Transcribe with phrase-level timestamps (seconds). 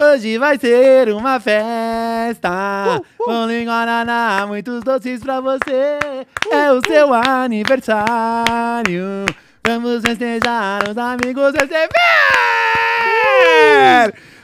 [0.00, 3.00] Hoje vai ser uma festa.
[3.18, 6.00] Bolo em Guaraná, muitos doces pra você.
[6.50, 8.04] É o seu aniversário.
[9.64, 11.88] Vamos festejar, os amigos receber!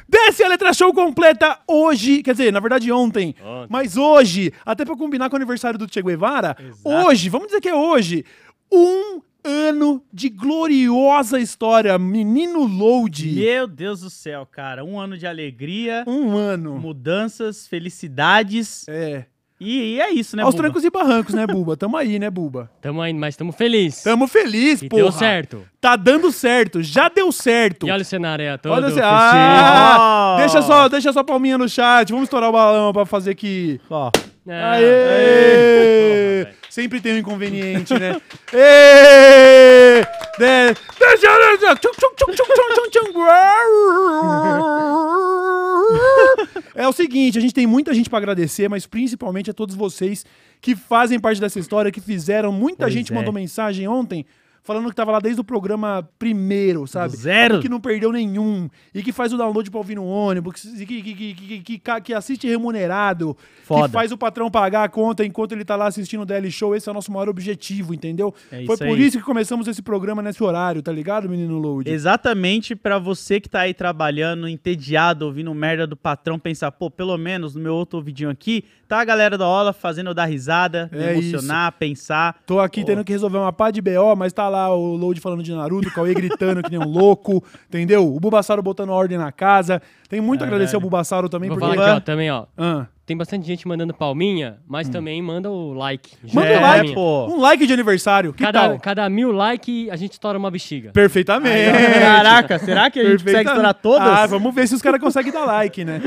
[0.09, 3.67] Desce a letra show completa hoje, quer dizer, na verdade ontem, Ontem.
[3.71, 6.89] mas hoje, até pra combinar com o aniversário do Che Guevara, Exato.
[7.07, 8.25] hoje, vamos dizer que é hoje,
[8.71, 13.31] um ano de gloriosa história, menino Load.
[13.33, 14.83] Meu Deus do céu, cara.
[14.85, 16.79] Um ano de alegria, Um ano.
[16.79, 18.87] mudanças, felicidades.
[18.89, 19.27] É.
[19.61, 20.65] E, e é isso, né, Aos Buba?
[20.65, 21.77] trancos e barrancos, né, Buba?
[21.77, 22.69] Tamo aí, né, Buba?
[22.83, 24.03] Tamo aí, mas tamo feliz.
[24.03, 25.03] Tamo feliz, porra.
[25.03, 25.63] deu certo.
[25.81, 27.87] Tá dando certo, já deu certo.
[27.87, 28.95] E olha o cenário aí, todo Olha você.
[29.01, 29.07] festivo.
[29.07, 30.39] Ah, Oh.
[30.39, 32.11] deixa só, deixa só a palminha no chat.
[32.11, 33.81] Vamos estourar o balão pra fazer aqui.
[33.89, 34.11] Ó,
[34.47, 34.63] É.
[34.63, 34.85] Aê!
[36.45, 36.57] Porra, velho.
[36.69, 38.21] Sempre tem um inconveniente, né?
[38.53, 40.03] Ê!
[40.39, 40.75] De-
[42.91, 43.15] tchum.
[46.77, 50.27] É o seguinte, a gente tem muita gente pra agradecer, mas principalmente a todos vocês
[50.61, 52.51] que fazem parte dessa história, que fizeram.
[52.51, 53.15] Muita Pois gente é.
[53.15, 54.27] mandou mensagem ontem
[54.65, 57.15] falando que tava lá desde o programa primeiro, sabe?
[57.17, 57.61] Zero.
[57.61, 58.69] Que não perdeu nenhum.
[58.95, 62.01] E que faz o download pra ouvir no ônibus, e que, que, que, que, que,
[62.01, 63.87] que- assiste remunerado, Foda.
[63.87, 66.75] que faz o patrão pagar a conta enquanto ele tá lá assistindo o DL Show.
[66.75, 68.35] Esse é o nosso maior objetivo, entendeu?
[68.51, 69.07] É Foi isso por aí.
[69.07, 71.91] isso que começamos esse programa nesse horário, tá ligado, menino Load?
[71.91, 77.17] exatamente pra você que tá aí trabalhando, entediado, ouvindo merda do patrão, pensar, pô, pelo
[77.19, 80.89] menos no meu outro ouvidinho aqui, tá a galera da aula fazendo eu dar risada,
[80.93, 82.37] É emocionar, pensar.
[82.47, 82.87] Tô aqui Pô.
[82.87, 85.89] tendo que resolver uma pá de BO, mas tá lá o Load falando de Naruto,
[85.89, 88.15] o Cauê gritando que nem um louco, entendeu?
[88.15, 89.81] O Bubassaro botando ordem na casa.
[90.09, 90.57] Tem muito a Caralho.
[90.57, 91.75] agradecer ao Bubassaro também, Vou porque...
[91.77, 92.45] falar aqui, ó, também, ó.
[92.57, 92.87] Ah.
[93.07, 96.13] Tem bastante gente mandando palminha, mas também manda o like.
[96.25, 96.29] Hum.
[96.33, 96.95] Manda um é like, palminha.
[96.95, 97.27] pô.
[97.35, 98.79] Um like de aniversário, que Cada, tal?
[98.81, 100.91] cada mil like, a gente estoura uma bexiga.
[100.91, 101.71] Perfeitamente.
[102.01, 104.09] Caraca, será que a gente consegue Perfeita- estourar todas?
[104.09, 106.01] Ah, vamos ver se os caras conseguem dar like, né?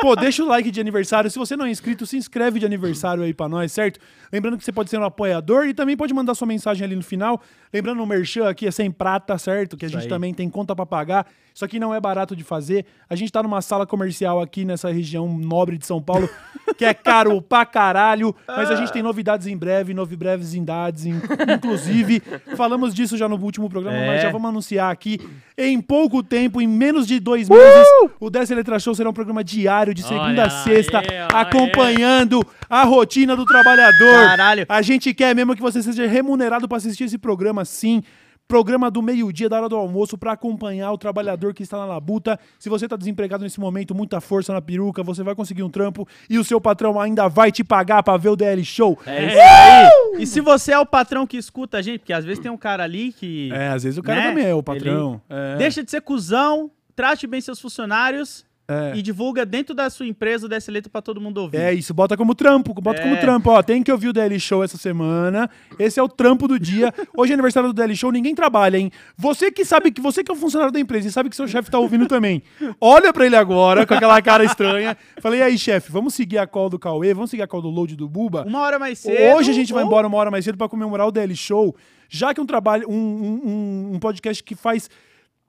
[0.00, 1.28] Pô, deixa o like de aniversário.
[1.30, 3.98] Se você não é inscrito, se inscreve de aniversário aí pra nós, certo?
[4.32, 7.02] Lembrando que você pode ser um apoiador e também pode mandar sua mensagem ali no
[7.02, 7.40] final.
[7.72, 9.76] Lembrando, o Merchan aqui é sem prata, certo?
[9.76, 10.08] Que a Isso gente aí.
[10.08, 11.26] também tem conta pra pagar.
[11.56, 12.84] Isso aqui não é barato de fazer.
[13.08, 16.28] A gente tá numa sala comercial aqui nessa região nobre de São Paulo,
[16.76, 18.36] que é caro pra caralho.
[18.46, 21.18] Mas a gente tem novidades em breve, novi breves indades, in-
[21.54, 22.22] inclusive.
[22.58, 24.06] Falamos disso já no último programa, É.
[24.06, 25.18] mas já vamos anunciar aqui.
[25.56, 27.88] Em pouco tempo, em menos de dois meses,
[28.20, 32.46] o Desce Letra Show será um programa diário, de segunda Olha a sexta, aí, acompanhando
[32.68, 34.26] a rotina do trabalhador.
[34.26, 34.66] Caralho.
[34.68, 38.02] A gente quer mesmo que você seja remunerado para assistir esse programa, sim.
[38.48, 42.38] Programa do meio-dia, da hora do almoço, para acompanhar o trabalhador que está na labuta.
[42.60, 46.06] Se você está desempregado nesse momento, muita força na peruca, você vai conseguir um trampo
[46.30, 48.96] e o seu patrão ainda vai te pagar para ver o DL Show.
[49.04, 50.22] É isso aí.
[50.22, 52.56] E se você é o patrão que escuta a gente, porque às vezes tem um
[52.56, 53.50] cara ali que.
[53.52, 54.28] É, às vezes o cara Né?
[54.28, 55.20] também é o patrão.
[55.28, 55.56] É.
[55.56, 58.96] Deixa de ser cuzão, trate bem seus funcionários É.
[58.96, 61.56] e divulga dentro da sua empresa dessa letra pra todo mundo ouvir.
[61.58, 63.02] É isso, bota como trampo, bota É.
[63.04, 63.50] como trampo.
[63.50, 65.48] Ó, tem que ouvir o DL Show essa semana.
[65.78, 66.92] Esse é o trampo do dia.
[67.16, 68.90] Hoje é aniversário do DL Show, ninguém trabalha, hein?
[69.16, 71.46] Você que sabe que você que é um funcionário da empresa e sabe que seu
[71.46, 72.42] chefe tá ouvindo também.
[72.80, 74.96] Olha pra ele agora com aquela cara estranha.
[75.20, 77.68] Falei, e aí, chefe, vamos seguir a call do Cauê, vamos seguir a call do
[77.70, 78.44] load do Buba.
[78.46, 79.36] Uma hora mais cedo.
[79.36, 81.76] Hoje a gente vai ou- embora uma hora mais cedo pra comemorar o DL Show,
[82.08, 84.88] já que um trabalho, um- um- um podcast que faz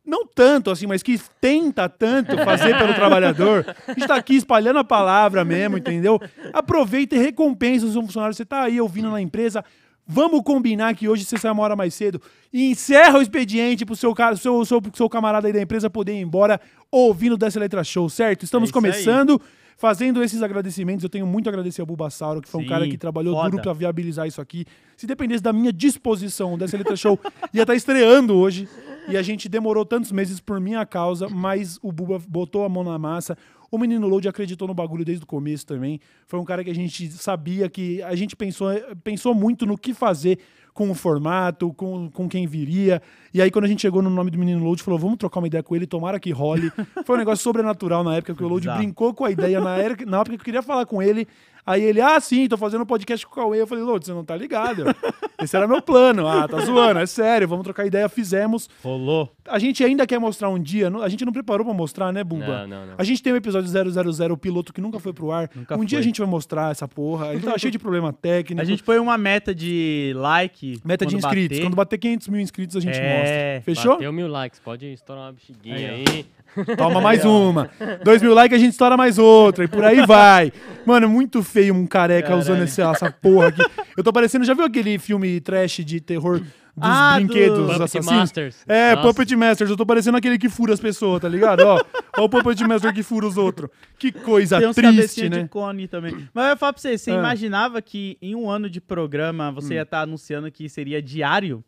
[0.08, 3.66] não tanto assim, mas que tenta tanto fazer pelo trabalhador.
[3.88, 6.20] A gente tá aqui espalhando a palavra mesmo, entendeu?
[6.54, 8.34] Aproveita e recompensa o seu funcionário.
[8.34, 9.64] Você tá aí ouvindo na empresa.
[10.10, 12.22] Vamos combinar que hoje você sai uma hora mais cedo
[12.54, 16.14] e encerra o expediente pro seu, cara, seu, seu, seu camarada aí da empresa poder
[16.14, 18.44] ir embora ouvindo dessa letra show, certo?
[18.44, 18.82] Estamos É isso aí.
[18.94, 19.42] começando.
[19.80, 22.88] Fazendo esses agradecimentos, eu tenho muito a agradecer ao Bulbasauro, que foi um Sim, cara
[22.88, 23.52] que trabalhou foda.
[23.52, 24.66] duro pra viabilizar isso aqui.
[24.96, 27.20] Se dependesse da minha disposição dessa letra show,
[27.54, 28.68] ia estar estreando hoje.
[29.10, 32.84] E a gente demorou tantos meses por minha causa, mas o Buba botou a mão
[32.84, 33.38] na massa.
[33.72, 36.00] O menino Load acreditou no bagulho desde o começo também.
[36.26, 38.70] Foi um cara que a gente sabia que a gente pensou,
[39.04, 40.40] pensou muito no que fazer
[40.74, 43.02] com o formato, com, com quem viria.
[43.34, 45.48] E aí, quando a gente chegou no nome do menino Load, falou: vamos trocar uma
[45.48, 46.72] ideia com ele, tomara que role.
[47.06, 49.96] Foi um negócio sobrenatural na época, que o Load brincou com a ideia na, era,
[50.06, 51.28] na época que eu queria falar com ele.
[51.66, 53.60] Aí ele, ah, sim, tô fazendo um podcast com o Cauê.
[53.62, 54.86] Eu falei, Load, você não tá ligado?
[55.44, 56.26] Esse era meu plano.
[56.26, 58.70] Ah, tá zoando, é sério, vamos trocar ideia, fizemos.
[58.82, 59.30] Rolou.
[59.46, 62.66] A gente ainda quer mostrar um dia, a gente não preparou pra mostrar, né, Bumba?
[62.66, 62.94] Não, não, não.
[62.98, 65.50] A gente tem o episódio 000, o piloto que nunca foi pro ar.
[65.54, 66.08] Nunca um dia a foi.
[66.08, 67.34] gente vai mostrar essa porra.
[67.34, 68.62] Ele tava cheio de problema técnico.
[68.62, 70.80] A gente põe uma meta de like.
[70.86, 71.58] Meta de inscritos.
[71.58, 73.17] bater- Quando bater 500 mil inscritos, a gente É, mostra.
[73.64, 73.94] Fechou?
[73.94, 76.26] Bateu mil likes, pode estourar uma bexiguinha Aí, aí.
[76.78, 77.70] Toma mais uma.
[78.04, 79.64] Dois mil likes, a gente estoura mais outra.
[79.66, 80.52] E por aí vai.
[80.86, 82.42] Mano, muito feio um careca Caralho.
[82.42, 83.62] usando esse- essa porra aqui.
[83.96, 84.44] Eu tô parecendo.
[84.46, 86.50] Já viu aquele filme trash de terror dos
[86.80, 88.06] Ah, do- brinquedos Puppet assassinos?
[88.08, 88.64] Masters.
[88.68, 89.08] É, Nossa.
[89.08, 89.70] Puppet Masters.
[89.70, 91.60] Eu tô parecendo aquele que fura as pessoas, tá ligado?
[91.62, 91.80] Ó,
[92.18, 93.70] ó o Puppet Master que fura os outros.
[94.00, 95.44] Que coisa Tem uns triste, né?
[95.44, 96.28] de cone também.
[96.34, 97.16] Mas eu ia falar pra você, você Ah.
[97.16, 99.78] imaginava que em um ano de programa você Hum.
[99.78, 101.64] ia estar anunciando que seria diário?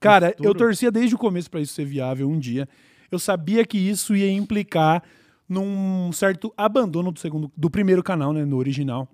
[0.00, 2.68] Cara, eu torcia desde o começo pra isso ser viável um dia.
[3.10, 5.02] Eu sabia que isso ia implicar
[5.48, 9.08] num certo abandono do segundo, do primeiro canal, né, no original.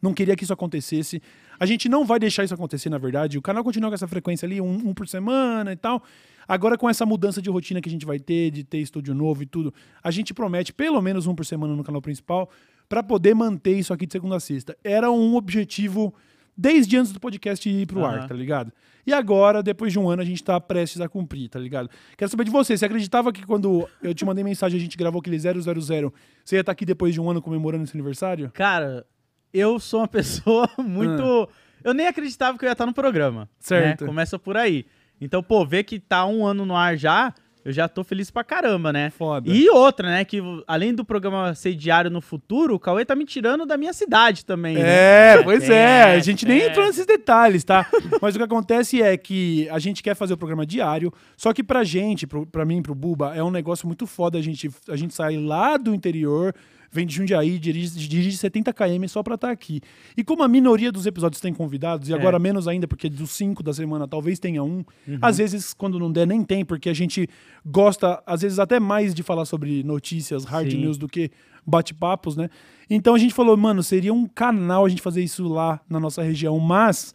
[0.00, 1.22] Não queria que isso acontecesse.
[1.58, 3.38] A gente não vai deixar isso acontecer, na verdade.
[3.38, 6.02] O canal continua com essa frequência ali, um, um por semana e tal.
[6.48, 9.42] Agora, com essa mudança de rotina que a gente vai ter, de ter estúdio novo
[9.42, 9.72] e tudo,
[10.02, 12.50] a gente promete pelo menos um por semana no canal principal
[12.88, 14.76] para poder manter isso aqui de segunda a sexta.
[14.82, 16.14] Era um objetivo
[16.60, 18.26] desde antes do podcast ir pro ar, Aham.
[18.28, 18.70] tá ligado?
[19.06, 21.88] E agora, depois de um ano, a gente tá prestes a cumprir, tá ligado?
[22.18, 22.76] Quero saber de você.
[22.76, 26.60] Você acreditava que quando eu te mandei mensagem a gente gravou aquele 000, você ia
[26.60, 28.50] estar aqui depois de um ano comemorando esse aniversário?
[28.52, 29.06] Cara,
[29.54, 31.48] eu sou uma pessoa muito.
[31.82, 33.48] Eu nem acreditava que eu ia estar no programa.
[33.50, 33.56] Ah.
[33.58, 34.02] Certo.
[34.02, 34.06] né?
[34.06, 34.84] Começa por aí.
[35.18, 37.32] Então, pô, ver que tá um ano no ar já,
[37.64, 39.10] eu já tô feliz pra caramba, né?
[39.10, 39.50] Foda.
[39.50, 40.24] E outra, né?
[40.24, 43.92] Que além do programa ser diário no futuro, o Cauê tá me tirando da minha
[43.92, 44.74] cidade também.
[44.76, 45.34] né?
[45.34, 46.04] É, pois é.
[46.04, 46.66] A É, gente nem é.
[46.68, 47.86] entrou nesses detalhes, tá?
[48.22, 51.62] Mas o que acontece é que a gente quer fazer o programa diário, só que
[51.62, 54.38] pra gente, pro, pra mim, pro Buba, é um negócio muito foda.
[54.38, 56.54] A gente, a gente sai lá do interior,
[56.90, 59.80] vem de Jundiaí, dirige, dirige 70 km só pra estar aqui.
[60.16, 63.62] E como a minoria dos episódios tem convidados, e agora menos ainda, porque dos cinco
[63.62, 64.84] da semana talvez tenha um,
[65.22, 67.28] às vezes, quando não der, nem tem, porque a gente
[67.64, 70.78] gosta, às vezes, até mais de falar sobre notícias, hard Sim.
[70.78, 71.30] news do que
[71.66, 72.50] bate-papos, né?
[72.88, 76.22] Então a gente falou, mano, seria um canal a gente fazer isso lá na nossa
[76.22, 77.14] região, mas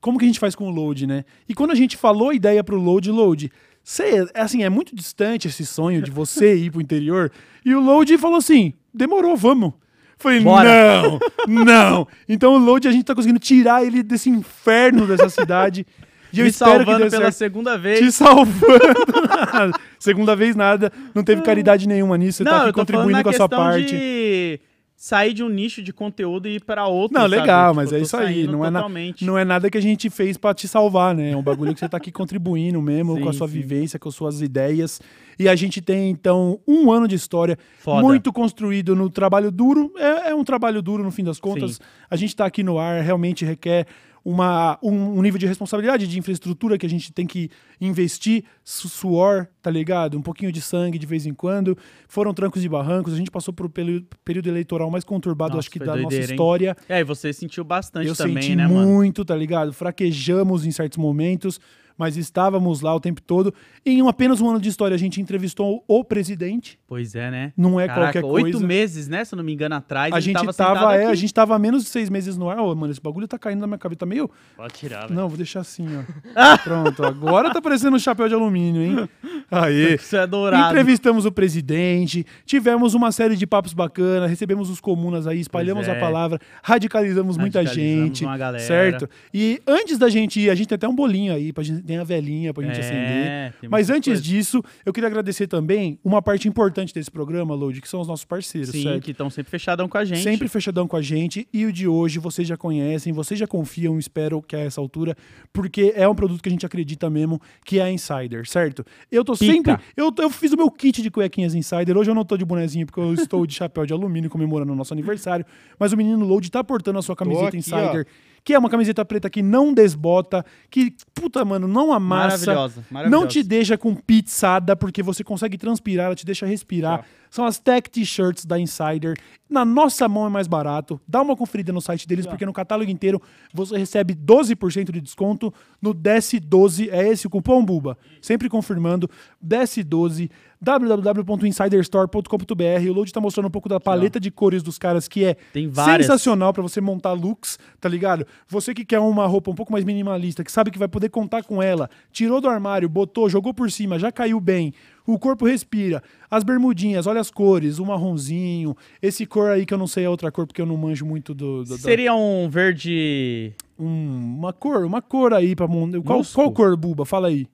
[0.00, 1.24] como que a gente faz com o load, né?
[1.48, 3.50] E quando a gente falou a ideia pro load, load,
[3.88, 7.30] cê, assim, é muito distante esse sonho de você ir pro interior.
[7.64, 9.72] E o load falou assim: demorou, vamos.
[10.18, 11.02] Falei, Bora.
[11.46, 12.08] não, não.
[12.28, 15.86] Então o load a gente tá conseguindo tirar ele desse inferno dessa cidade.
[16.32, 17.34] E eu me espero que salvando dê pela certo.
[17.36, 18.14] segunda Te vez.
[18.14, 19.78] salvando.
[19.98, 22.38] Segunda vez nada, não teve caridade nenhuma nisso.
[22.38, 23.86] Você Não, tá aqui contribuindo com a sua parte.
[23.86, 24.60] de
[24.96, 27.14] sair de um nicho de conteúdo e ir pra outro.
[27.14, 27.36] Não, sabe?
[27.36, 28.46] legal, Tipo, mas é isso aí.
[28.46, 28.86] Não é, na-
[29.20, 31.32] não é nada que a gente fez pra te salvar, né?
[31.32, 33.52] É um bagulho que você tá aqui contribuindo mesmo, Sim, com a sua sim.
[33.54, 35.00] vivência, com as suas ideias.
[35.38, 38.00] E a gente tem, então, um ano de história Foda.
[38.00, 39.92] muito construído no trabalho duro.
[39.98, 41.72] É, é um trabalho duro, no fim das contas.
[41.74, 41.80] Sim.
[42.10, 43.86] A gente tá aqui no ar, realmente requer
[44.28, 47.48] uma, um, um nível de responsabilidade, de infraestrutura que a gente tem que
[47.80, 50.18] investir, su- suor, tá ligado?
[50.18, 51.78] Um pouquinho de sangue de vez em quando.
[52.08, 53.12] Foram trancos e barrancos.
[53.14, 56.24] A gente passou por pelu- período eleitoral mais conturbado, Nossa, acho que da nossa doideira,
[56.24, 56.30] hein?
[56.32, 56.76] história.
[56.88, 58.84] É, e você sentiu bastante Eu também, senti né, mano?
[58.88, 59.72] muito, tá ligado?
[59.72, 61.60] Fraquejamos em certos momentos,
[61.96, 63.52] mas estávamos lá o tempo todo.
[63.84, 66.78] Em apenas um ano de história, a gente entrevistou o presidente.
[66.86, 67.52] Pois é, né?
[67.56, 68.66] Não é Caraca, qualquer oito coisa.
[68.66, 69.24] meses, né?
[69.24, 70.12] Se eu não me engano, atrás.
[70.12, 71.12] A gente tava, tava, sentado é, aqui.
[71.12, 72.58] a gente tava há menos de seis meses no ar.
[72.58, 74.00] Ô, mano, esse bagulho tá caindo na minha cabeça.
[74.00, 74.30] Tá meio.
[74.56, 75.14] Pode tirar, velho.
[75.14, 76.58] Não, vou deixar assim, ó.
[76.62, 79.08] Pronto, agora tá parecendo um chapéu de alumínio, hein?
[79.50, 79.94] Aê.
[79.94, 80.68] Isso é dourado.
[80.70, 85.96] Entrevistamos o presidente, tivemos uma série de papos bacanas, recebemos os comunas aí, espalhamos Pois
[85.96, 86.00] a é.
[86.00, 88.64] palavra, radicalizamos muita Radicalizamos gente, uma galera.
[88.64, 89.08] certo?
[89.32, 91.96] E antes da gente ir, a gente tem até um bolinho aí, pra gente, tem
[91.98, 93.70] a velhinha pra gente É, acender.
[93.70, 94.22] Mas antes coisa.
[94.22, 98.24] disso, eu queria agradecer também uma parte importante desse programa, Load, que são os nossos
[98.24, 99.02] parceiros, Sim, certo?
[99.04, 100.22] que estão sempre fechadão com a gente.
[100.22, 101.48] Sempre fechadão com a gente.
[101.52, 105.16] E o de hoje vocês já conhecem, vocês já confiam, espero que a essa altura,
[105.52, 108.84] porque é um produto que a gente acredita mesmo, que é a Insider, certo?
[109.10, 109.52] Eu tô Pica.
[109.52, 109.76] sempre.
[109.96, 111.96] Eu, eu fiz o meu kit de cuequinhas Insider.
[111.96, 114.76] Hoje eu não tô de bonezinho, porque eu estou de chapéu de alumínio comemorando o
[114.76, 115.44] nosso aniversário.
[115.78, 118.06] Mas o menino Load tá portando a sua camiseta aqui, Insider.
[118.46, 122.46] Que é uma camiseta preta que não desbota, que, puta, mano, não amassa.
[122.46, 123.20] Maravilhosa, maravilhosa.
[123.20, 127.04] Não te deixa com pizzada, porque você consegue transpirar, ela te deixa respirar.
[127.36, 129.14] São as Tech T-shirts da Insider.
[129.46, 130.98] Na nossa mão é mais barato.
[131.06, 133.20] Dá uma conferida no site deles, porque no catálogo inteiro
[133.52, 136.88] você recebe 12% de desconto no DS12.
[136.90, 137.98] É esse o cupom Buba.
[138.22, 139.10] Sempre confirmando.
[139.46, 142.88] DS12 www.insiderstore.com.br.
[142.88, 145.68] O Load tá mostrando um pouco da paleta de cores dos caras, que é Tem
[145.68, 146.06] várias.
[146.06, 148.26] sensacional pra você montar looks, tá ligado?
[148.48, 151.42] Você que quer uma roupa um pouco mais minimalista, que sabe que vai poder contar
[151.42, 154.72] com ela, tirou do armário, botou, jogou por cima, já caiu bem.
[155.06, 156.02] O corpo respira.
[156.30, 160.10] As bermudinhas, olha as cores, o marronzinho, esse cor aí que eu não sei a
[160.10, 163.52] outra cor porque eu não manjo muito do, do- da- Seria um verde.
[163.78, 166.02] um- uma cor, uma cor aí para mundo.
[166.02, 166.34] Qual, Musco?
[166.34, 167.04] qual cor, Buba?
[167.04, 167.46] Fala aí.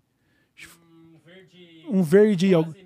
[1.25, 2.82] Verde Um verde al- militar.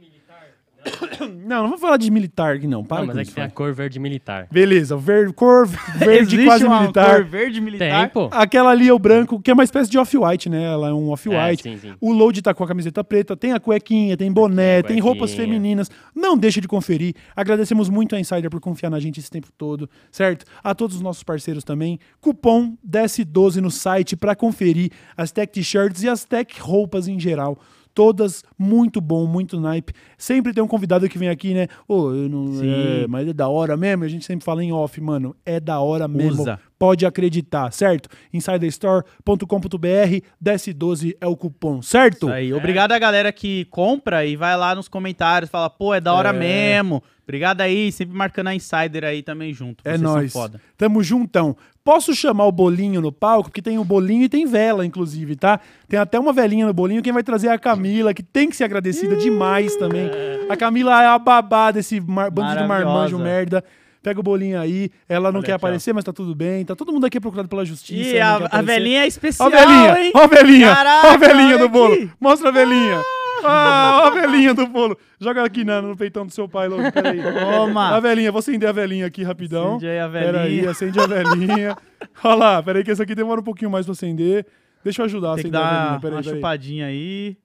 [1.46, 2.84] Não, não vou falar de militar aqui não.
[2.84, 4.48] Para Não, mas é isso, que tem a cor verde militar.
[4.50, 5.66] Beleza, ver, cor
[5.96, 7.16] verde Existe quase uma militar.
[7.16, 8.00] cor verde militar?
[8.00, 8.28] Tem, pô.
[8.32, 10.64] Aquela ali é o branco, que é uma espécie de off-white, né?
[10.64, 11.68] Ela é um off-white.
[11.68, 11.94] É.
[12.00, 15.34] O load tá com a camiseta preta, tem a cuequinha, tem boné, Tem tem roupas
[15.34, 15.90] femininas.
[16.14, 17.14] Não deixe de conferir.
[17.34, 20.44] Agradecemos muito a Insider por confiar na gente esse tempo todo, certo?
[20.62, 21.98] A todos os nossos parceiros também.
[22.20, 27.58] Cupom DS12 no site para conferir as tech t-shirts e as tech roupas em geral.
[27.96, 29.94] Todas muito bom, muito naipe.
[30.18, 31.66] Sempre tem um convidado que vem aqui, né?
[31.88, 32.52] Ô, eu não.
[32.62, 34.04] É, mas é da hora mesmo.
[34.04, 35.34] A gente sempre fala em off, mano.
[35.46, 36.42] É da hora mesmo.
[36.42, 36.60] Usa.
[36.78, 38.08] Pode acreditar, certo?
[38.32, 42.26] Insiderstore.com.br, DS12 é o cupom, certo?
[42.26, 42.52] Isso aí.
[42.52, 46.30] Obrigado a galera que compra e vai lá nos comentários, fala, pô, é da hora
[46.30, 46.32] É.
[46.32, 47.02] mesmo.
[47.24, 49.82] Obrigado aí, sempre marcando a Insider aí também junto.
[49.84, 50.32] É Vocês nóis.
[50.32, 50.60] São foda.
[50.76, 51.56] Tamo juntão.
[51.82, 53.48] Posso chamar o bolinho no palco?
[53.48, 55.58] Porque tem o bolinho e tem vela, inclusive, tá?
[55.88, 57.02] Tem até uma velinha no bolinho.
[57.02, 60.08] Quem vai trazer é a Camila, que tem que ser agradecida demais também.
[60.48, 62.84] A Camila é a babá desse mar- bando de Maravilhosa.
[62.84, 63.64] marmanjo merda.
[64.06, 64.88] Pega o bolinho aí.
[65.08, 65.66] Ela não Olha quer aqui, ó.
[65.66, 66.64] aparecer, mas tá tudo bem.
[66.64, 68.08] Tá todo mundo aqui procurado pela justiça.
[68.08, 70.12] E a, a velhinha é Ó especial, a velhinha, hein?
[70.14, 71.94] ó a velhinha, ó a Caraca, velhinha do bolo.
[71.94, 72.10] aqui.
[72.20, 73.02] Mostra a velhinha.
[73.42, 74.96] Ah, ó a velhinha do bolo.
[75.20, 76.82] Joga aqui na- no peitão do seu pai, logo.
[76.92, 77.20] Peraí.
[77.20, 77.96] Toma.
[77.96, 79.70] A velhinha, vou acender a velhinha aqui rapidão.
[79.74, 80.70] Acende aí a Peraí, velhinha.
[80.70, 81.76] acende a velhinha.
[82.22, 84.46] Olha lá, peraí que essa aqui demora um pouquinho mais pra acender.
[84.84, 85.90] Deixa eu ajudar a Tem que acender a velhinha.
[85.94, 86.36] uma, Peraí, peraí.
[86.36, 87.36] chupadinha aí.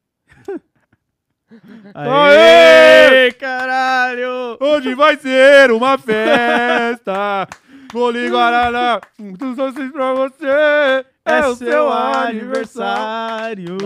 [1.94, 3.08] Aê!
[3.26, 4.58] Aê, caralho!
[4.60, 7.48] Hoje vai ser uma festa.
[7.92, 11.06] Bolinho Guaraná, um dos doces pra você.
[11.26, 13.78] É, o seu aniversário.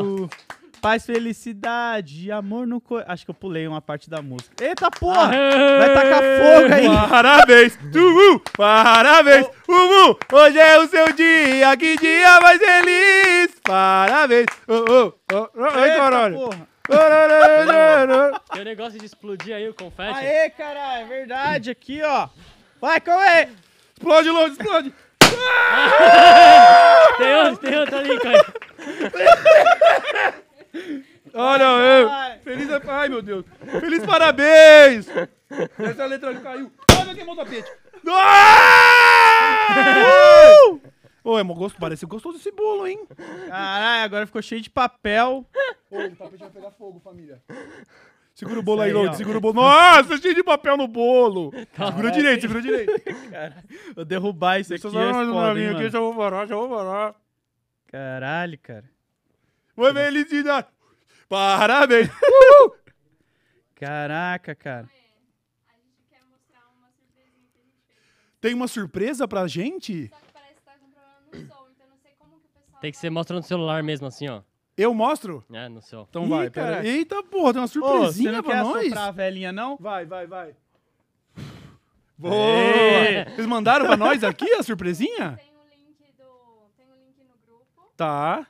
[0.79, 3.12] Paz, felicidade, amor no coração.
[3.12, 4.63] Acho que eu pulei uma parte da música.
[4.63, 5.31] Eita porra!
[5.79, 7.10] Vai tacar fogo aí!
[7.10, 8.39] Parabéns, Tumu!
[8.55, 10.15] Parabéns, Umu!
[10.31, 13.60] Hoje é o seu dia, que dia mais feliz!
[13.63, 14.45] Parabéns!
[14.67, 16.36] Oh, oh, oh, oh, Eita, caralho!
[16.36, 16.75] porra!
[18.51, 20.19] Tem o negócio de explodir aí o confete.
[20.19, 22.29] Aê, caralho, é verdade, aqui, ó.
[22.79, 23.47] Vai, Cauê!
[23.95, 24.93] Explode, Lourdes, explode!
[27.17, 28.45] Tem outro, tem outro ali, cara.
[31.33, 32.09] Olha, eu!
[32.09, 32.39] Vai.
[32.39, 32.67] Feliz.
[32.87, 33.45] Ai, meu Deus!
[33.79, 35.07] Feliz parabéns!
[35.79, 36.71] Essa letra caiu.
[36.97, 37.69] Ai, meu queimou o tapete!
[38.07, 39.65] Ah!
[41.25, 43.05] Ô, é mó gosto, parece gostoso esse bolo, hein?
[43.48, 45.46] Caralho, agora ficou cheio de papel.
[45.89, 47.41] Ô, o tapete vai pegar fogo, família.
[48.36, 49.55] Segura o bolo aí, Lourdes, segura o bolo.
[49.55, 51.51] Nossa, cheio de papel no bolo!
[51.74, 52.91] Segura direito, segura direito.
[53.96, 56.55] Vou derrubar isso aqui, Deixa eu é só mais uma aqui, já vou parar, já
[56.55, 57.15] vou parar.
[57.88, 58.89] Caralho, cara.
[59.74, 60.67] Foi felicidade!
[61.27, 62.10] Parabéns!
[62.10, 62.75] Uhul!
[63.74, 64.89] Caraca, cara.
[68.41, 70.08] Tem uma surpresa pra gente?
[70.08, 72.50] Só que parece que tá com problema no som, então não sei como que o
[72.50, 72.64] pessoal.
[72.82, 74.41] Tem que ser mostrando no celular mesmo, assim, ó.
[74.77, 75.44] Eu mostro?
[75.53, 76.05] É, no seu.
[76.10, 76.86] Então Ih, vai, pera.
[76.86, 78.77] Eita, porra, tem uma Ô, você surpresinha não pra quer nós?
[78.77, 79.77] assoprar a velhinha, não?
[79.77, 80.53] Vai, vai, vai.
[82.17, 82.36] Boa!
[82.36, 83.25] Ê!
[83.25, 85.38] Vocês mandaram pra nós aqui a surpresinha?
[85.38, 86.25] Tem o link do.
[86.77, 87.89] Tem o link no grupo.
[87.96, 88.46] Tá.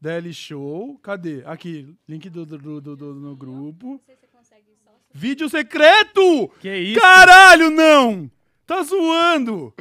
[0.00, 0.98] DL Show.
[1.02, 1.42] Cadê?
[1.44, 3.86] Aqui, link do, do, do, do- do- no grupo.
[3.92, 4.90] Não sei se você consegue só.
[5.12, 6.48] Vídeo secreto!
[6.60, 7.00] Que isso?
[7.00, 8.30] Caralho, não!
[8.66, 9.74] Tá zoando!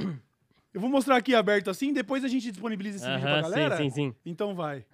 [0.73, 3.77] Eu vou mostrar aqui aberto assim, depois a gente disponibiliza esse vídeo pra galera.
[3.77, 4.15] sim, sim, sim.
[4.25, 4.85] Então vai.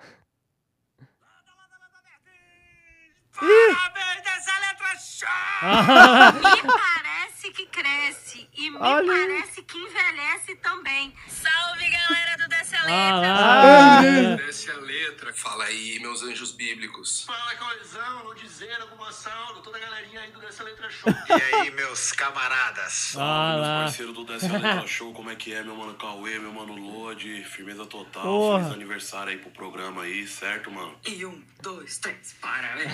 [3.38, 5.28] Parabéns dessa letra show!
[7.46, 9.06] Parece que cresce e me Olha.
[9.06, 11.14] parece que envelhece também.
[11.28, 13.34] Salve, galera do Dessa Ah, Letra!
[13.34, 14.36] lá.
[14.38, 15.32] Desce a letra.
[15.34, 17.24] Fala aí, meus anjos bíblicos.
[17.26, 21.12] Fala, Cauezão, Ludizeira, Gumassauro, toda a galerinha aí do Dessa Letra Show.
[21.12, 23.16] E aí, meus camaradas?
[23.16, 23.84] Ah, lá.
[23.84, 26.74] Parceiro do Desce a Letra Show, como é que é, meu mano Cauê, meu mano
[26.76, 28.60] Lodi, firmeza total, Porra.
[28.62, 30.98] feliz aniversário aí pro programa aí, certo, mano?
[31.06, 32.90] E um, dois, três, parabéns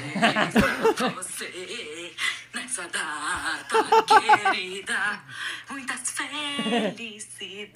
[0.97, 2.13] pra você
[2.53, 3.77] nessa data
[4.41, 5.23] querida.
[5.69, 7.75] Muitas felicidades,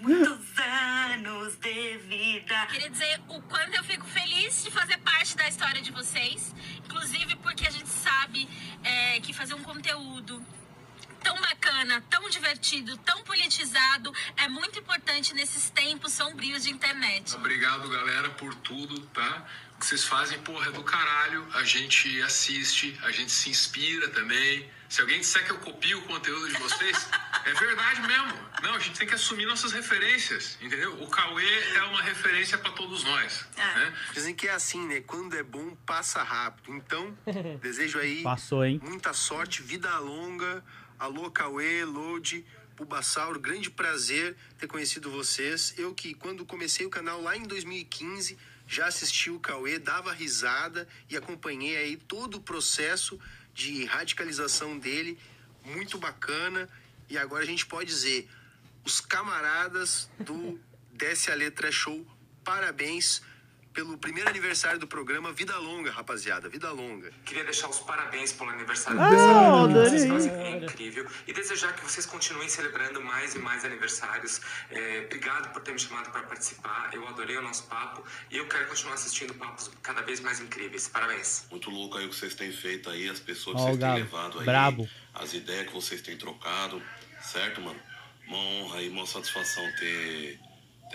[0.00, 2.66] muitos anos de vida.
[2.66, 7.36] Queria dizer o quanto eu fico feliz de fazer parte da história de vocês, inclusive
[7.36, 8.48] porque a gente sabe
[8.82, 10.44] é, que fazer um conteúdo
[11.22, 17.34] tão bacana, tão divertido, tão politizado é muito importante nesses tempos sombrios de internet.
[17.34, 19.44] Obrigado, galera, por tudo, tá?
[19.74, 21.46] O que vocês fazem, porra, é do caralho.
[21.54, 24.70] A gente assiste, a gente se inspira também.
[24.88, 27.08] Se alguém disser que eu copio o conteúdo de vocês,
[27.44, 28.32] é verdade mesmo.
[28.62, 31.02] Não, a gente tem que assumir nossas referências, entendeu?
[31.02, 33.94] O Cauê é uma referência pra todos nós, né?
[34.12, 35.00] Dizem que é assim, né?
[35.00, 36.72] Quando é bom, passa rápido.
[36.74, 37.16] Então,
[37.60, 38.80] desejo aí Passou, hein?
[38.82, 40.64] muita sorte, vida longa.
[40.98, 42.44] Alô, Cauê, Load,
[42.76, 45.74] Pubassauro, grande prazer ter conhecido vocês.
[45.76, 50.88] Eu que, quando comecei o canal lá em 2015, já assisti o Cauê, dava risada
[51.08, 53.18] e acompanhei aí todo o processo
[53.56, 55.18] de radicalização dele,
[55.64, 56.68] muito bacana.
[57.08, 58.28] E agora a gente pode dizer,
[58.84, 60.60] os camaradas do
[60.92, 62.06] Desce a Letra Show,
[62.44, 63.20] parabéns
[63.76, 65.32] pelo primeiro aniversário do programa.
[65.34, 67.12] Vida longa, rapaziada, vida longa.
[67.26, 69.82] Queria deixar os parabéns pelo aniversário Ah, adorei.
[69.84, 71.06] que vocês fazem, é incrível.
[71.28, 74.40] E desejar que vocês continuem celebrando mais e mais aniversários.
[74.70, 76.88] É, obrigado por ter me chamado para participar.
[76.94, 80.88] Eu adorei o nosso papo e eu quero continuar assistindo papos cada vez mais incríveis.
[80.88, 81.44] Parabéns.
[81.50, 83.78] Muito louco aí o que vocês têm feito aí, as pessoas que Ó, o vocês
[83.80, 84.88] têm levado aí, brabo.
[85.12, 86.82] as ideias que vocês têm trocado,
[87.20, 87.78] certo, mano?
[88.26, 90.40] Uma honra e uma satisfação ter,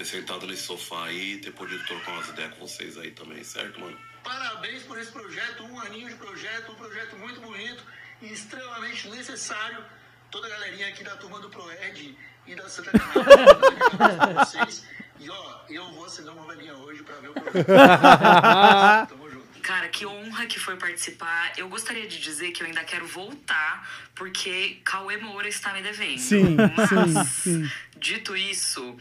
[0.02, 3.44] ter sentado nesse sofá aí e ter podido trocar umas ideias com vocês aí também,
[3.44, 3.98] certo, mano?
[4.24, 7.84] Parabéns por esse projeto, um aninho de projeto, um projeto muito bonito
[8.22, 9.84] e extremamente necessário.
[10.32, 12.18] Toda a galerinha aqui da turma do Proed
[12.48, 14.86] e da Santa Catarina, vocês.
[15.20, 19.06] E ó, eu vou acender uma velhinha hoje pra ver o programa.
[19.08, 19.60] Tamo junto.
[19.62, 21.54] Cara, que honra que foi participar.
[21.58, 26.18] Eu gostaria de dizer que eu ainda quero voltar, porque Cauê Moura está me devendo.
[26.20, 27.72] Sim, Mas, sim, sim.
[27.98, 28.98] dito isso,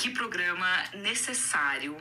[0.00, 1.94] que programa necessário.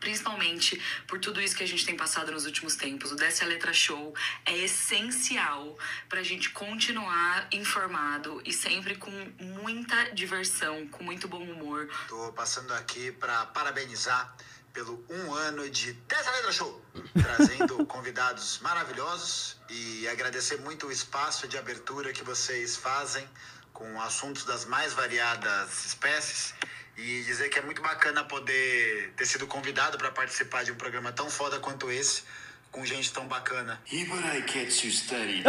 [0.00, 3.12] Principalmente por tudo isso que a gente tem passado nos últimos tempos.
[3.12, 4.14] O Desce a Letra Show
[4.46, 5.76] é essencial
[6.08, 11.90] pra gente continuar informado e sempre com muita diversão, com muito bom humor.
[12.08, 14.34] Tô passando aqui para parabenizar
[14.72, 16.82] pelo um ano de Dessa Letra Show,
[17.20, 23.28] trazendo convidados maravilhosos e agradecer muito o espaço de abertura que vocês fazem
[23.72, 26.54] com assuntos das mais variadas espécies
[26.98, 31.12] e dizer que é muito bacana poder ter sido convidado para participar de um programa
[31.12, 32.24] tão foda quanto esse,
[32.72, 33.80] com gente tão bacana.
[33.90, 35.44] Ibarai Study.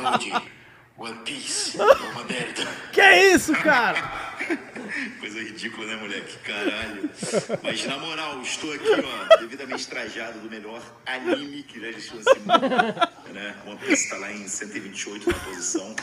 [0.00, 0.32] Lodi,
[0.98, 2.66] One Piece, uma merda.
[2.92, 4.23] Que é isso, cara?
[5.20, 6.38] Coisa ridícula, né, moleque?
[6.38, 7.10] Caralho.
[7.62, 12.38] Mas na moral, estou aqui, ó, devidamente trajado do melhor anime que já existiu nesse
[12.40, 13.32] mundo.
[13.32, 13.56] Né?
[13.66, 15.96] One Piece tá lá em 128 na posição.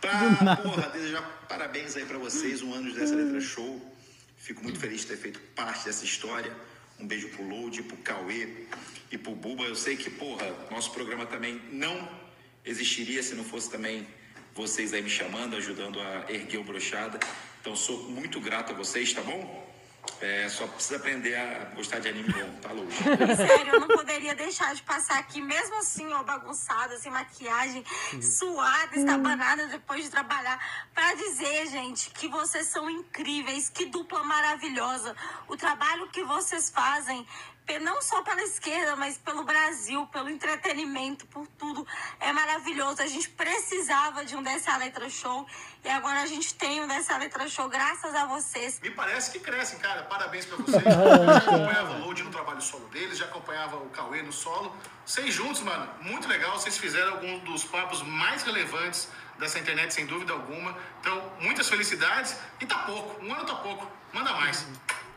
[0.00, 3.94] Pra, porra, desejar parabéns aí pra vocês, um ano dessa letra show.
[4.36, 6.52] Fico muito feliz de ter feito parte dessa história.
[6.98, 8.66] Um beijo pro Load, pro Cauê
[9.10, 9.64] e pro Buba.
[9.64, 12.08] Eu sei que, porra, nosso programa também não
[12.64, 14.06] existiria se não fosse também
[14.54, 17.18] vocês aí me chamando, ajudando a erguer o brochada.
[17.66, 19.66] Então sou muito grato a vocês, tá bom?
[20.20, 22.92] É, só precisa aprender a gostar de anime bom, tá louco?
[23.36, 27.84] Sério, eu não poderia deixar de passar aqui, mesmo assim, ó, bagunçada, sem maquiagem,
[28.22, 35.16] suada, estabanada depois de trabalhar, pra dizer, gente, que vocês são incríveis, que dupla maravilhosa.
[35.48, 37.26] O trabalho que vocês fazem,
[37.80, 41.86] não só pela esquerda, mas pelo Brasil, pelo entretenimento, por tudo,
[42.20, 43.02] é maravilhoso.
[43.02, 45.46] A gente precisava de um Dessa Letra Show
[45.84, 48.80] e agora a gente tem um Dessa Letra Show graças a vocês.
[48.80, 50.04] Me parece que crescem, cara.
[50.04, 50.82] Parabéns pra vocês.
[50.84, 54.74] Eu já acompanhava o Load no trabalho solo deles, já acompanhava o Cauê no solo.
[55.04, 56.52] Vocês juntos, mano, muito legal.
[56.58, 60.76] Vocês fizeram alguns dos papos mais relevantes dessa internet, sem dúvida alguma.
[61.00, 62.36] Então, muitas felicidades.
[62.60, 63.90] E tá pouco, um ano tá pouco.
[64.12, 64.66] Manda mais.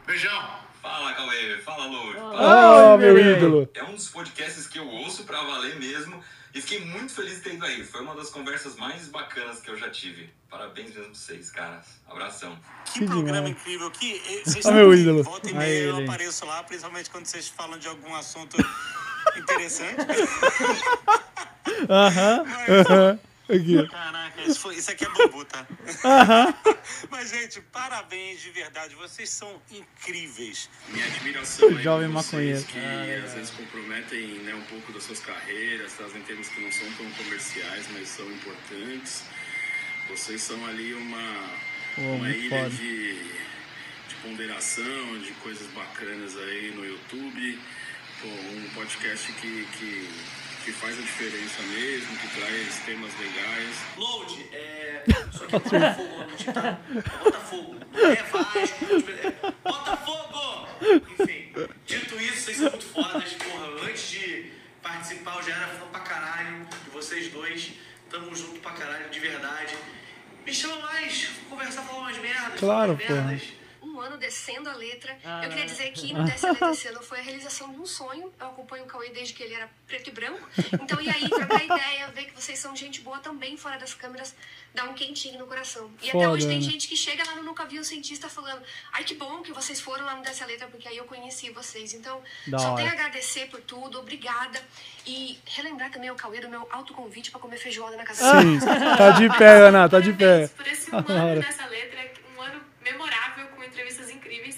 [0.06, 0.69] Beijão.
[0.82, 1.58] Fala, Cauê.
[1.60, 2.18] Fala, Load.
[2.38, 3.70] Ah, meu ídolo.
[3.74, 6.24] É um dos podcasts que eu ouço pra valer mesmo.
[6.54, 7.84] E fiquei muito feliz de ter ido aí.
[7.84, 10.34] Foi uma das conversas mais bacanas que eu já tive.
[10.50, 11.86] Parabéns mesmo pra vocês, caras.
[12.10, 12.58] Abração.
[12.92, 13.50] Que demais.
[13.50, 15.22] incrível que vocês Ah, meu que ídolo.
[15.24, 16.06] Volta e Aí meia eu ele.
[16.06, 18.58] apareço lá, principalmente quando vocês falam de algum assunto
[19.38, 19.96] interessante.
[21.90, 23.20] Aham, aham.
[23.50, 23.88] Aqui.
[23.88, 25.68] Caraca, isso, foi- isso aqui é bambu, tá?
[26.04, 26.54] Aham.
[27.10, 28.96] Mas, gente, parabéns de verdade.
[28.96, 30.70] Vocês são incríveis.
[30.90, 33.22] Minha admiração aí Jovem por vocês maconheiro.
[33.22, 36.92] que às vezes comprometem né, um pouco das suas carreiras, trazem temas que não são
[36.94, 39.24] tão comerciais, mas são importantes.
[40.10, 41.50] Vocês são ali uma,
[41.96, 42.70] Pô, uma ilha foda.
[42.72, 43.14] de,
[44.08, 47.60] de ponderação, de coisas bacanas aí no YouTube.
[48.22, 50.10] Pô, um podcast que, que,
[50.64, 53.76] que faz a diferença mesmo, que traz temas legais.
[53.98, 55.04] Load, é.
[55.32, 57.76] Só que é Botafogo, não tá- é Botafogo.
[57.96, 60.68] É Vasco, é Botafogo!
[61.20, 61.52] Enfim,
[61.86, 63.34] dito isso, vocês são muito fodas.
[63.34, 67.72] Porra, antes de participar, eu já era fã pra caralho de vocês dois.
[68.10, 69.76] Tamo junto pra caralho, de verdade.
[70.46, 72.60] Me chama mais, conversar, falar umas merdas.
[72.60, 73.42] Claro, merdas.
[74.00, 75.18] Um ano descendo a letra.
[75.26, 75.42] Ah.
[75.44, 77.86] Eu queria dizer que no Desce a Letra esse ano foi a realização de um
[77.86, 78.32] sonho.
[78.40, 80.48] Eu acompanho o Cauê desde que ele era preto e branco.
[80.82, 84.34] Então, e aí, trocar ideia, ver que vocês são gente boa também fora das câmeras,
[84.74, 85.92] dá um quentinho no coração.
[86.02, 86.62] E até Foda, hoje tem né?
[86.64, 88.62] gente que chega lá no Nunca Vi um Cientista falando
[88.94, 91.50] ai, que bom que vocês foram lá no Desce a Letra, porque aí eu conheci
[91.50, 91.94] vocês.
[91.94, 92.78] Então, Da só hora.
[92.78, 94.62] tenho a agradecer por tudo, obrigada.
[95.06, 98.60] E relembrar também o Cauê do meu autoconvite pra comer feijoada na casa Sim.
[98.98, 100.48] Tá de pé, Ana, tá de pé.
[100.56, 101.40] por esse Da um ano hora.
[101.40, 102.12] nessa letra,
[102.92, 104.58] memorável, com entrevistas incríveis.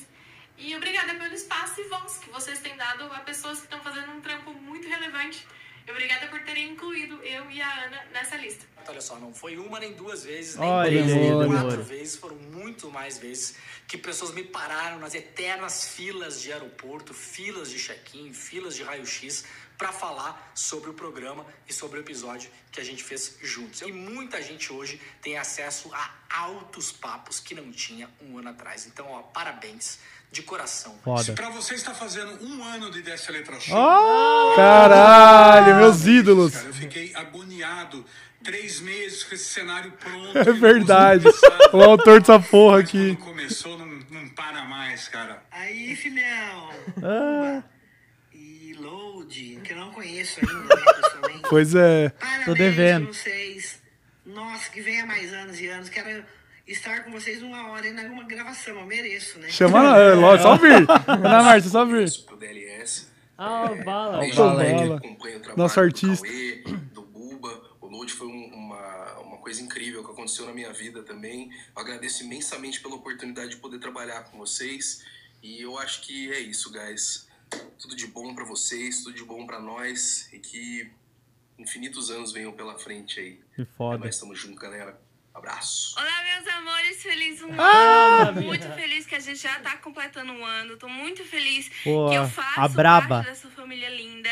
[0.58, 4.12] E obrigada pelo espaço e voz que vocês têm dado a pessoas que estão fazendo
[4.12, 5.46] um trampo muito relevante
[5.88, 8.65] E obrigada por terem incluído eu e a Ana nessa lista.
[8.88, 12.36] Olha só, não foi uma nem duas vezes, nem Olha três, nem quatro vezes, foram
[12.36, 13.56] muito mais vezes
[13.88, 19.46] que pessoas me pararam nas eternas filas de aeroporto, filas de check-in, filas de raio-x
[19.82, 23.82] para falar sobre o programa e sobre o episódio que a gente fez juntos.
[23.82, 28.86] E muita gente hoje tem acesso a altos papos que não tinha um ano atrás.
[28.86, 29.98] Então, ó, parabéns
[30.32, 30.96] de coração.
[31.04, 31.34] Foda.
[31.34, 33.76] Pra você está fazendo um ano de Dessa Letra Show.
[33.76, 34.56] Oh!
[34.56, 36.54] Caralho, meus ídolos.
[36.54, 38.06] Cara, eu fiquei agoniado.
[38.44, 40.38] Três meses com esse cenário pronto.
[40.38, 41.26] É verdade.
[41.74, 43.15] O autor dessa porra aqui.
[43.15, 45.44] Começou, não, não para mais, cara.
[45.50, 46.70] Aí, filhão.
[47.04, 47.63] Ah.
[48.82, 51.41] Load, que eu não conheço ainda, né, pessoalmente.
[51.50, 52.10] Pois é.
[52.10, 53.08] Parabéns Tô devendo.
[53.13, 53.82] vocês.
[54.26, 55.89] Nossa, que venha mais anos e anos.
[55.89, 56.24] Quero
[56.67, 58.80] estar com vocês uma hora em alguma gravação.
[58.80, 59.50] Eu mereço, né?
[59.50, 60.86] Chama, é, lógico, só vir.
[61.08, 62.10] Ana Márcia, só vir.
[62.26, 63.08] Pro DLS.
[63.38, 64.20] Ah, o Bala.
[64.20, 66.28] Beijo Bala trabalho Nosso do artista.
[66.28, 66.63] Cauê,
[66.94, 67.62] do Buba.
[67.82, 71.50] O Load foi um- uma, uma coisa incrível que aconteceu na minha vida também.
[71.76, 75.04] Eu agradeço imensamente pela oportunidade de poder trabalhar com vocês.
[75.41, 77.28] E eu acho que é isso, guys.
[77.80, 80.32] Tudo de bom pra vocês, tudo de bom pra nós.
[80.32, 80.92] E que
[81.58, 83.40] infinitos anos venham pela frente aí.
[83.56, 84.06] Que foda.
[84.06, 85.00] Nós estamos juntos, galera.
[85.34, 85.96] Abraço.
[85.98, 88.28] Olá, meus amores, feliz um Ah!
[88.28, 88.41] ano.
[88.41, 90.76] Muito feliz que a gente já tá completando um ano.
[90.76, 94.30] Tô muito feliz Pô, que eu faço parte dessa família linda.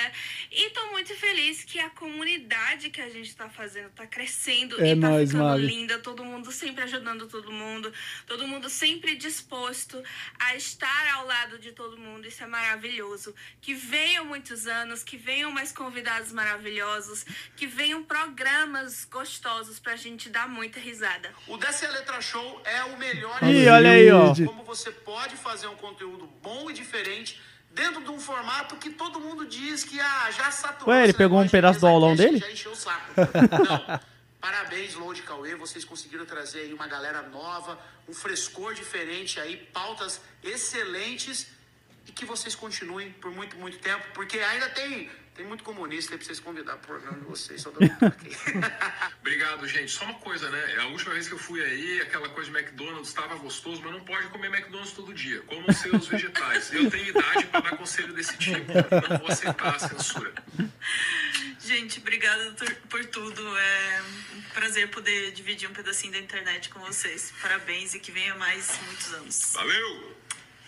[0.52, 4.92] E tô muito feliz que a comunidade que a gente tá fazendo tá crescendo É
[4.92, 5.66] e tá nóis, ficando Mari.
[5.68, 6.00] linda.
[6.00, 7.94] Todo mundo sempre ajudando todo mundo.
[8.28, 10.04] Todo mundo sempre disposto
[10.38, 12.28] a estar ao lado de todo mundo.
[12.28, 13.34] Isso é maravilhoso.
[13.62, 20.30] Que venham muitos anos, que venham mais convidados maravilhosos, que venham programas gostosos pra gente
[20.30, 20.89] dar muita risada.
[21.48, 24.34] O Dessa é a Letra Show é o melhor Ih, olha aí, ó.
[24.34, 29.20] como você pode fazer um conteúdo bom e diferente dentro de um formato que todo
[29.20, 30.94] mundo diz que ah, já saturou.
[30.94, 32.40] Ué, ele pegou um pedaço do aulão dele?
[32.40, 33.14] Já encheu o saco.
[33.18, 34.00] Não.
[34.42, 35.56] Parabéns, Load Cauê.
[35.56, 41.48] Vocês conseguiram trazer aí uma galera nova, um frescor diferente aí, pautas excelentes
[42.08, 46.18] e que vocês continuem por muito, muito tempo, porque ainda tem, tem muito comunista aí
[46.18, 47.62] pra vocês convidar pro programa de vocês.
[47.62, 48.30] Só dando toque.
[49.22, 49.90] Obrigado, gente.
[49.90, 50.76] Só uma coisa, né?
[50.82, 54.02] A última vez que eu fui aí, aquela coisa de McDonald's estava gostoso, mas não
[54.02, 55.42] pode comer McDonald's todo dia.
[55.44, 56.74] Como seus vegetais.
[56.74, 58.74] Eu tenho idade para dar conselho desse tipo.
[59.10, 60.34] Não vou aceitar a censura.
[61.58, 62.54] Gente, obrigada
[62.90, 63.58] por tudo.
[63.58, 64.02] É
[64.36, 67.32] um prazer poder dividir um pedacinho da internet com vocês.
[67.42, 69.54] Parabéns e que venha mais muitos anos.
[69.54, 70.19] Valeu!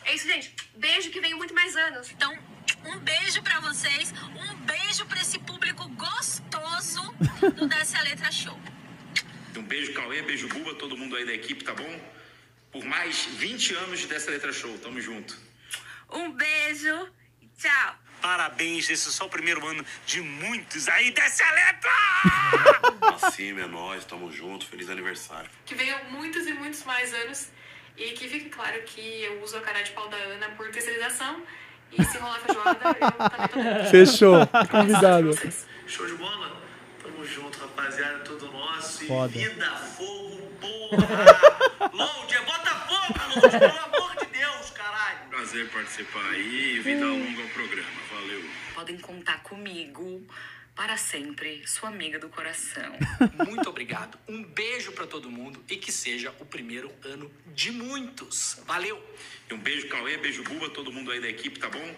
[0.06, 0.56] É isso, gente.
[0.76, 2.10] Beijo que venham muito mais anos.
[2.12, 2.38] Então,
[2.86, 7.02] um beijo pra vocês, um beijo pra esse público gostoso
[7.56, 8.60] do Dessa Letra Show.
[9.56, 12.02] Um beijo, Cauê, beijo, Buba, todo mundo aí da equipe, tá bom?
[12.72, 15.38] Por mais 20 anos dessa letra show, tamo junto.
[16.10, 17.12] Um beijo.
[17.58, 17.96] Tchau.
[18.22, 21.92] Parabéns, esse é só o primeiro ano de muitos aí dessa letra!
[23.16, 25.50] Assim, é nóis, tamo junto, feliz aniversário.
[25.66, 27.50] Que venham muitos e muitos mais anos.
[28.02, 31.44] E que fique claro que eu uso a cara de pau da Ana por terceirização.
[31.92, 33.86] E se rolar feijoada, eu também tô.
[33.92, 34.48] Fechou.
[34.72, 35.30] Convidado.
[35.86, 36.58] Show de bola?
[37.04, 39.04] Tamo junto, rapaziada, tudo nosso.
[39.04, 39.28] E Foda.
[39.28, 41.90] vida, fogo, porra!
[41.94, 45.20] Load, é Botafogo, Load, pelo amor de Deus, caralho!
[45.30, 48.02] Prazer participar aí e vida longa ao programa.
[48.16, 48.44] Valeu.
[48.74, 50.26] Podem contar comigo
[50.76, 52.98] para sempre, sua amiga do coração.
[53.46, 54.18] Muito obrigado.
[54.28, 58.60] Um beijo pra todo mundo e que seja o primeiro ano de muitos.
[58.66, 59.02] Valeu!
[59.50, 61.96] E um beijo, Cauê, beijo, Buba, todo mundo aí da equipe, tá bom?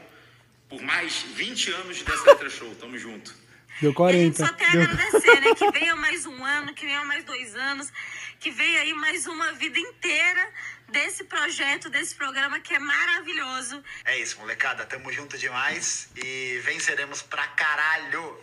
[0.67, 3.33] Por mais 20 anos dessa letra show, tamo junto.
[3.81, 4.45] Deu 40.
[4.45, 4.81] Só quero Deu...
[4.83, 5.55] agradecer, né?
[5.55, 7.91] Que venha mais um ano, que venha mais dois anos,
[8.39, 10.49] que venha aí mais uma vida inteira
[10.89, 13.83] desse projeto, desse programa que é maravilhoso.
[14.05, 14.85] É isso, molecada.
[14.85, 18.39] Tamo junto demais e venceremos pra caralho.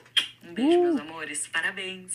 [0.48, 1.48] Um beijo, meus amores.
[1.52, 2.14] Parabéns.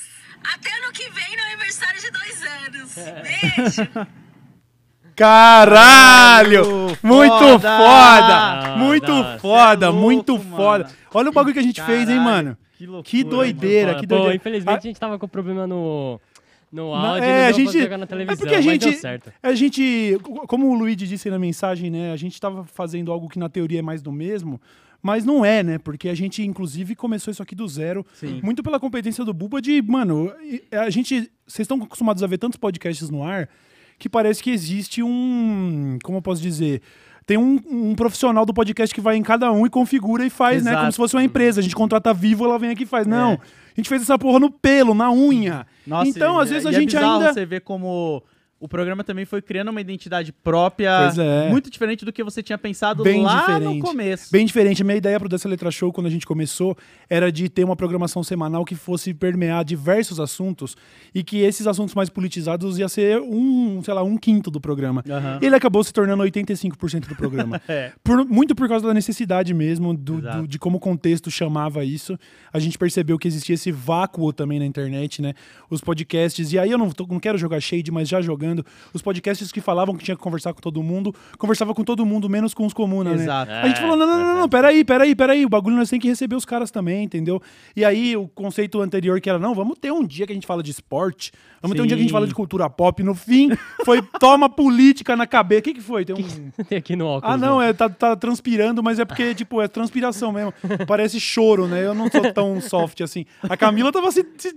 [0.53, 2.97] Até ano que vem, no aniversário de dois anos.
[2.97, 3.21] É.
[3.21, 4.07] Beijo!
[5.15, 6.97] Caralho!
[7.01, 7.77] Muito Foda!
[7.77, 8.75] foda!
[8.77, 9.39] Muito Foda.
[9.39, 10.55] foda, é louco, muito mano.
[10.57, 10.89] foda.
[11.13, 12.57] Olha o bagulho que a gente fez, hein, Caralho, mano?
[12.77, 14.35] que loucura, Que doideira, Pô, que Pô, doideira.
[14.35, 16.19] infelizmente Ah, a gente tava com problema no,
[16.69, 18.89] no áudio, é, não a gente, pra jogar na é televisão, porque a mas gente,
[18.89, 19.31] deu certo.
[19.41, 23.29] a gente, como o Luigi disse aí na mensagem, né, a gente tava fazendo algo
[23.29, 24.59] que na teoria é mais do mesmo,
[25.05, 28.39] mas não é, né, porque a gente inclusive começou isso aqui do zero, Sim.
[28.41, 30.33] muito pela competência do Buba de, mano,
[30.71, 33.47] a gente, vocês estão acostumados a ver tantos podcasts no ar
[33.99, 36.81] que parece que existe um, como eu posso dizer,
[37.23, 40.63] tem um, um profissional do podcast que vai em cada um e configura e faz,
[40.63, 40.71] né?
[40.71, 40.91] Como Exato.
[40.93, 41.59] se fosse uma empresa.
[41.59, 43.05] A gente contrata vivo, ela vem aqui e faz.
[43.07, 45.67] Não, a gente fez essa porra no pelo, na unha.
[45.85, 47.31] Nossa, então, às vezes a é gente ainda.
[47.31, 48.23] você vê como
[48.65, 51.49] o programa também foi criando uma identidade própria, Pois é.
[51.49, 53.77] muito diferente do que você tinha pensado Bem lá diferente.
[53.77, 54.31] no começo.
[54.31, 54.81] Bem diferente.
[54.81, 56.75] A minha ideia pro Dessa Letra Show, quando a gente começou,
[57.09, 60.75] era de ter uma programação semanal que fosse permear diversos assuntos
[61.13, 65.03] e que esses assuntos mais politizados ia ser um, sei lá, um quinto do programa.
[65.09, 65.39] Aham.
[65.41, 67.61] Ele acabou se tornando 85% do programa.
[67.67, 67.91] É.
[68.03, 72.17] Por- muito por causa da necessidade mesmo, do, do- de como o contexto chamava isso.
[72.53, 75.33] A gente percebeu que existia esse vácuo também na internet, né?
[75.69, 78.54] Os podcasts, e aí eu não, tô- não quero jogar shade, mas já jogando,
[78.93, 82.29] os podcasts que falavam que tinha que conversar com todo mundo, conversava com todo mundo,
[82.29, 83.51] menos com os comunas, Exato.
[83.51, 83.61] né?
[83.61, 85.99] A gente É, falou, não, não, não, não, peraí, peraí, peraí, o bagulho nós tem
[85.99, 87.41] que receber os caras também, entendeu?
[87.75, 90.47] E aí o conceito anterior que era, não, vamos ter um dia que a gente
[90.47, 92.13] fala de esporte, vamos ter um dia que a gente Sim.
[92.13, 93.49] fala de cultura pop, no fim
[93.83, 95.59] foi toma política na cabeça.
[95.59, 96.05] O que que foi?
[96.05, 96.63] Tem um...
[96.65, 97.33] Tem aqui no óculos.
[97.35, 97.69] Ah, não, né?
[97.69, 100.53] é, tá, tá transpirando, mas é porque, tipo, é transpiração mesmo.
[100.87, 101.85] Parece choro, né?
[101.85, 103.25] Eu não sou tão soft assim.
[103.43, 104.53] A Camila tava se, se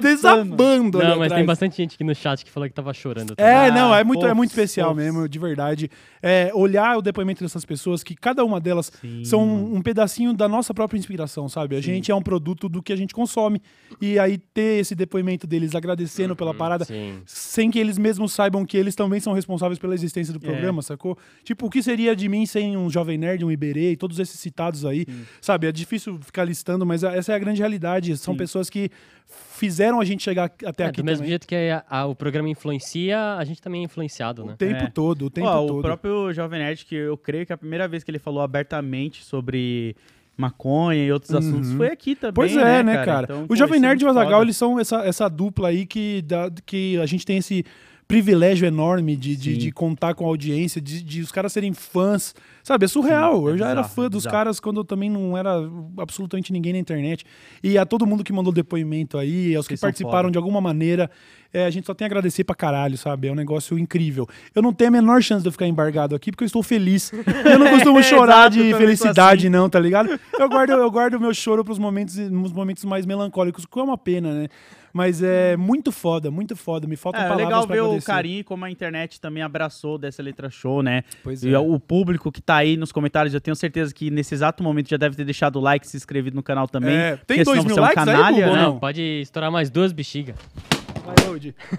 [0.00, 1.46] desabando Não, mas tem atrás.
[1.46, 3.34] bastante gente aqui no chat que falou que tava chorando.
[3.36, 3.72] É, também.
[3.82, 5.02] não, é muito, é fofos, muito especial fofos.
[5.02, 5.90] mesmo, de verdade.
[6.22, 8.92] É, olhar o depoimento dessas pessoas, que cada uma delas
[9.24, 9.42] são
[9.74, 11.76] um, pedacinho da nossa própria inspiração, sabe?
[11.76, 13.60] A gente é um produto do que a gente consome.
[14.00, 17.20] E aí ter esse depoimento deles agradecendo pela parada, sim.
[17.26, 20.50] sem que eles mesmos saibam que eles também são responsáveis pela existência do É.
[20.50, 21.16] programa, sacou?
[21.42, 24.38] Tipo, o que seria de mim sem um Jovem Nerd, um Iberê e todos esses
[24.38, 25.06] citados aí,
[25.40, 25.66] sabe?
[25.66, 28.16] É difícil ficar listando, mas a- essa é a grande realidade.
[28.18, 28.38] São Sim.
[28.38, 28.90] pessoas que
[29.30, 31.30] fizeram a gente chegar até É, aqui do mesmo também.
[31.30, 34.52] jeito que a- a- o programa influencia, a gente também é influenciado, né?
[34.54, 34.86] O tempo É.
[34.88, 35.78] todo, o tempo Ó, todo.
[35.78, 39.22] O próprio Jovem Nerd, que eu creio que a primeira vez que ele falou abertamente
[39.24, 39.94] sobre
[40.36, 41.76] maconha e outros assuntos Uhum.
[41.76, 42.34] foi aqui também.
[42.34, 43.24] Pois é, né, cara?
[43.24, 46.50] Então, o Jovem Nerd e o Azagal, eles são essa, essa dupla aí que, dá-
[46.64, 47.64] que a gente tem esse
[48.10, 52.34] privilégio enorme de, de, de contar com a audiência, de, de os caras serem fãs.
[52.62, 53.40] Sabe, é surreal.
[53.40, 54.36] Sim, é eu já era bizarro, fã é dos bizarro.
[54.36, 55.50] caras quando eu também não era
[55.96, 57.24] absolutamente ninguém na internet.
[57.62, 60.32] E a todo mundo que mandou depoimento aí, aos que são participaram foda.
[60.32, 61.10] de alguma maneira,
[61.54, 63.28] é, a gente só tem a agradecer pra caralho, sabe?
[63.28, 64.28] É um negócio incrível.
[64.54, 67.12] Eu não tenho a menor chance de eu ficar embargado aqui, porque eu estou feliz.
[67.44, 69.48] Eu não costumo chorar Exato, de felicidade, assim.
[69.48, 70.20] não, tá ligado?
[70.38, 73.82] Eu guardo, eu guardo o meu choro pros momentos, nos momentos mais melancólicos, que é
[73.82, 74.48] uma pena, né?
[74.92, 76.86] Mas é muito foda, muito foda.
[76.86, 78.06] Me faltam É, é palavras legal ver o agradecer.
[78.06, 81.04] carinho como a internet também abraçou dessa letra show, né?
[81.22, 81.58] Pois e é.
[81.58, 84.96] o público que tá aí nos comentários, eu tenho certeza que nesse exato momento já
[84.96, 86.96] deve ter deixado o like, se inscrevido no canal também.
[86.96, 88.62] É, tem porque dois senão mil você é um likes aí, canalha, Bubu, ou né?
[88.62, 90.36] Não, pode estourar mais duas bexigas.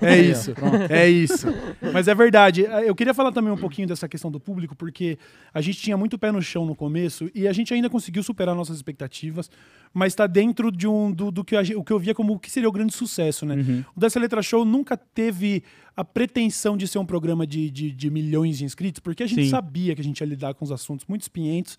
[0.02, 0.54] É isso,
[0.89, 1.48] é isso.
[1.94, 2.62] Mas é verdade.
[2.86, 5.17] Eu queria falar também um pouquinho dessa questão do público, porque
[5.54, 8.56] a gente tinha muito pé no chão no começo e a gente ainda conseguiu superar
[8.56, 9.50] nossas expectativas,
[9.94, 12.39] mas está dentro de um do, do que, gen- o que eu via como o
[12.39, 13.56] que seria o grande sucesso, né?
[13.56, 13.84] Uhum.
[13.96, 15.63] O Dessa Letra Show nunca teve
[15.96, 19.44] a pretensão de ser um programa de, de, de milhões de inscritos, porque a gente
[19.44, 19.50] Sim.
[19.50, 21.78] sabia que a gente ia lidar com os assuntos muito espinhentos.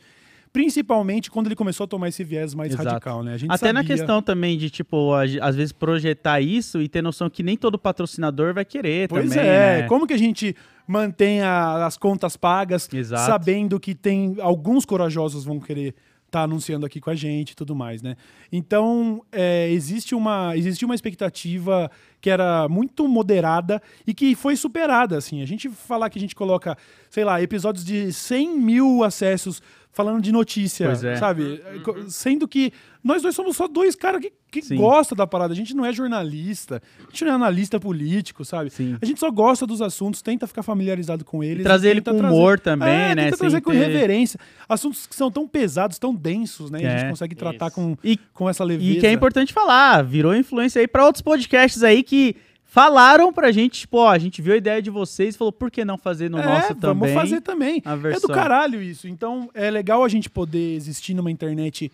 [0.53, 2.89] Principalmente quando ele começou a tomar esse viés mais Exato.
[2.89, 3.35] radical, né?
[3.35, 7.01] A gente Até na sabia- questão também de, tipo, às vezes projetar isso e ter
[7.03, 9.89] noção que nem todo patrocinador vai querer Pois também, é, né?
[9.89, 10.55] como que a gente
[10.87, 13.23] mantém a- as contas pagas, Exato.
[13.25, 15.95] sabendo que tem alguns corajosos vão querer
[16.27, 18.17] estar anunciando aqui com a gente e tudo mais, né?
[18.51, 21.91] Então, é, existe, uma, existe uma expectativa
[22.23, 25.43] que era muito moderada e que foi superada, assim.
[25.43, 26.75] A gente falar que a gente coloca,
[27.11, 29.61] sei lá, episódios de 100 mil acessos
[29.93, 31.17] falando de notícia, Pois é.
[31.17, 31.63] sabe?
[31.85, 32.73] Co- Sendo que
[33.05, 34.77] nós dois somos só dois caras que, que Sim.
[34.77, 35.53] gostam da parada.
[35.53, 38.71] A gente não é jornalista, a gente não é analista político, sabe?
[38.71, 38.97] Sim.
[39.03, 41.63] A gente só gosta dos assuntos, tenta ficar familiarizado com eles.
[41.63, 43.25] trazer e ele tenta com humor também, É, né?
[43.27, 44.41] Tenta trazer Sem com ter- reverência.
[44.69, 46.81] Assuntos que são tão pesados, tão densos, né?
[46.83, 46.99] E a É.
[46.99, 47.75] gente consegue tratar Isso.
[47.75, 48.91] com, E- com essa leveza.
[48.93, 52.35] E que é importante falar, virou influência aí pra outros podcasts aí que
[52.73, 55.71] falaram pra gente, tipo, ó, a gente viu a ideia de vocês e falou, por
[55.71, 57.15] que não fazer no é, nosso vamos também?
[57.15, 57.83] fazer também.
[57.85, 59.07] É do caralho isso.
[59.07, 61.93] Então é legal a gente poder existir numa internet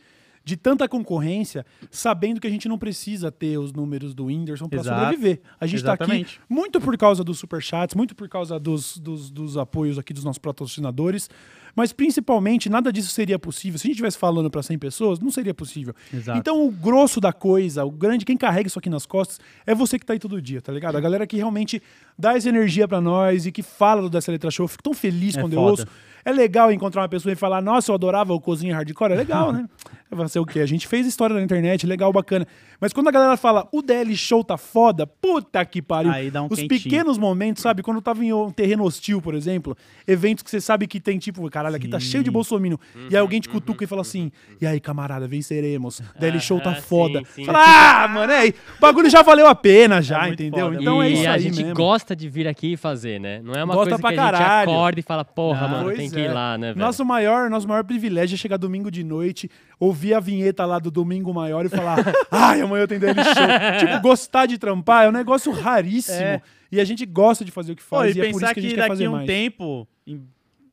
[0.49, 4.83] de tanta concorrência, sabendo que a gente não precisa ter os números do Whindersson para
[4.83, 5.43] sobreviver.
[5.61, 9.59] A gente tá aqui muito por causa dos superchats, muito por causa dos, dos, dos
[9.59, 11.29] apoios aqui dos nossos patrocinadores,
[11.77, 13.79] mas principalmente nada disso seria possível.
[13.79, 15.95] Se a gente estivesse falando para 100 pessoas, não seria possível.
[16.13, 16.39] Exato.
[16.39, 19.99] Então o grosso da coisa, o grande, quem carrega isso aqui nas costas, é você
[19.99, 20.97] que tá aí todo dia, tá ligado?
[20.97, 21.83] A galera que realmente
[22.19, 24.65] dá essa energia para nós e que fala do Dessa Letra Show.
[24.65, 25.71] Eu fico tão feliz É quando eu foda.
[25.83, 25.87] ouço.
[26.25, 29.13] É legal encontrar uma pessoa e falar, nossa, eu adorava o Cozinha Hardcore.
[29.13, 29.69] É legal, né?
[30.11, 30.61] Vai ser o quê?
[30.61, 32.47] A gente fez história na internet, legal, bacana.
[32.81, 36.11] Mas quando a galera fala, o DL Show tá foda, puta que pariu.
[36.11, 36.69] Aí dá um Os quentinho.
[36.83, 37.83] pequenos momentos, sabe?
[37.83, 41.19] Quando eu tava em um terreno hostil, por exemplo, eventos que você sabe que tem
[41.19, 42.79] tipo, caralho, aqui tá cheio de bolsominion.
[43.11, 46.01] E aí alguém te cutuca e fala assim, e aí, camarada, venceremos.
[46.19, 47.19] DL Show tá Ah, foda.
[47.21, 47.45] sim, sim.
[47.45, 48.55] Fala, ah, mano, é aí.
[48.77, 50.67] O bagulho já valeu a pena já, muito entendeu?
[50.69, 50.81] foda.
[50.81, 51.75] Então é isso a aí gente mesmo.
[51.75, 53.41] gosta de vir aqui e fazer, né?
[53.43, 54.71] Não é uma Gosta coisa que a gente caralho.
[54.71, 56.79] acorda e fala, porra, Ah, mano, tem Tem que ir lá, né, velho?
[56.79, 60.91] Nosso maior, nosso maior privilégio é chegar domingo de noite, ouvir a vinheta lá do
[60.91, 61.99] Domingo Maior e falar:
[62.31, 63.79] ai, amanhã eu tenho daily show.
[63.87, 66.17] tipo, gostar de trampar é um negócio raríssimo.
[66.19, 66.43] É.
[66.71, 68.15] E a gente gosta de fazer o que Pô, faz.
[68.15, 69.13] e e é por isso pensar que a que, gente quer daqui fazer a um
[69.15, 69.27] mais.
[69.27, 70.23] tempo, em-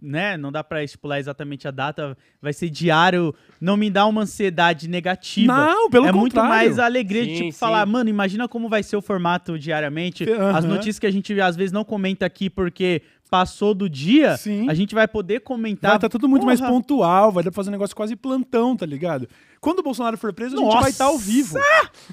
[0.01, 4.21] né, não dá pra estipular exatamente a data, vai ser diário, não me dá uma
[4.21, 5.51] ansiedade negativa.
[5.55, 6.49] Não, pelo É muito contrário.
[6.49, 7.57] mais a alegria de Sim, tipo, sim.
[7.57, 11.55] falar, mano, imagina como vai ser o formato diariamente, as notícias que a gente às
[11.55, 14.69] vezes não comenta aqui porque passou do dia, Sim.
[14.69, 15.91] a gente vai poder comentar.
[15.91, 18.75] Vai estar tudo muito mais Porra, pontual, vai dar pra fazer um negócio quase plantão,
[18.75, 19.27] tá ligado?
[19.65, 21.57] Quando o Bolsonaro for preso, a gente vai estar ao vivo.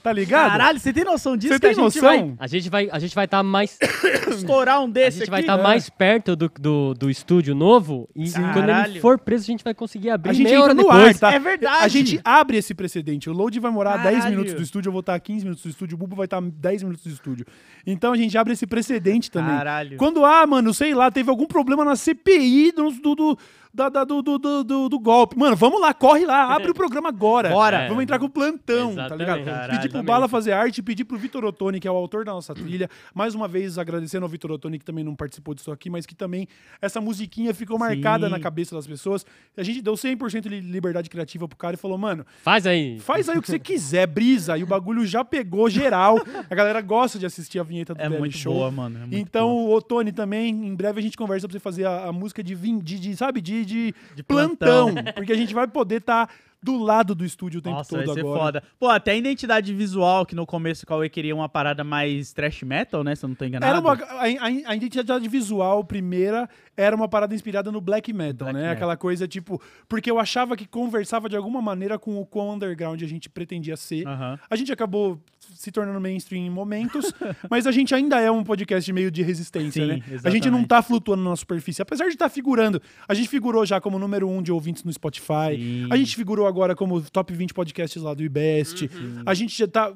[0.02, 0.52] Tá ligado?
[0.52, 1.52] Caralho, você tem noção disso?
[1.52, 2.34] Você tem a gente noção?
[2.38, 5.40] A gente vai a gente vai estar mais vai estourar um a desse gente vai
[5.40, 5.50] aqui?
[5.50, 9.00] estar mais perto do, do, do estúdio novo e quando ele Caralho.
[9.02, 11.22] for preso a gente vai conseguir abrir A gente meia entra hora no depois.
[11.22, 11.34] ar, tá?
[11.34, 11.84] É verdade.
[11.84, 13.28] A gente abre esse precedente.
[13.28, 14.30] O load vai morar 10 Caralho.
[14.30, 16.84] minutos do estúdio, eu vou estar 15 minutos do estúdio, o Bubu vai estar 10
[16.84, 17.44] minutos do estúdio.
[17.86, 19.54] Então a gente abre esse precedente também.
[19.54, 19.98] Caralho.
[19.98, 23.38] Quando, ah, mano, sei lá, teve algum problema na CPI do, do, do,
[23.74, 25.36] da- da- do, do, do, do- golpe.
[25.38, 27.48] Mano, vamos lá, corre lá, abre o programa agora.
[27.50, 27.88] Bora.
[27.88, 29.18] Vamos entrar com o plantão, tá Exatamente.
[29.18, 29.44] ligado?
[29.44, 29.72] Caralho.
[29.80, 32.54] pedir pro Bala fazer arte, pedir pro Vitor Ottoni, que é o autor da nossa
[32.54, 32.88] trilha.
[33.14, 36.14] Mais uma vez, agradecendo ao Vitor Ottoni, que também não participou disso aqui, mas que
[36.14, 36.46] também
[36.80, 38.32] essa musiquinha ficou marcada Sim.
[38.32, 39.24] na cabeça das pessoas.
[39.56, 42.98] A gente deu 100% de liberdade criativa pro cara e falou, mano, Faz aí.
[43.00, 44.56] faz aí o que você quiser, brisa.
[44.58, 46.18] E o bagulho já pegou geral.
[46.50, 48.54] A galera gosta de assistir a vinheta do É muito Show.
[48.54, 48.96] boa, mano.
[48.98, 49.78] é muito Então, boa.
[49.78, 52.54] o Tony também, em breve a gente conversa pra você fazer a, a música de,
[52.54, 54.92] de, de, sabe, de, de, De plantão.
[54.92, 55.12] plantão.
[55.14, 56.28] Porque a gente vai poder estar
[56.64, 58.38] do lado do estúdio o tempo Nossa, todo vai ser agora.
[58.40, 58.62] foda.
[58.78, 62.62] Pô, até a identidade visual, que no começo o Cauê queria uma parada mais trash
[62.62, 63.16] metal, né?
[63.16, 63.68] Se eu não tô enganado.
[63.68, 68.52] Era uma, a, a- identidade visual primeira era uma parada inspirada no black metal, Black
[68.54, 68.60] né?
[68.60, 68.74] metal.
[68.76, 69.60] Aquela coisa tipo.
[69.88, 73.76] Porque eu achava que conversava de alguma maneira com o quão underground a gente pretendia
[73.76, 74.06] ser.
[74.06, 74.38] Aham.
[74.48, 75.20] A gente acabou
[75.54, 77.12] se tornando mainstream em momentos,
[77.50, 79.94] mas a gente ainda é um podcast meio de resistência, Sim, né?
[79.94, 80.50] A gente exatamente.
[80.50, 82.80] não tá flutuando na superfície, apesar de estar figurando.
[83.06, 85.56] A gente figurou já como número um de ouvintes no Spotify.
[85.56, 85.88] Sim.
[85.90, 88.82] A gente figurou agora como top 20 podcasts lá do IBEST.
[88.92, 89.22] Uhum.
[89.26, 89.92] A gente já tá.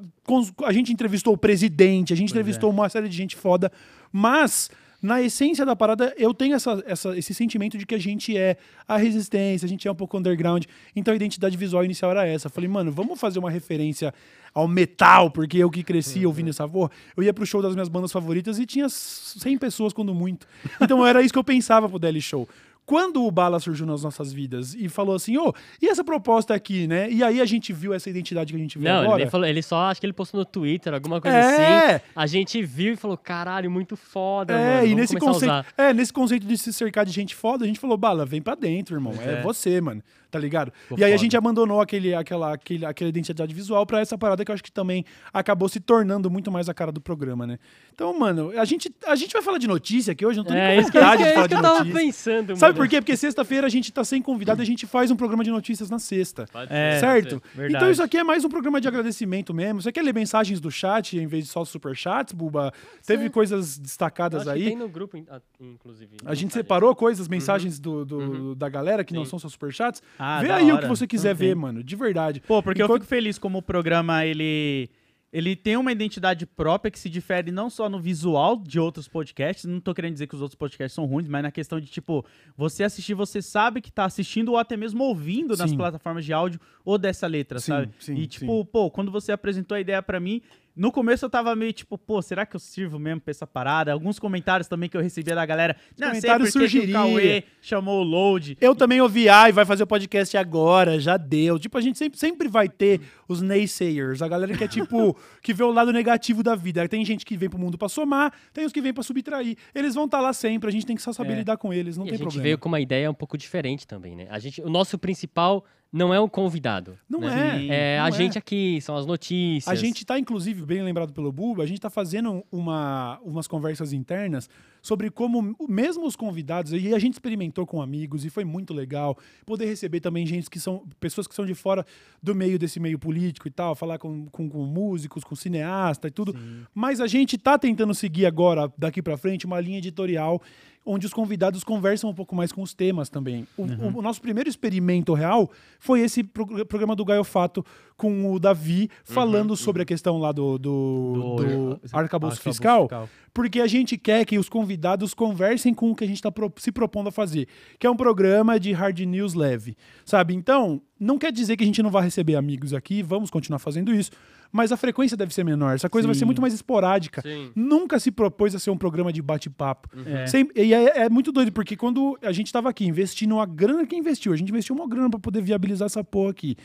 [0.65, 2.41] A gente entrevistou o presidente, a gente Pois é.
[2.41, 3.71] entrevistou uma série de gente foda.
[4.11, 4.69] Mas.
[5.01, 8.57] Na essência da parada, eu tenho essa, essa- esse sentimento de que a gente é
[8.87, 10.65] a resistência, a gente é um pouco underground.
[10.95, 12.47] Então a identidade visual inicial era essa.
[12.47, 14.11] Eu falei, mano, vamos fazer uma referência
[14.53, 16.27] ao metal, porque eu que cresci Uhum.
[16.27, 16.89] ouvindo essa porra.
[17.15, 20.47] Eu ia pro show das minhas bandas favoritas e tinha 100 pessoas, quando muito.
[20.81, 22.49] Então era isso que eu pensava pro Daily Show.
[22.87, 26.87] Quando o Bala surgiu nas nossas vidas e falou assim, ô, e essa proposta aqui,
[26.87, 27.11] né?
[27.11, 29.17] E aí a gente viu essa identidade que a gente vê Não, ele, agora.
[29.23, 31.95] nem falou, ele só acho que ele postou no Twitter, alguma coisa É.
[31.95, 32.03] assim.
[32.15, 34.87] A gente viu e falou, caralho, muito foda, É, mano.
[34.87, 37.97] e nesse conceito, é, nesse conceito de se cercar de gente foda, a gente falou,
[37.97, 39.13] Bala, vem pra dentro, irmão.
[39.19, 39.41] É, é.
[39.41, 40.01] você, mano.
[40.29, 40.73] Tá ligado?
[40.83, 44.43] Ficou e aí a gente abandonou aquele, aquela, aquele, aquela identidade visual pra essa parada
[44.43, 47.57] que eu acho que também acabou se tornando muito mais a cara do programa, né?
[47.93, 50.61] Então, mano, a gente, a gente vai falar de notícia aqui hoje, não tô nem
[50.61, 51.99] É, com isso que, vontade é de falar que de eu tava notícia.
[52.01, 52.75] pensando, Sabe mano.
[52.85, 52.99] por quê?
[53.01, 55.89] Porque sexta-feira a gente tá sem convidado e a gente faz um programa de notícias
[55.89, 56.45] na sexta.
[56.51, 57.41] Pode É, ser, certo?
[57.69, 59.81] Então isso aqui é mais um programa de agradecimento mesmo.
[59.81, 62.73] Você quer ler mensagens do chat em vez de só superchats, Buba?
[63.05, 64.65] Teve coisas destacadas aí.
[64.65, 66.17] tem no grupo, ah, inclusive.
[66.25, 69.31] A gente separou coisas, mensagens do, do- da galera que não Sim.
[69.31, 70.01] são só superchats.
[70.19, 70.83] Ah, Vê aí o hora.
[70.83, 71.47] que você quiser Ok.
[71.47, 71.83] ver, mano.
[71.83, 72.41] De verdade.
[72.41, 74.89] Pô, porque eu Enquanto- fico feliz como o programa, ele...
[75.33, 79.65] Ele tem uma identidade própria que se difere não só no visual de outros podcasts,
[79.65, 82.25] não tô querendo dizer que os outros podcasts são ruins, mas na questão de, tipo,
[82.55, 85.75] você assistir, você sabe que tá assistindo ou até mesmo ouvindo nas Sim.
[85.77, 87.89] plataformas de áudio ou dessa letra, Sim, sabe?
[87.99, 90.41] sim, e, tipo, pô, quando você apresentou a ideia pra mim,
[90.77, 93.91] no começo eu tava meio tipo, pô, será que eu sirvo mesmo pra essa parada?
[93.91, 95.75] Alguns comentários também que eu recebia da galera.
[95.97, 96.91] Não sei comentários por que o.
[96.91, 98.57] Cauê chamou o Load.
[98.61, 101.57] Eu também ouvi, ai, vai fazer o podcast agora, já deu.
[101.57, 105.53] Tipo, a gente sempre, sempre vai ter os naysayers, a galera que é tipo, que
[105.53, 106.87] vê o lado negativo da vida.
[106.87, 109.57] Tem gente que vem pro mundo pra somar, tem os que vêm pra subtrair.
[109.73, 111.35] Eles vão estar lá sempre, a gente tem que só saber É.
[111.37, 112.43] lidar com eles, não E tem a gente problema.
[112.43, 114.27] veio com uma ideia um pouco diferente também, né?
[114.29, 116.97] A gente, o nosso principal não é um convidado.
[117.09, 117.65] Não né?
[117.67, 117.95] é.
[117.95, 118.11] É não a é.
[118.11, 119.67] gente aqui, são as notícias.
[119.67, 123.93] A gente tá, inclusive, bem lembrado pelo Buba, a gente tá fazendo uma, umas conversas
[123.93, 124.49] internas
[124.81, 129.17] sobre como, mesmo os convidados, e a gente experimentou com amigos e foi muito legal,
[129.45, 131.85] poder receber também gente que são, pessoas que são de fora
[132.23, 136.11] do meio desse meio político e tal, falar com, com, com músicos, com cineasta e
[136.11, 136.33] tudo.
[136.73, 140.41] Mas a gente tá tentando seguir agora, daqui pra frente, uma linha editorial
[140.89, 143.45] onde os convidados conversam um pouco mais com os temas também.
[143.57, 147.65] O, o- o nosso primeiro experimento real foi esse pro- programa do Gaio Fato
[147.97, 151.35] com o Davi falando sobre a questão lá do, do, Do-
[151.75, 153.09] do arcabouço fiscal, fiscal.
[153.33, 156.71] porque a gente quer que os convidados conversem com o que a gente está se
[156.71, 157.47] propondo a fazer,
[157.77, 160.33] que é um programa de hard news leve, sabe?
[160.35, 163.93] Então, não quer dizer que a gente não vai receber amigos aqui, vamos continuar fazendo
[163.93, 164.11] isso,
[164.51, 165.75] mas a frequência deve ser menor.
[165.75, 166.19] Essa coisa vai Sim.
[166.19, 167.21] ser muito mais esporádica.
[167.21, 167.51] Sim.
[167.55, 169.89] Nunca se propôs a ser um programa de bate-papo.
[170.05, 170.25] É.
[170.27, 173.85] Sem- E é, é muito doido, porque quando a gente tava aqui investindo a grana
[173.85, 176.55] que investiu, a gente investiu uma grana pra poder viabilizar essa porra aqui.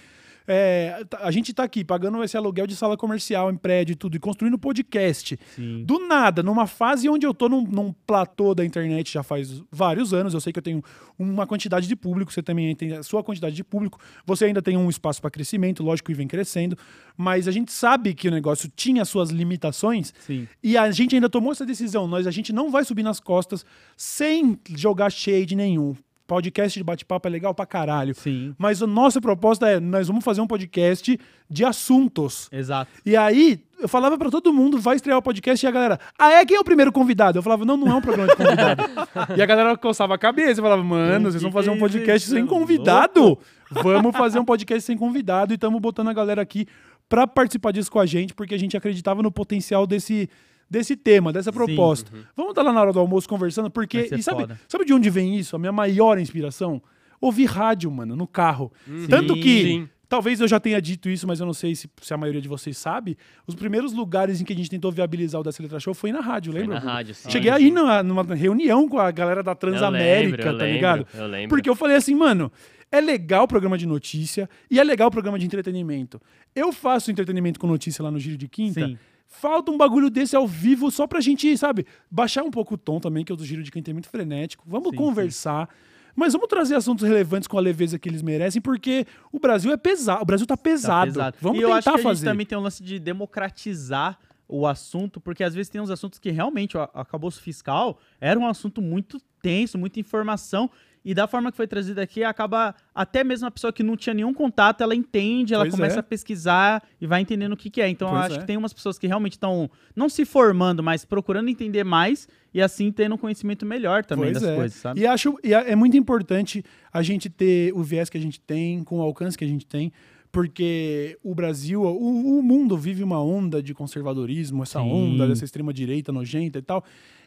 [0.47, 3.97] É, tá- a gente tá aqui pagando esse aluguel de sala comercial em prédio e
[3.97, 5.39] tudo, e construindo podcast.
[5.55, 5.85] Sim.
[5.85, 10.13] Do nada, numa fase onde eu tô num, num platô da internet já faz vários
[10.13, 10.83] anos, eu sei que eu tenho
[11.19, 14.77] uma quantidade de público, você também tem a sua quantidade de público, você ainda tem
[14.77, 16.77] um espaço para crescimento, lógico que vem crescendo,
[17.17, 20.49] mas a gente sabe que o negócio tinha suas limitações Sim.
[20.63, 22.07] e a gente ainda tomou essa decisão.
[22.09, 23.65] Nós, a gente não vai subir nas costas
[23.97, 25.95] sem jogar shade nenhum.
[26.33, 28.15] Podcast de bate-papo é legal pra caralho.
[28.15, 28.55] Sim.
[28.57, 31.21] Mas a nossa proposta é: nós vamos fazer um podcast
[31.51, 32.49] de assuntos.
[32.51, 32.91] Exato.
[33.05, 36.33] E aí, eu falava pra todo mundo, vai estrear o podcast, e a galera, ah,
[36.33, 37.37] é quem é o primeiro convidado?
[37.37, 38.83] Eu falava, não, não é um programa de convidado.
[39.37, 42.47] e a galera coçava a cabeça e falava, mano, vocês vão fazer um podcast sem
[42.47, 43.39] convidado?
[43.71, 46.67] Vamos fazer um podcast sem convidado e estamos botando a galera aqui
[47.11, 50.31] pra participar disso com a gente, porque a gente acreditava no potencial desse.
[50.73, 52.11] Desse tema, dessa proposta.
[52.35, 54.09] Vamos estar lá na hora do almoço conversando, porque.
[54.11, 54.59] E sabe, foda.
[54.67, 55.55] sabe de onde vem isso?
[55.55, 56.83] A minha maior inspiração?
[57.21, 58.73] Ouvir rádio, mano, no carro.
[58.89, 59.07] Uhum.
[59.07, 59.63] Tanto que.
[59.65, 59.89] Sim.
[60.09, 62.49] Talvez eu já tenha dito isso, mas eu não sei se, se a maioria de
[62.49, 63.19] vocês sabe.
[63.47, 66.21] Os primeiros lugares em que a gente tentou viabilizar o Dessa Letra Show foi na
[66.21, 66.75] rádio, lembra?
[66.75, 66.93] na Gugu?
[66.93, 67.31] rádio, sim.
[67.31, 71.07] Cheguei aí numa, numa reunião com a galera da Transamérica, lembro, eu tá lembro, ligado?
[71.15, 71.49] eu lembro.
[71.49, 72.53] Porque eu falei assim, mano,
[72.91, 76.21] é legal o programa de notícia e é legal o programa de entretenimento.
[76.55, 78.87] Eu faço entretenimento com notícia lá no Giro de Quinta.
[78.87, 78.99] Sim.
[79.35, 83.01] Falta um bagulho desse ao vivo só pra gente, sabe, baixar um pouco o tom
[83.01, 84.63] também, que o do Giro de Quinta é muito frenético.
[84.67, 85.69] Vamos Sim, conversar.
[86.15, 89.77] Mas vamos trazer assuntos relevantes com a leveza que eles merecem, porque o Brasil é
[89.79, 90.23] pesado.
[90.23, 91.07] O Brasil tá Tá pesado.
[91.13, 91.37] pesado.
[91.41, 92.27] Vamos e eu tentar acho que a gente fazer.
[92.27, 96.31] também tem um lance de democratizar o assunto, porque às vezes tem uns assuntos que
[96.31, 100.71] realmente o acabouço fiscal era um assunto muito tenso, muita informação,
[101.05, 104.15] e da forma que foi trazido aqui, acaba até mesmo a pessoa que não tinha
[104.15, 106.01] nenhum contato, ela entende, ela Pois começa é.
[106.01, 107.89] a pesquisar e vai entendendo o que, que é.
[107.89, 108.39] Então eu Pois acho é.
[108.39, 112.61] que tem umas pessoas que realmente estão não se formando, mas procurando entender mais e
[112.61, 114.57] assim tendo um conhecimento melhor também Pois das é.
[114.57, 115.01] coisas, sabe?
[115.01, 118.39] E acho e é é muito importante a gente ter o viés que a gente
[118.41, 119.93] tem, com o alcance que a gente tem,
[120.33, 124.91] porque o Brasil, o, o mundo vive uma onda de conservadorismo, essa Sim.
[124.91, 126.83] onda dessa extrema direita nojenta e tal.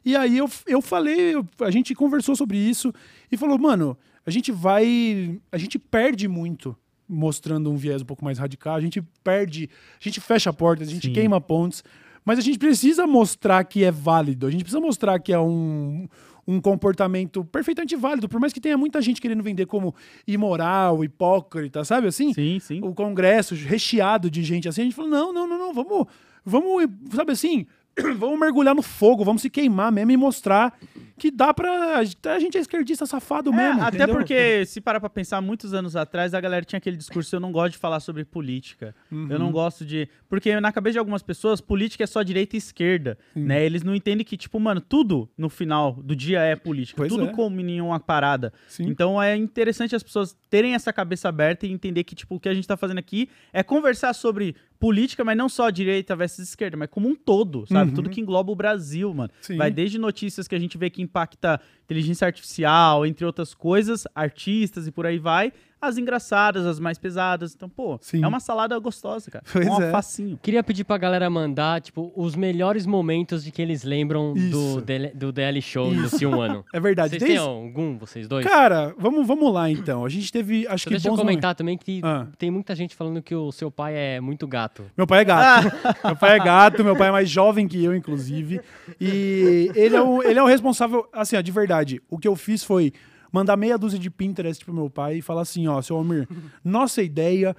[0.05, 2.93] E aí eu, eu falei, eu- a gente conversou sobre isso
[3.31, 6.77] e falou, mano, a gente vai, a gente perde muito
[7.09, 10.91] mostrando um viés um pouco mais radical, a gente perde, a gente fecha portas, a
[10.91, 11.13] gente Sim.
[11.13, 11.83] queima pontes.
[12.23, 16.07] Mas a gente precisa mostrar que é válido, a gente precisa mostrar que é um,
[16.47, 19.93] um comportamento perfeitamente válido, por mais que tenha muita gente querendo vender como
[20.27, 22.33] imoral, hipócrita, sabe assim?
[22.33, 22.79] Sim, sim.
[22.83, 26.07] O congresso recheado de gente assim, a gente falou: não, não, não, não, vamos,
[26.43, 27.67] vamos, sabe assim,
[28.17, 30.77] vamos mergulhar no fogo, vamos se queimar mesmo e mostrar
[31.17, 31.99] que dá pra.
[31.99, 33.81] A gente é esquerdista safado É, mesmo.
[33.81, 34.15] até entendeu?
[34.15, 37.51] porque, se parar pra pensar, muitos anos atrás, a galera tinha aquele discurso, eu não
[37.51, 38.93] gosto de falar sobre política.
[39.11, 39.27] Uhum.
[39.29, 40.09] Eu não gosto de...
[40.27, 43.65] Porque na cabeça de algumas pessoas, política é só direita e esquerda, né?
[43.65, 46.97] Eles não entendem que, tipo, mano, tudo no final do dia é política.
[46.97, 47.31] Pois tudo é.
[47.31, 48.51] culmina em uma parada.
[48.67, 48.83] Sim.
[48.87, 52.49] Então é interessante as pessoas terem essa cabeça aberta e entender que, tipo, o que
[52.49, 56.77] a gente tá fazendo aqui é conversar sobre política, mas não só direita versus esquerda,
[56.77, 57.89] mas como um todo, sabe?
[57.89, 57.95] Uhum.
[57.95, 59.31] Tudo que engloba o Brasil, mano.
[59.41, 59.57] Sim.
[59.57, 64.87] Vai desde notícias que a gente vê que impacta inteligência artificial, entre outras coisas, artistas
[64.87, 67.53] e por aí vai, as engraçadas, as mais pesadas.
[67.55, 68.23] Então, pô, Sim.
[68.23, 69.43] é uma salada gostosa, cara.
[69.51, 69.91] Pois é um é.
[69.91, 70.39] facinho.
[70.41, 74.81] Queria pedir pra galera mandar, tipo, os melhores momentos de que eles lembram do.
[74.81, 76.01] DL, do DL Show Isso.
[76.03, 76.65] desse um ano.
[76.73, 77.09] É verdade.
[77.11, 78.45] Vocês Desde- têm algum, vocês dois?
[78.45, 80.03] Cara, vamos, vamos lá então.
[80.05, 82.27] A gente teve, acho Só que deixa eu comentar também que Ah.
[82.37, 84.83] tem muita gente falando que o seu pai é muito gato.
[84.97, 85.65] Meu pai é gato.
[86.03, 88.59] meu pai é gato, meu pai é mais jovem que eu, inclusive.
[88.99, 92.01] E ele é o, ele é o responsável, assim, ó, de verdade.
[92.09, 92.93] O que eu fiz foi
[93.35, 96.27] mandar meia dúzia de Pinterest pro meu pai e falar assim, ó, seu Almir,
[96.63, 97.55] nossa ideia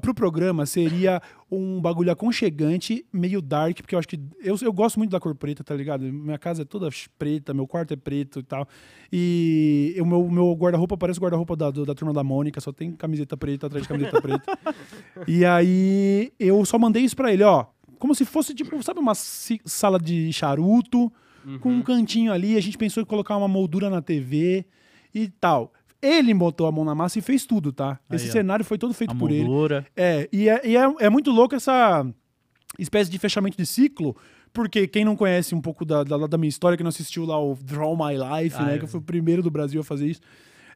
[0.00, 4.20] pro programa seria um bagulho aconchegante, meio dark, porque eu acho que.
[4.40, 6.04] Eu, eu gosto muito da cor preta, tá ligado?
[6.04, 6.88] Minha casa é toda
[7.18, 8.68] preta, meu quarto é preto e tal.
[9.12, 12.92] E o meu, meu guarda-roupa parece o guarda-roupa da, da turma da Mônica, só tem
[12.92, 14.58] camiseta preta atrás de camiseta preta.
[15.26, 17.66] E aí eu só mandei isso pra ele, ó.
[17.98, 21.10] Como se fosse, tipo, sabe, uma sala de charuto,
[21.60, 21.78] com Uhum.
[21.78, 22.56] um cantinho ali.
[22.56, 24.64] A gente pensou em colocar uma moldura na TV
[25.14, 25.72] e tal.
[26.02, 27.98] Ele botou a mão na massa e fez tudo, tá?
[28.10, 29.44] Esse Aí, cenário foi todo feito A por ele.
[29.44, 29.86] moldura.
[29.96, 32.06] É, e, é, e é, é muito louco essa
[32.78, 34.14] espécie de fechamento de ciclo,
[34.52, 37.38] porque quem não conhece um pouco da, da, da minha história, que não assistiu lá
[37.42, 38.74] o Draw My Life, Ah, né?
[38.74, 38.78] é.
[38.78, 40.20] Que eu fui o primeiro do Brasil a fazer isso.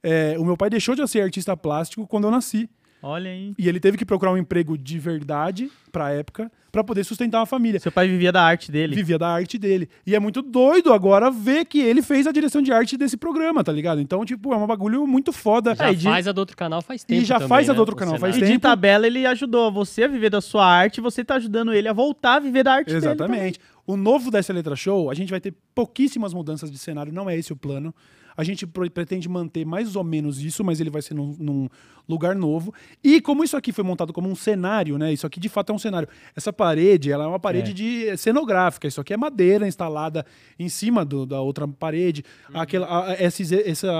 [0.02, 2.70] é, o meu pai deixou de ser artista plástico quando eu nasci.
[3.02, 3.54] Olha aí.
[3.58, 7.46] E ele teve que procurar um emprego de verdade pra época pra poder sustentar uma
[7.46, 7.80] família.
[7.80, 8.94] Seu pai vivia da arte dele.
[8.94, 9.88] Vivia da arte dele.
[10.06, 13.64] E é muito doido agora ver que ele fez a direção de arte desse programa,
[13.64, 14.00] tá ligado?
[14.00, 15.74] Então, tipo, é um bagulho muito foda.
[15.74, 17.68] Já É, e de- faz a do outro canal faz tempo E já também, faz
[17.68, 18.56] a né, do outro canal faz E cenário.
[18.56, 21.92] de tabela, ele ajudou você a viver da sua arte, você tá ajudando ele a
[21.92, 22.98] voltar a viver da arte dele.
[22.98, 23.58] Exatamente.
[23.86, 27.36] O novo dessa letra show, a gente vai ter pouquíssimas mudanças de cenário, não é
[27.36, 27.94] esse o plano.
[28.38, 31.68] A gente pretende manter mais ou menos isso, mas ele vai ser num, num
[32.08, 32.72] lugar novo.
[33.02, 35.12] E como isso aqui foi montado como um cenário, né?
[35.12, 36.08] Isso aqui de fato é um cenário.
[36.36, 37.74] Essa parede, ela é uma parede É.
[37.74, 38.86] de cenográfica.
[38.86, 40.24] Isso aqui é madeira instalada
[40.58, 42.24] em cima do- da outra parede.
[42.54, 42.60] Uhum.
[42.60, 43.90] Aquela, a- esses, essa,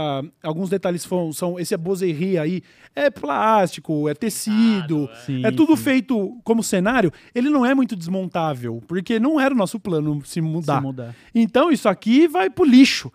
[0.43, 2.63] alguns detalhes são, são esse bozerie aí
[2.95, 5.83] é plástico, é tecido, Sim, é tudo sim.
[5.83, 7.13] feito como cenário.
[7.35, 10.77] Ele não é muito desmontável, porque não era o nosso plano se mudar.
[10.79, 11.15] Se mudar.
[11.35, 13.13] Então isso aqui vai pro lixo.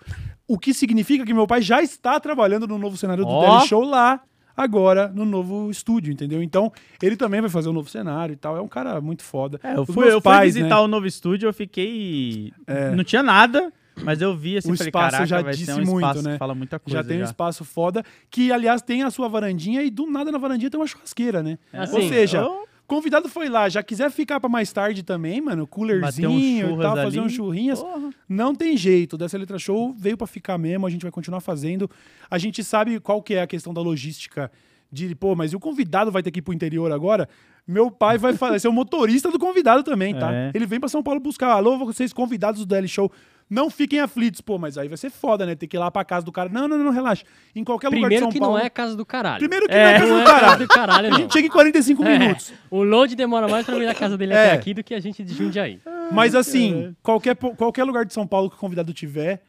[0.47, 3.41] O que significa que meu pai já está trabalhando no novo cenário do Ó.
[3.47, 4.21] Daily Show lá,
[4.55, 6.43] agora, no novo estúdio, entendeu?
[6.43, 6.71] Então,
[7.01, 8.57] ele também vai fazer um novo cenário e tal.
[8.57, 9.59] É um cara muito foda.
[9.63, 10.81] É, eu fui, eu fui pais, visitar né?
[10.81, 12.51] o novo estúdio, eu fiquei.
[12.67, 12.91] É.
[12.91, 13.71] Não tinha nada,
[14.01, 16.37] mas eu vi assim, o falei, espaço caraca, já disse um muito, né?
[16.37, 17.01] fala muita coisa.
[17.01, 20.37] já tem um espaço foda, que aliás tem a sua varandinha e do nada na
[20.37, 21.57] varandinha tem uma churrasqueira, né?
[21.71, 25.65] Assim, Ou seja, eu- convidado foi lá, já quiser ficar pra mais tarde também, mano,
[25.65, 26.29] coolerzinho
[26.73, 27.27] um e tal, fazer ali.
[27.27, 27.79] uns churrinhas.
[27.81, 28.09] Porra.
[28.27, 29.17] Não tem jeito.
[29.17, 31.89] Dessa letra show veio pra ficar mesmo, a gente vai continuar fazendo.
[32.29, 34.51] A gente sabe qual que é a questão da logística
[34.91, 37.27] de, pô, mas e o convidado vai ter que ir pro interior agora?
[37.67, 40.31] Meu pai vai fa- ser o motorista do convidado também, tá?
[40.31, 40.51] É.
[40.53, 41.51] Ele vem pra São Paulo buscar.
[41.53, 43.11] Alô, vocês convidados do DL Show.
[43.49, 45.53] Não fiquem aflitos, pô, mas aí vai ser foda, né?
[45.55, 46.49] Ter que ir lá pra casa do cara.
[46.49, 47.23] Não, não, não, relaxa.
[47.55, 48.57] Em qualquer lugar de Primeiro São que Paulo.
[48.57, 49.39] não é casa do caralho.
[49.39, 50.59] Primeiro que É, não é casa não do é casa caralho.
[50.59, 51.17] do caralho, A não.
[51.19, 52.53] gente chega em 45 É, minutos.
[52.71, 54.45] O load demora mais pra vir da casa dele É.
[54.47, 55.79] até aqui do que a gente de Jundiaí.
[56.11, 59.43] Mas assim, qualquer, qualquer lugar de São Paulo que o convidado tiver,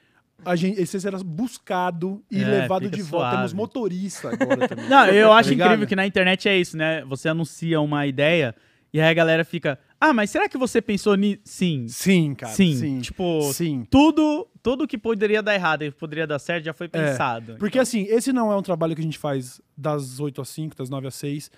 [0.44, 3.26] a gente, você será buscado e É, levado de volta.
[3.28, 3.36] suave.
[3.36, 4.88] Temos motorista agora também.
[4.88, 5.68] Não, eu Tá acho ligado?
[5.68, 7.02] incrível que na internet é isso, né?
[7.06, 8.54] Você anuncia uma ideia
[8.92, 9.78] e aí a galera fica.
[10.06, 11.40] Ah, mas será que você pensou nisso?
[11.44, 11.88] Sim.
[11.88, 12.52] Sim, cara.
[12.52, 12.76] Sim.
[12.76, 13.00] Sim.
[13.00, 13.86] Tipo, Sim.
[13.88, 17.56] tudo, tudo que poderia dar errado e poderia dar certo já foi É, pensado.
[17.58, 20.76] Porque assim, esse não é um trabalho que a gente faz das 8 às 5,
[20.76, 21.50] das 9 às 6.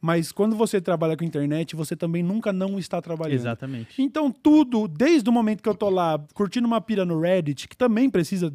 [0.00, 3.38] Mas quando você trabalha com internet, você também nunca não está trabalhando.
[3.38, 4.02] Exatamente.
[4.02, 7.76] Então, tudo, desde o momento que eu tô lá curtindo uma pira no Reddit, que
[7.76, 8.52] também precisa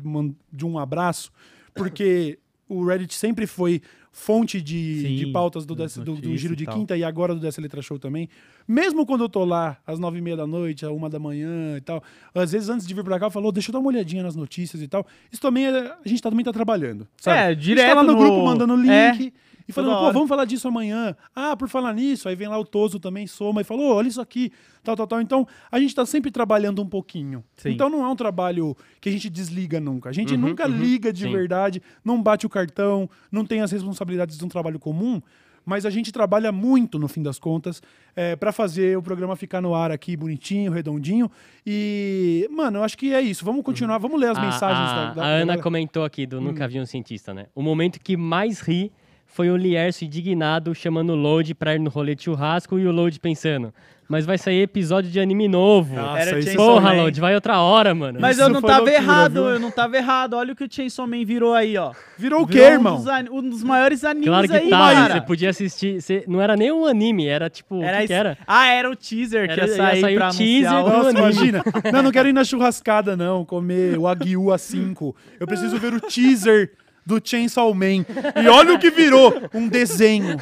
[0.51, 1.31] de um abraço,
[1.73, 2.37] porque
[2.67, 3.81] o Reddit sempre foi
[4.19, 6.73] fonte de, Sim, de pautas do, das do, do Giro e de tal.
[6.73, 8.27] Quinta e agora do DS Letra Show também.
[8.67, 11.77] Mesmo quando eu tô lá às nove e meia da noite, à uma da manhã
[11.77, 12.03] e tal,
[12.33, 14.35] às vezes antes de vir pra cá, eu falo, deixa eu dar uma olhadinha nas
[14.35, 15.05] notícias e tal.
[15.31, 15.69] Isso também, é,
[16.03, 17.07] a gente tá- também tá trabalhando.
[17.17, 17.37] Sabe?
[17.37, 18.89] É, A gente direto tá lá no, no- grupo mandando link.
[18.89, 19.31] É,
[19.67, 21.15] E falando, pô, vamos falar disso amanhã.
[21.35, 24.21] Ah, por falar nisso, aí vem lá o Toso também, soma e falou, olha isso
[24.21, 24.51] aqui,
[24.83, 25.19] tal, tal, tal.
[25.21, 27.43] Então, a gente tá sempre trabalhando um pouquinho.
[27.57, 27.71] Sim.
[27.71, 30.09] Então não é um trabalho que a gente desliga nunca.
[30.09, 31.31] A gente Uhum, nunca uhum, liga de sim.
[31.31, 35.21] verdade, não bate o cartão, não tem as responsabilidades de um trabalho comum.
[35.69, 37.81] Mas a gente trabalha muito, no fim das contas,
[38.15, 41.29] é, para fazer o programa ficar no ar aqui, bonitinho, redondinho.
[41.65, 43.43] E, mano, eu acho que é isso.
[43.43, 45.61] Vamos continuar, vamos ler as A- mensagens a, da, da a Ana galera.
[45.61, 46.69] comentou aqui do Nunca Hum.
[46.69, 47.47] Vi um Cientista, né?
[47.53, 48.93] O momento que mais ri
[49.27, 52.91] foi o Lierso indignado chamando o Load pra ir no rolê de churrasco e o
[52.91, 53.71] Load pensando.
[54.09, 55.93] Mas vai sair episódio de anime novo.
[55.93, 57.01] Nossa, Era isso- Chainsaw Porra, Man.
[57.01, 58.19] Load, vai outra hora, mano.
[58.21, 59.43] Mas Isso eu não foi tava loucura, errado, viu?
[59.49, 60.33] eu não tava errado.
[60.35, 61.91] Olha o que o Chainsaw Man virou aí, ó.
[62.17, 62.93] Virou o quê, Virou irmão?
[62.93, 65.13] Um dos, ani- um dos maiores animes Claro que aí, tá, cara.
[65.15, 66.01] você podia assistir.
[66.01, 67.83] você- não era nem um anime, era tipo.
[67.83, 68.37] Era o que, isso- que era?
[68.47, 70.89] Ah, era o teaser que Era- ia ia sair, sair o pra teaser anunciar o...
[70.89, 71.19] do- Nossa, anime.
[71.49, 71.63] imagina.
[71.91, 73.43] Não, não quero ir na churrascada, não.
[73.43, 75.13] Comer o Aguiu A5.
[75.37, 76.71] Eu preciso ver o teaser
[77.07, 78.05] do Chainsaw Man.
[78.43, 79.33] E olha o que virou.
[79.53, 80.37] Um desenho.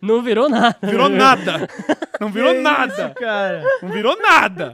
[0.00, 0.76] Não virou nada.
[0.82, 1.68] Virou nada.
[2.20, 2.92] Não virou Que nada.
[2.92, 3.62] isso, cara.
[3.82, 4.72] Não virou nada.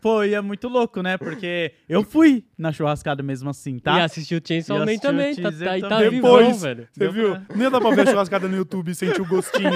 [0.00, 1.18] Pô, e é muito louco, né?
[1.18, 3.98] Porque eu fui na churrascada mesmo assim, tá?
[3.98, 5.34] E assistiu o Chainsaw Man também.
[5.34, 6.10] Tá, tá, e tá também.
[6.10, 6.88] vivão, Depois, velho.
[6.92, 7.30] você Deu viu?
[7.32, 9.72] pra- Nem dá pra ver a churrascada no YouTube e sentir o gostinho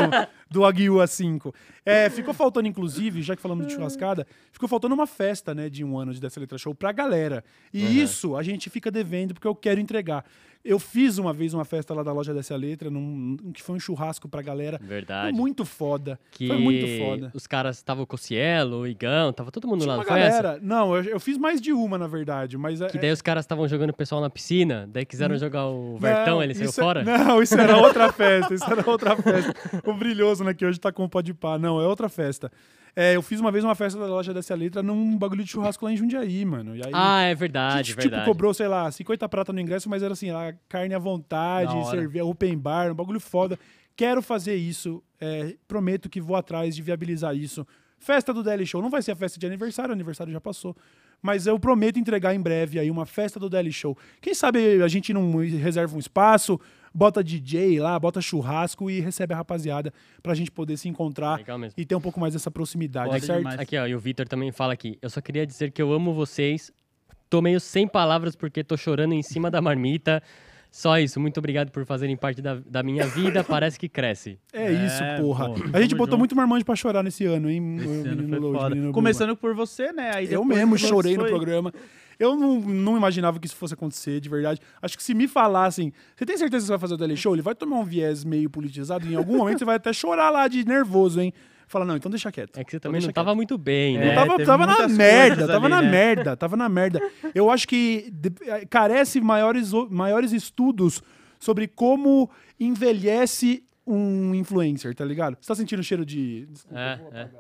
[0.49, 1.53] do Aguiu A5.
[1.85, 5.83] É, ficou faltando, inclusive, já que falamos de churrascada, ficou faltando uma festa, né, de
[5.83, 7.43] um ano de Dessa Letra Show pra galera.
[7.75, 10.25] E isso a gente fica devendo porque eu quero entregar.
[10.65, 13.81] Eu fiz uma vez uma festa lá da loja Dessa Letra, num, que foi um
[13.81, 14.79] churrasco pra galera.
[14.81, 15.31] Verdade.
[15.31, 16.21] Foi muito foda.
[16.31, 17.33] Que Foi muito foda.
[17.35, 20.61] os caras estavam com o Cielo, o Igão, tava todo mundo Tinha lá, uma galera.
[20.63, 23.45] Não, eu, eu fiz mais de uma, na verdade, mas é- Que daí os caras
[23.45, 26.73] estavam jogando o pessoal na piscina, daí quiseram jogar o Vertão, Não, ele saiu é-
[26.73, 27.03] fora?
[27.03, 28.55] Não, isso era outra festa.
[28.55, 29.53] Isso era outra festa.
[29.85, 31.59] O Brilhoso, né, que hoje tá com o Pode Pá.
[31.59, 32.53] Não, é outra festa.
[32.95, 35.85] É, eu fiz uma vez uma festa da loja dessa letra num bagulho de churrasco
[35.85, 36.73] lá em Jundiaí, mano.
[36.73, 38.23] Aí, Ah, é verdade, gente, verdade.
[38.23, 41.73] tipo, cobrou, sei lá, 50 prata no ingresso, mas era assim, lá, carne à vontade,
[41.91, 43.59] servia open bar, um bagulho foda.
[43.97, 45.03] Quero fazer isso.
[45.21, 47.65] é, prometo que vou atrás de viabilizar isso.
[47.99, 48.83] Festa do Daily Show.
[48.83, 50.77] Não vai ser a festa de aniversário, o aniversário já passou.
[51.23, 53.97] Mas eu prometo entregar em breve aí uma festa do Daily Show.
[54.21, 56.59] Quem sabe a gente não reserva um espaço,
[56.95, 61.41] bota DJ lá, bota churrasco e recebe a rapaziada pra gente poder se encontrar
[61.77, 63.39] e ter um pouco mais dessa proximidade, Pode certo?
[63.39, 63.59] demais.
[63.61, 64.99] Aqui, ó, e o Vitor também fala aqui.
[65.01, 66.73] Eu só queria dizer que eu amo vocês.
[67.31, 70.23] Tô meio sem palavras porque tô chorando em cima da marmita.
[70.71, 71.21] Só isso.
[71.21, 73.45] Muito obrigado por fazerem parte da, da minha vida.
[73.45, 74.39] Parece que cresce.
[74.55, 75.47] É, isso, porra.
[75.49, 76.19] pô, a gente tamo botou junto.
[76.19, 77.77] muito marmanjo pra chorar nesse ano, hein?
[77.77, 78.93] Esse ano.
[78.93, 80.13] Começando por você, né?
[80.15, 81.73] Aí Eu mesmo chorei no foi- programa.
[82.23, 84.61] Eu não, não imaginava que isso fosse acontecer, de verdade.
[84.81, 87.35] Acho que se me falassem, você tem certeza que você vai fazer o Daily Show?
[87.35, 89.07] Ele vai tomar um viés meio politizado.
[89.07, 91.33] Em algum momento você vai até chorar lá de nervoso, hein?
[91.67, 92.59] Fala, não, então deixa quieto.
[92.59, 94.15] É que você também não tava muito bem, Eu né?
[94.15, 95.91] tava, tava na merda, tava ali, na né?
[95.91, 97.01] merda, tava na merda.
[97.35, 98.13] Eu acho que
[98.47, 101.03] eh, carece maiores, maiores estudos
[101.41, 105.37] sobre como envelhece um influencer, tá ligado?
[105.41, 106.47] Você tá sentindo o cheiro de.
[106.47, 107.31] Desculpa, É, eu vou é.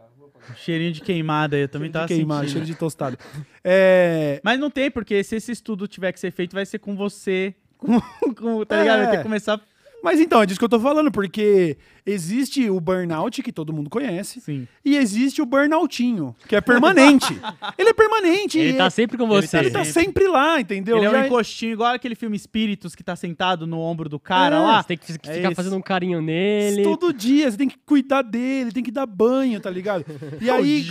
[0.57, 2.53] Cheirinho de queimada aí, eu também tava de queimado, sentindo.
[2.53, 3.19] cheiro de tostado.
[3.65, 4.41] É...
[4.45, 7.55] Mas não tem, porque se esse estudo tiver que ser feito, vai ser com você.
[7.83, 8.01] Com,
[8.35, 8.99] com- tá ligado?
[9.01, 9.17] Vai ter É.
[9.19, 9.61] que começar.
[10.05, 13.89] Mas então, é disso que eu tô falando, porque existe o burnout, que todo mundo
[13.91, 14.67] conhece, Sim.
[14.85, 17.33] e existe o burnoutinho, que é permanente.
[17.79, 18.59] ele é permanente.
[18.59, 19.57] Ele e tá é- sempre com Ele você.
[19.57, 20.97] tá, ele tá sempre lá, entendeu?
[20.99, 24.57] Ele é um encostinho, igual aquele filme Espíritos que tá sentado no ombro do cara
[24.57, 24.83] É, lá.
[24.83, 25.55] Você tem que fi- É ficar isso.
[25.57, 26.83] fazendo um carinho nele.
[26.83, 30.05] Todo dia, você tem que cuidar dele, tem que dar banho, tá ligado?
[30.41, 30.85] E É o aí,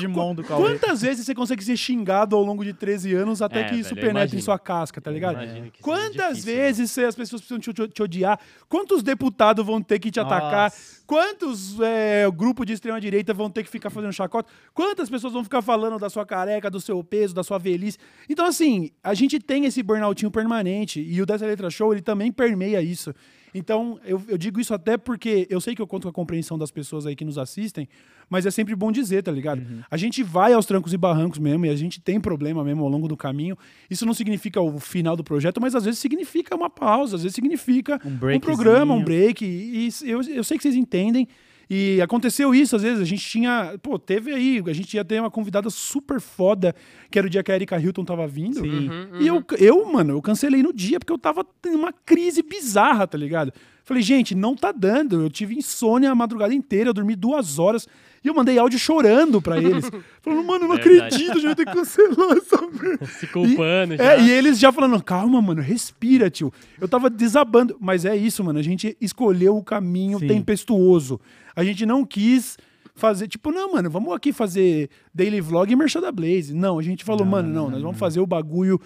[0.48, 3.90] quantas vezes você consegue ser xingado ao longo de 13 anos até É, que isso
[3.96, 4.42] velho, penetre em imagino.
[4.42, 5.38] sua casca, tá ligado?
[5.82, 8.40] Quantas difícil, vezes você- as pessoas precisam te, te- te odiar?
[8.68, 10.72] Quantos deputados vão ter que te atacar?
[11.12, 14.50] Quantos é, grupos de extrema-direita vão ter que ficar fazendo chacota?
[14.74, 17.98] Quantas pessoas vão ficar falando da sua careca, do seu peso, da sua velhice?
[18.30, 22.32] Então, assim, a gente tem esse burnoutinho permanente e o Dessa Letra Show, ele também
[22.32, 23.14] permeia isso.
[23.54, 26.58] Então, eu, eu digo isso até porque eu sei que eu conto com a compreensão
[26.58, 27.88] das pessoas aí que nos assistem,
[28.30, 29.60] mas é sempre bom dizer, tá ligado?
[29.60, 29.82] Uhum.
[29.90, 32.90] A gente vai aos trancos e barrancos mesmo, e a gente tem problema mesmo ao
[32.90, 33.58] longo do caminho.
[33.90, 37.36] Isso não significa o final do projeto, mas às vezes significa uma pausa, às vezes
[37.36, 39.44] significa Um um, programa, um break.
[39.44, 41.28] E, e eu, eu sei que vocês entendem.
[41.74, 43.80] E aconteceu isso, às vezes, a gente tinha.
[43.82, 46.76] Pô, teve aí, a gente ia ter uma convidada super foda,
[47.10, 48.60] que era o dia que a Erika Hilton tava vindo.
[48.60, 48.90] Sim.
[49.22, 53.08] E eu, eu, mano, eu cancelei no dia porque eu tava tendo uma crise bizarra,
[53.08, 53.54] tá ligado?
[53.86, 55.22] Falei, gente, não tá dando.
[55.22, 57.88] Eu tive insônia a madrugada inteira, eu dormi duas horas.
[58.24, 59.90] E eu mandei áudio chorando pra eles.
[60.22, 61.16] Falando, mano, eu não Verdade.
[61.16, 63.06] acredito, a gente vai ter que cancelar essa merda.
[63.20, 64.14] Se culpando E, já.
[64.14, 66.54] é, e eles já falando, calma, mano, respira, tio.
[66.80, 67.76] Eu tava desabando.
[67.80, 68.60] Mas é isso, mano.
[68.60, 70.28] A gente escolheu o caminho Sim.
[70.28, 71.20] tempestuoso.
[71.56, 72.58] A gente não quis
[72.94, 76.54] fazer, tipo, não, mano, vamos aqui fazer daily vlog e merchan da Blaze.
[76.54, 78.80] Não, a gente falou, mano, não, nós vamos fazer o bagulho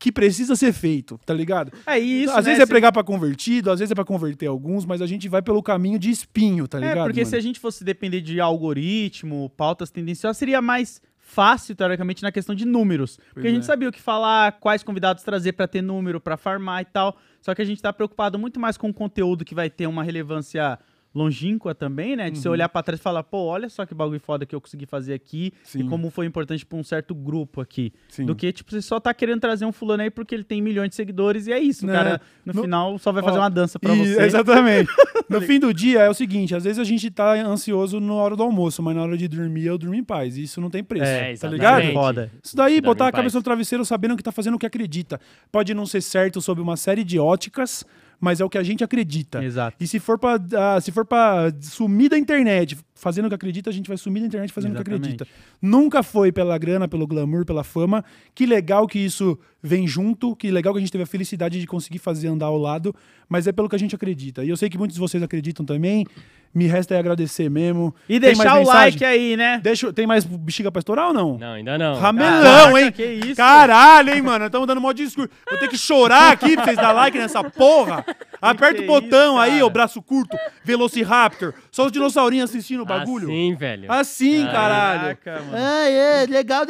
[0.00, 1.70] que precisa ser feito, tá ligado?
[1.86, 2.42] É isso, Às né?
[2.52, 5.28] vezes é Se- pregar pra convertido, às vezes é pra converter alguns, mas a gente
[5.28, 7.00] vai pelo caminho de espinho, tá ligado?
[7.00, 7.38] É, porque se mano?
[7.38, 12.64] a gente fosse depender de algoritmo, pautas tendenciosas, seria mais fácil, teoricamente, na questão de
[12.64, 13.16] números.
[13.16, 13.66] Porque Pois a gente é.
[13.66, 17.16] sabia o que falar, quais convidados trazer pra ter número, pra farmar e tal.
[17.40, 20.02] Só que a gente tá preocupado muito mais com o conteúdo que vai ter uma
[20.02, 20.76] relevância
[21.14, 22.30] longínqua também, né?
[22.30, 22.52] De você Uhum.
[22.52, 25.12] olhar pra trás e falar, pô, olha só que bagulho foda que eu consegui fazer
[25.12, 25.80] aqui Sim.
[25.80, 27.92] e como foi importante pra um certo grupo aqui.
[28.08, 28.26] Sim.
[28.26, 30.90] Do que, tipo, você só tá querendo trazer um fulano aí porque ele tem milhões
[30.90, 31.84] de seguidores e é isso.
[31.84, 31.92] O Né?
[31.94, 34.22] cara, no, No- final, só vai fazer Ó, uma dança pra e- você.
[34.22, 34.88] Exatamente.
[35.28, 38.36] no fim do dia é o seguinte, às vezes a gente tá ansioso na hora
[38.36, 40.36] do almoço, mas na hora de dormir eu durmo em paz.
[40.36, 41.92] E isso não tem preço, É, tá ligado?
[41.92, 42.30] Foda.
[42.42, 43.34] Isso daí, Dorme botar a cabeça paz.
[43.34, 45.20] no travesseiro sabendo que tá fazendo o que acredita.
[45.50, 47.84] Pode não ser certo sobre uma série de óticas,
[48.20, 49.42] mas é o que a gente acredita.
[49.42, 49.76] Exato.
[49.80, 53.70] E se for pra, ah, se for pra sumir da internet fazendo o que acredita,
[53.70, 55.22] a gente vai sumir da internet fazendo o que Exatamente.
[55.22, 55.26] acredita.
[55.62, 58.04] Nunca foi pela grana, pelo glamour, pela fama.
[58.34, 61.66] Que legal que isso vem junto, que legal que a gente teve a felicidade de
[61.66, 62.94] conseguir fazer andar ao lado,
[63.28, 64.44] mas é pelo que a gente acredita.
[64.44, 66.04] E eu sei que muitos de vocês acreditam também.
[66.52, 67.94] Me resta é agradecer mesmo.
[68.08, 68.90] E Tem deixar mais o mensagem?
[68.92, 69.60] like aí, né?
[69.62, 71.38] Deixa, tem mais bexiga pra estourar ou não?
[71.38, 71.94] Não, ainda não.
[71.94, 72.92] Ramelão, Caraca, hein?
[72.92, 73.36] que isso?
[73.36, 74.46] Caralho, hein, mano?
[74.46, 75.30] Estamos dando mó discurso.
[75.48, 78.04] Vou ter que chorar aqui pra vocês dar like nessa porra.
[78.50, 81.52] Aperta o botão isso, aí, ô braço curto, Velociraptor.
[81.70, 83.28] Só os dinossaurinhos assistindo o bagulho.
[83.28, 83.92] Assim, velho.
[83.92, 85.16] Assim, caralho.
[85.16, 85.56] Caraca, mano.
[85.56, 86.64] É, é, legal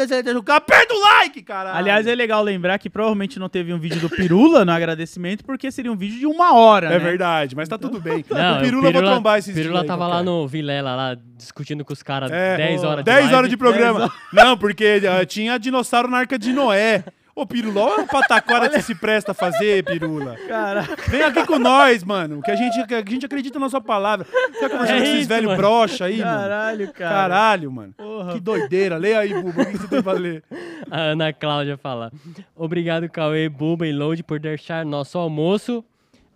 [0.49, 1.77] Aperta o like, caralho.
[1.77, 5.71] Aliás, é legal lembrar que provavelmente não teve um vídeo do Pirula no agradecimento, porque
[5.71, 6.99] seria um vídeo de uma hora, É né?
[6.99, 8.25] verdade, mas tá tudo bem.
[8.29, 10.17] Não, o Pirula, vai trombar esses Pirula dias aí, tava qualquer.
[10.17, 13.35] lá no Vilela, lá, discutindo com os caras É, 10 horas de 10 live.
[13.35, 14.13] horas de programa.
[14.33, 17.05] Não, porque ah, tinha dinossauro na Arca de Noé.
[17.41, 20.37] Ô, Pirula, olha o pataquara que você se presta a fazer, Pirula.
[20.47, 23.81] Cara, Vem aqui com nós, mano, que a gente, que a gente acredita na sua
[23.81, 24.27] palavra.
[24.61, 26.31] Vai conversando É com esses velhos broxa aí, mano.
[26.31, 27.15] caralho, cara.
[27.15, 27.95] Caralho, mano.
[27.97, 28.33] Porra.
[28.35, 28.97] Que doideira.
[28.99, 30.43] Leia aí, Buba, o que você tem pra ler?
[30.91, 32.13] A Ana Cláudia fala.
[32.55, 35.83] Obrigado, Cauê, Buba e Load, por deixar nosso almoço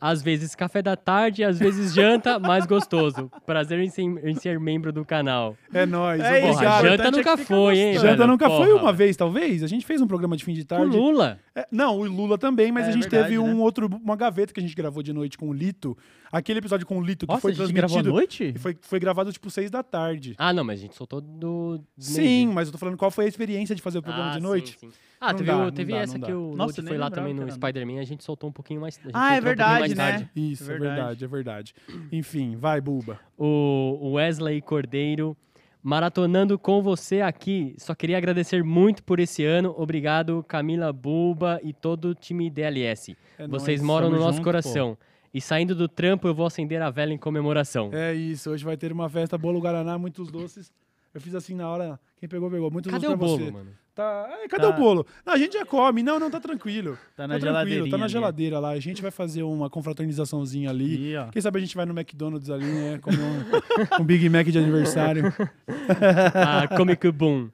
[0.06, 3.30] Às vezes café da tarde, às vezes janta, mais gostoso.
[3.46, 5.56] Prazer em ser, em ser membro do canal.
[5.72, 6.82] É nóis, É isso, obrigado.
[6.82, 7.94] janta Importante nunca é foi, hein.
[7.94, 8.26] Janta velho?
[8.26, 8.82] nunca foi Porra.
[8.82, 9.62] uma vez, talvez?
[9.62, 10.94] A gente fez um programa de fim de tarde.
[10.94, 11.38] Lula?
[11.56, 13.62] É, não, o Lula também, mas É a gente verdade, teve um né?
[13.62, 15.96] outro, uma gaveta que a gente gravou de noite com o Lito.
[16.30, 18.02] Aquele episódio com o Lito que Nossa, foi a gente transmitido.
[18.02, 18.54] gravou à noite?
[18.58, 20.34] Foi, foi gravado tipo seis da tarde.
[20.36, 21.80] Ah, não, mas a gente soltou do.
[21.96, 24.36] Sim, mas eu tô falando qual foi a experiência de fazer o programa Ah, de
[24.36, 24.76] sim, noite.
[24.78, 24.90] sim.
[25.20, 27.32] Ah, Não teve, dá, o- teve dá, essa não que o Nossa, foi lá também
[27.32, 27.50] no.
[27.50, 28.98] Spider-Man, a gente soltou um pouquinho mais.
[28.98, 29.94] a gente Ah, é entrou um verdade, né?
[30.12, 30.30] tarde.
[30.36, 31.74] Isso, é verdade, é verdade.
[32.12, 33.18] Enfim, vai, Buba.
[33.38, 35.36] O Wesley Cordeiro.
[35.82, 37.74] Maratonando com você aqui.
[37.76, 39.74] Só queria agradecer muito por esse ano.
[39.76, 43.14] Obrigado, Camila Buba e todo o time DLS.
[43.38, 44.96] É Vocês nóis, moram no nosso junto, coração.
[45.32, 47.90] E saindo do trampo, eu vou acender a vela em comemoração.
[47.92, 50.72] É isso, hoje vai ter uma festa, bolo Guaraná, muitos doces.
[51.12, 52.70] Eu fiz assim na hora, quem pegou, pegou.
[52.70, 53.50] Muitos Cadê doces o pra bolo, você.
[53.50, 53.70] mano?
[53.94, 54.70] Tá, é, cadê Tá.
[54.70, 55.06] o bolo?
[55.24, 56.02] Não, a gente já come.
[56.02, 56.98] Não, não, tá tranquilo.
[57.16, 58.12] Tá na tranquilo, Tá geladeirinha na ali.
[58.12, 58.70] geladeira lá.
[58.70, 61.16] A gente vai fazer uma confraternizaçãozinha ali.
[61.16, 61.26] Ó.
[61.28, 62.98] Quem sabe a gente vai no McDonald's ali, né?
[63.00, 65.32] Comer um, um Big Mac de aniversário.
[66.34, 67.48] a Comic Boom.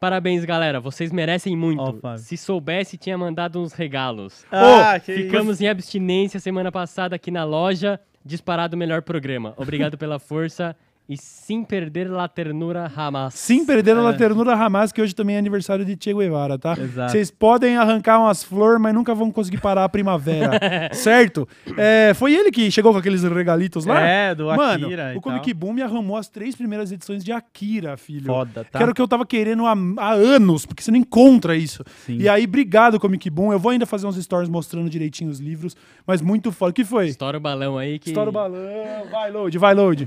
[0.00, 0.80] Parabéns, galera.
[0.80, 2.00] Vocês merecem muito.
[2.18, 4.44] Se soubesse, tinha mandado uns regalos.
[4.50, 8.00] Ah, que Ficamos em abstinência semana passada aqui na loja.
[8.24, 9.52] Disparado o melhor programa.
[9.56, 10.74] Obrigado pela força
[11.08, 13.34] e sem perder la ternura Hamas.
[13.34, 16.74] Sim, perdendo a ternura Hamas, que hoje também é aniversário de Che Guevara, tá?
[17.08, 20.58] Vocês podem arrancar umas flores, mas nunca vão conseguir parar a primavera,
[20.94, 21.46] certo?
[21.76, 24.00] É, foi ele que chegou com aqueles regalitos lá?
[24.00, 25.52] É, do Mano, Akira e o Comic.
[25.52, 28.26] Boom me arrumou as três primeiras edições de Akira, filho.
[28.26, 28.78] Foda, tá?
[28.78, 31.84] Que era o que eu tava querendo há, há anos, porque você não encontra isso.
[32.06, 32.18] Sim.
[32.18, 33.52] E aí, obrigado, Comic Boom.
[33.52, 35.76] Eu vou ainda fazer uns stories mostrando direitinho os livros,
[36.06, 36.70] mas muito foda.
[36.70, 37.08] O que foi?
[37.08, 38.10] Estoura o balão aí que.
[38.10, 38.62] Estoura o balão.
[39.10, 40.06] Vai, load, vai, load.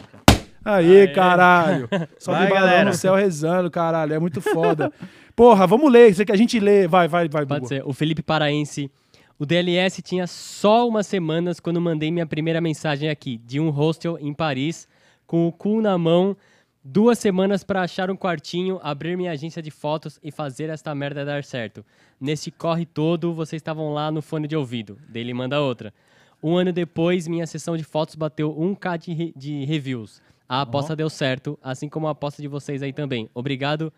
[0.65, 1.87] Aê, caralho.
[2.17, 2.85] Sobe Vai, galera.
[2.89, 4.13] no céu rezando, caralho.
[4.13, 4.91] É muito foda.
[5.35, 6.09] Porra, vamos ler.
[6.09, 6.87] Isso aqui a gente lê.
[6.87, 7.67] Vai, vai, vai, Pode Bubu.
[7.67, 7.83] ser.
[7.85, 8.89] O Felipe Paraense.
[9.37, 14.17] O DLS tinha só umas semanas quando mandei minha primeira mensagem aqui, de um hostel
[14.19, 14.87] em Paris,
[15.27, 16.37] com o cu na mão,
[16.81, 21.25] duas semanas para achar um quartinho, abrir minha agência de fotos e fazer esta merda
[21.25, 21.85] dar certo.
[22.19, 24.97] Nesse corre todo, vocês estavam lá no fone de ouvido.
[25.09, 25.93] Daí ele manda outra.
[26.41, 30.21] Um ano depois, minha sessão de fotos bateu 1k de, re- de reviews.
[30.47, 33.29] A aposta deu certo, assim como a aposta de vocês aí também.
[33.33, 33.91] Obrigado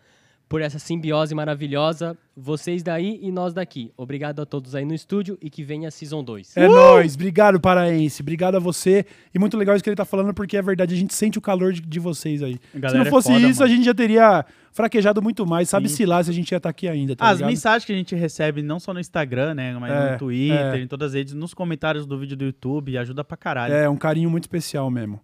[0.48, 2.16] por essa simbiose maravilhosa.
[2.34, 3.92] Vocês daí e nós daqui.
[3.96, 6.56] Obrigado a todos aí no estúdio e que venha a Season 2.
[6.56, 7.14] É nóis.
[7.16, 8.22] Obrigado, Paraense.
[8.22, 9.04] Obrigado a você.
[9.34, 11.40] E muito legal isso que ele tá falando, porque é verdade, a gente sente o
[11.42, 12.58] calor de, de vocês aí.
[12.72, 13.72] Se não é fosse foda, isso, mano.
[13.72, 15.68] a gente já teria fraquejado muito mais.
[15.68, 17.50] Sabe-se lá se a gente ia estar aqui ainda, tá As ligado?
[17.50, 19.76] mensagens que a gente recebe, não só no Instagram, né?
[19.78, 20.80] Mas É, no Twitter, é.
[20.80, 23.74] em todas as redes, nos comentários do vídeo do YouTube, ajuda pra caralho.
[23.74, 25.20] É, um carinho muito especial mesmo.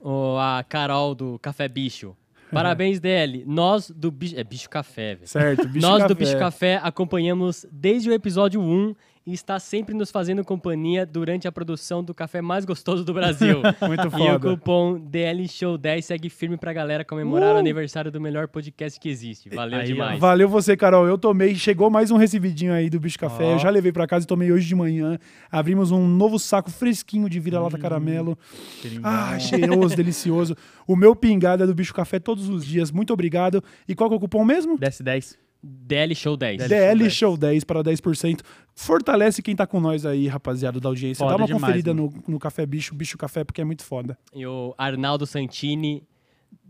[0.00, 2.16] Ô, a Carol do Café Bicho.
[2.52, 3.44] Parabéns, DL.
[3.46, 4.38] Nós do Bicho.
[4.38, 5.28] É Bicho Café, velho.
[5.28, 6.14] Certo, Bicho Nós do Café.
[6.14, 8.94] Bicho Café acompanhamos desde o episódio 1
[9.26, 13.62] e está sempre nos fazendo companhia durante a produção do café mais gostoso do Brasil.
[13.86, 14.50] Muito E o foda.
[14.50, 17.56] cupom DL Show 10 segue firme pra galera comemorar Uh!
[17.56, 19.48] o aniversário do melhor podcast que existe.
[19.48, 20.18] Valeu Aí, demais.
[20.18, 21.06] Valeu você, Carol.
[21.06, 23.44] Eu tomei, chegou mais um recebidinho aí do Bicho Café.
[23.44, 23.52] Ó.
[23.52, 25.18] Eu já levei pra casa e tomei hoje de manhã.
[25.50, 28.38] Abrimos um novo saco fresquinho de vira-lata Hum, caramelo.
[28.80, 30.56] cheirinho Ah, cheiroso, delicioso.
[30.86, 32.90] O meu pingado é do Bicho Café todos os dias.
[32.90, 33.62] Muito obrigado.
[33.86, 34.76] E qual que é o cupom mesmo?
[34.78, 35.38] Desce 10.
[35.62, 36.68] DL Show 10.
[36.68, 38.40] DL Show 10 para 10%.
[38.74, 41.18] Fortalece quem tá com nós aí, rapaziada da audiência.
[41.24, 44.18] Foda Dá uma demais, conferida no, no Café Bicho, Bicho Café, porque é muito foda.
[44.34, 46.02] E o Arnaldo Santini.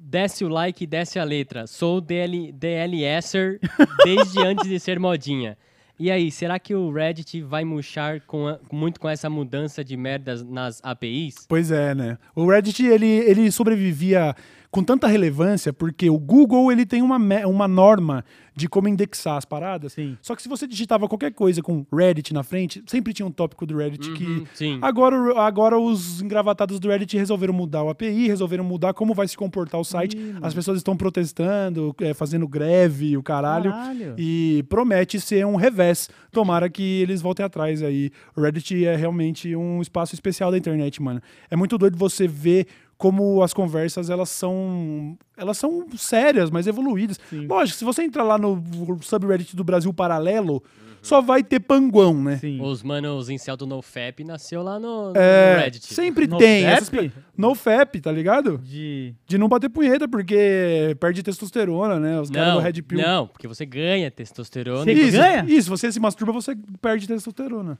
[0.04, 1.66] Desce o like e desce a letra.
[1.66, 3.60] Sou DL, DLSer
[4.04, 5.56] desde antes de ser modinha.
[5.98, 9.96] E aí, será que o Reddit vai murchar com a- muito com essa mudança de
[9.96, 11.46] merdas nas APIs?
[11.48, 12.18] Pois é, né?
[12.34, 14.34] O Reddit, ele, ele sobrevivia
[14.72, 18.24] com tanta relevância porque o Google, ele tem uma, uma norma
[18.56, 19.92] de como indexar as paradas.
[19.92, 20.16] Sim.
[20.22, 23.66] Só que se você digitava qualquer coisa com Reddit na frente, sempre tinha um tópico
[23.66, 24.48] do Reddit Uhum, que...
[24.54, 24.78] sim.
[24.80, 29.36] Agora, agora os engravatados do Reddit resolveram mudar o API, resolveram mudar como vai se
[29.36, 30.16] comportar o site.
[30.40, 33.70] As pessoas estão protestando, é, fazendo greve, o caralho.
[33.70, 34.14] Caralho.
[34.16, 36.08] E promete ser um revés.
[36.30, 38.10] Tomara que eles voltem atrás aí.
[38.34, 41.20] O Reddit é realmente um espaço especial da internet, mano.
[41.50, 42.66] É muito doido você ver
[43.02, 47.18] como as conversas elas são elas são sérias, mas evoluídas.
[47.32, 48.62] Lógico, se você entrar lá no
[49.02, 50.62] subreddit do Brasil Paralelo,
[51.02, 52.38] só vai ter panguão, né?
[52.60, 55.92] Os manos incel do NoFap nasceu lá no, no É, Reddit.
[55.92, 56.62] sempre No tem.
[56.62, 56.72] Fap?
[56.74, 58.58] essas pe- No FAP, tá ligado?
[58.58, 59.12] De.
[59.26, 62.20] De não bater punheta, porque perde testosterona, né?
[62.20, 63.00] Os caras do Red Pill.
[63.02, 64.84] não, porque você ganha testosterona.
[64.84, 65.44] Você Isso, ganha?
[65.48, 67.76] isso, você se masturba, você perde testosterona.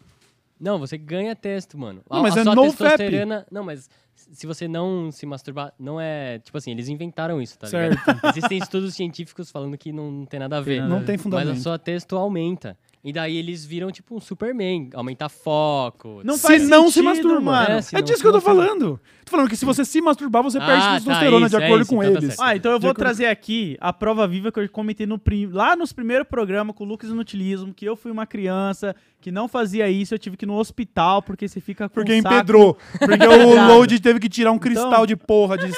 [0.62, 2.02] Não, você ganha testo, mano.
[2.08, 3.44] Não, A- mas a é sua no testosterona.
[3.50, 6.38] Não, mas se você não se masturbar, não é.
[6.38, 8.00] Tipo assim, eles inventaram isso, tá ligado?
[8.28, 10.80] Existem estudos científicos falando que não, não tem nada a ver.
[10.82, 11.48] Não tem fundamento.
[11.48, 12.78] Mas a sua testo aumenta.
[13.04, 16.20] E daí eles viram, tipo, um Superman, aumentar foco.
[16.22, 17.40] Não se faz não se sentido, masturba.
[17.40, 17.70] mano.
[17.70, 19.00] É, se não disso que eu tô falando.
[19.24, 21.66] Tô falando que se você se masturbar, você perde Ah, tá, testosterona, isso, de é
[21.66, 22.34] acordo isso, com então tá eles.
[22.36, 22.48] certo.
[22.48, 25.74] Ah, então eu vou trazer aqui a prova viva que eu comentei no prim- lá
[25.74, 29.88] nos primeiros programas com o Lucas Inutilismo, que eu fui uma criança que não fazia
[29.88, 32.76] isso, eu tive que ir no hospital porque você fica com Porque saco empedrou.
[32.98, 33.66] Porque o.
[33.68, 35.72] Load teve que tirar um cristal Então- de porra de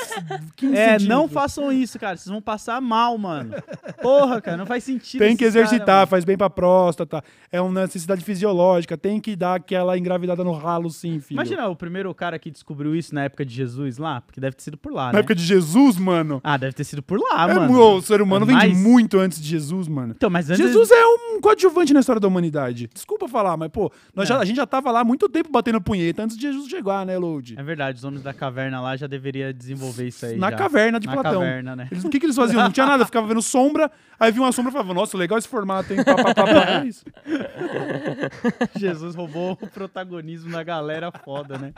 [0.57, 2.17] 15 É, não façam isso, cara.
[2.17, 3.55] Vocês vão passar mal, mano.
[4.03, 5.21] Porra, cara, não faz sentido.
[5.21, 6.07] Tem que cara, exercitar, mano.
[6.09, 7.14] faz bem pra próstata.
[7.53, 8.97] É uma necessidade fisiológica.
[8.97, 11.37] Tem que dar aquela engravidada no ralo, sim, filho.
[11.37, 14.63] Imagina o primeiro cara que descobriu isso na época de Jesus lá, porque deve ter
[14.63, 15.19] sido por lá, Na né?
[15.21, 16.41] época de Jesus, mano.
[16.43, 17.97] Ah, deve ter sido por lá, É, mano.
[17.97, 20.15] o ser humano É vem de muito antes de Jesus, mano.
[20.17, 22.89] Então, mas antes Jesus é um coadjuvante na história da humanidade.
[22.93, 24.35] Desculpa falar, mas, pô, nós É.
[24.35, 27.05] já- a gente já tava lá há muito tempo batendo punheta antes de Jesus chegar,
[27.07, 27.55] né, Load?
[27.59, 30.37] É verdade, os homens da caverna lá já deveria desenvolver isso aí.
[30.37, 30.57] Na já.
[30.57, 31.33] caverna de Na Platão.
[31.41, 31.89] caverna, né?
[31.91, 32.63] Eles- o que, que eles faziam?
[32.63, 35.49] Não tinha nada, ficava vendo sombra, aí viu uma sombra e falava, nossa, legal esse
[35.49, 36.03] formato, hein?
[36.05, 36.45] Pá, pá, pá.
[36.83, 37.05] É isso.
[38.77, 41.73] Jesus roubou o protagonismo da galera foda, né?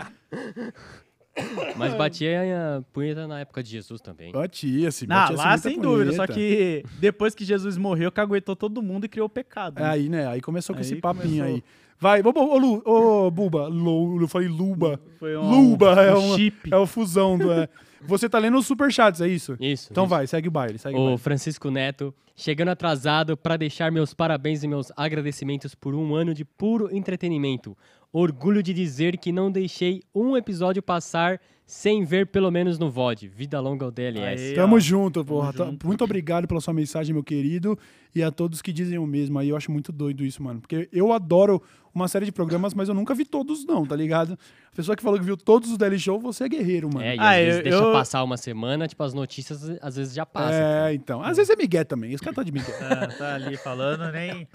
[1.76, 4.32] Mas batia a punheta na época de Jesus também.
[4.32, 9.04] Batia-se, Ah, batia-se lá sem dúvida, só que depois que Jesus morreu, caguetou todo mundo
[9.04, 9.78] e criou o pecado.
[9.78, 9.88] É né?
[9.90, 10.26] aí, né?
[10.28, 11.54] Aí começou com Aí esse papinho começou.
[11.56, 11.64] aí.
[11.98, 15.00] Vai, ô, ô, ô, Lu, ô Buba, Lu, eu falei Luba.
[15.18, 16.72] Foi um- Luba é, um uma, chip.
[16.72, 17.50] é o fusão do...
[17.50, 17.68] é.
[18.06, 19.56] Você tá lendo os superchats, é isso?
[19.60, 19.88] Isso.
[19.90, 20.10] Então isso.
[20.10, 21.18] vai, segue o baile, segue o O baile.
[21.18, 26.44] Francisco Neto, chegando atrasado para deixar meus parabéns e meus agradecimentos por um ano de
[26.44, 27.76] puro entretenimento.
[28.12, 33.26] Orgulho de dizer que não deixei um episódio passar sem ver pelo menos no VOD.
[33.28, 34.54] Vida longa ao DLS.
[34.54, 35.52] Tamo junto, porra.
[35.52, 37.76] Tá- Muito obrigado pela sua mensagem, meu querido.
[38.16, 39.50] E a todos que dizem o mesmo aí.
[39.50, 40.58] Eu acho muito doido isso, mano.
[40.60, 41.62] Porque eu adoro
[41.94, 44.38] uma série de programas, mas eu nunca vi todos, não, tá ligado?
[44.72, 47.04] A pessoa que falou que viu todos os Daily Show, você é guerreiro, mano.
[47.06, 49.96] É, e Ah, às vezes eu- deixa eu- passar uma semana, tipo, as notícias às
[49.96, 50.52] vezes já passam.
[50.60, 51.22] É, então.
[51.22, 52.12] Às vezes é Miguel também.
[52.12, 52.74] Esse cara tá de Miguel.
[52.80, 54.48] Ah, tá ali falando, nem.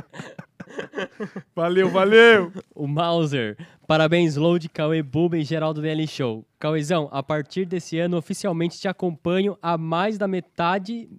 [1.55, 2.51] Valeu, valeu!
[2.73, 3.57] O Mauser.
[3.87, 6.45] Parabéns, Load, Cauê, Buba e Geraldo DL Show.
[6.59, 11.09] Cauêzão, a partir desse ano, oficialmente te acompanho há mais da metade.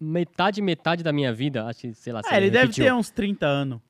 [0.00, 1.64] Metade, metade da minha vida.
[1.66, 2.84] Acho que, sei lá, se É, ele deve repetiu.
[2.84, 3.80] ter uns 30 anos.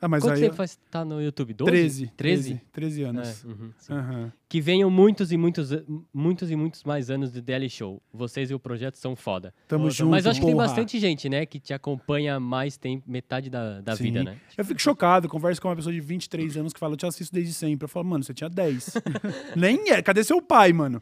[0.00, 0.40] Ah, mas Quanto aí...
[0.42, 1.54] tempo faz tá no YouTube?
[1.54, 2.08] 12?
[2.08, 2.12] 13.
[2.14, 2.60] 13?
[2.72, 3.42] 13 anos.
[3.42, 3.70] É, uhum.
[3.90, 4.32] Aham.
[4.50, 5.70] Que venham muitos e muitos,
[6.12, 8.02] muitos e muitos mais anos de DL Show.
[8.12, 9.54] Vocês e o projeto são foda.
[9.66, 13.48] Tamo junto, Mas acho que tem bastante gente, né, que te acompanha mais tempo, metade
[13.48, 14.04] da, da Sim.
[14.04, 14.36] vida, né?
[14.58, 17.34] Eu fico chocado, converso com uma pessoa de 23 anos que fala, eu te assisto
[17.34, 17.86] desde sempre.
[17.86, 18.94] Eu falo, mano, você tinha 10.
[19.56, 20.02] Nem é.
[20.02, 21.00] Cadê seu pai, mano?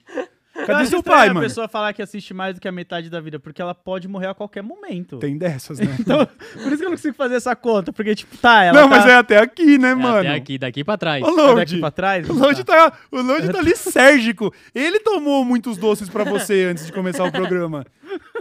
[0.55, 1.47] Eu Cadê acho seu pai, a mano?
[1.47, 4.27] pessoa falar que assiste mais do que a metade da vida, porque ela pode morrer
[4.27, 5.17] a qualquer momento.
[5.19, 5.87] Tem dessas, né?
[5.99, 8.89] Então, por isso que eu não consigo fazer essa conta, porque, tipo, tá, ela não,
[8.89, 8.97] tá...
[8.97, 10.19] mas é até aqui, né, É mano?
[10.19, 11.25] Até aqui, daqui pra trás.
[11.25, 11.55] Tá Load.
[11.57, 12.29] daqui pra trás?
[12.29, 14.53] O Load tá, o Load tá lisérgico.
[14.75, 17.85] Ele tomou muitos doces pra você antes de começar o programa.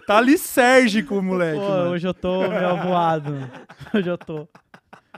[0.06, 1.60] Tá lisérgico, moleque.
[1.60, 1.92] Pô, mano.
[1.92, 3.50] hoje eu tô meio avoado.
[3.94, 4.48] Hoje eu tô.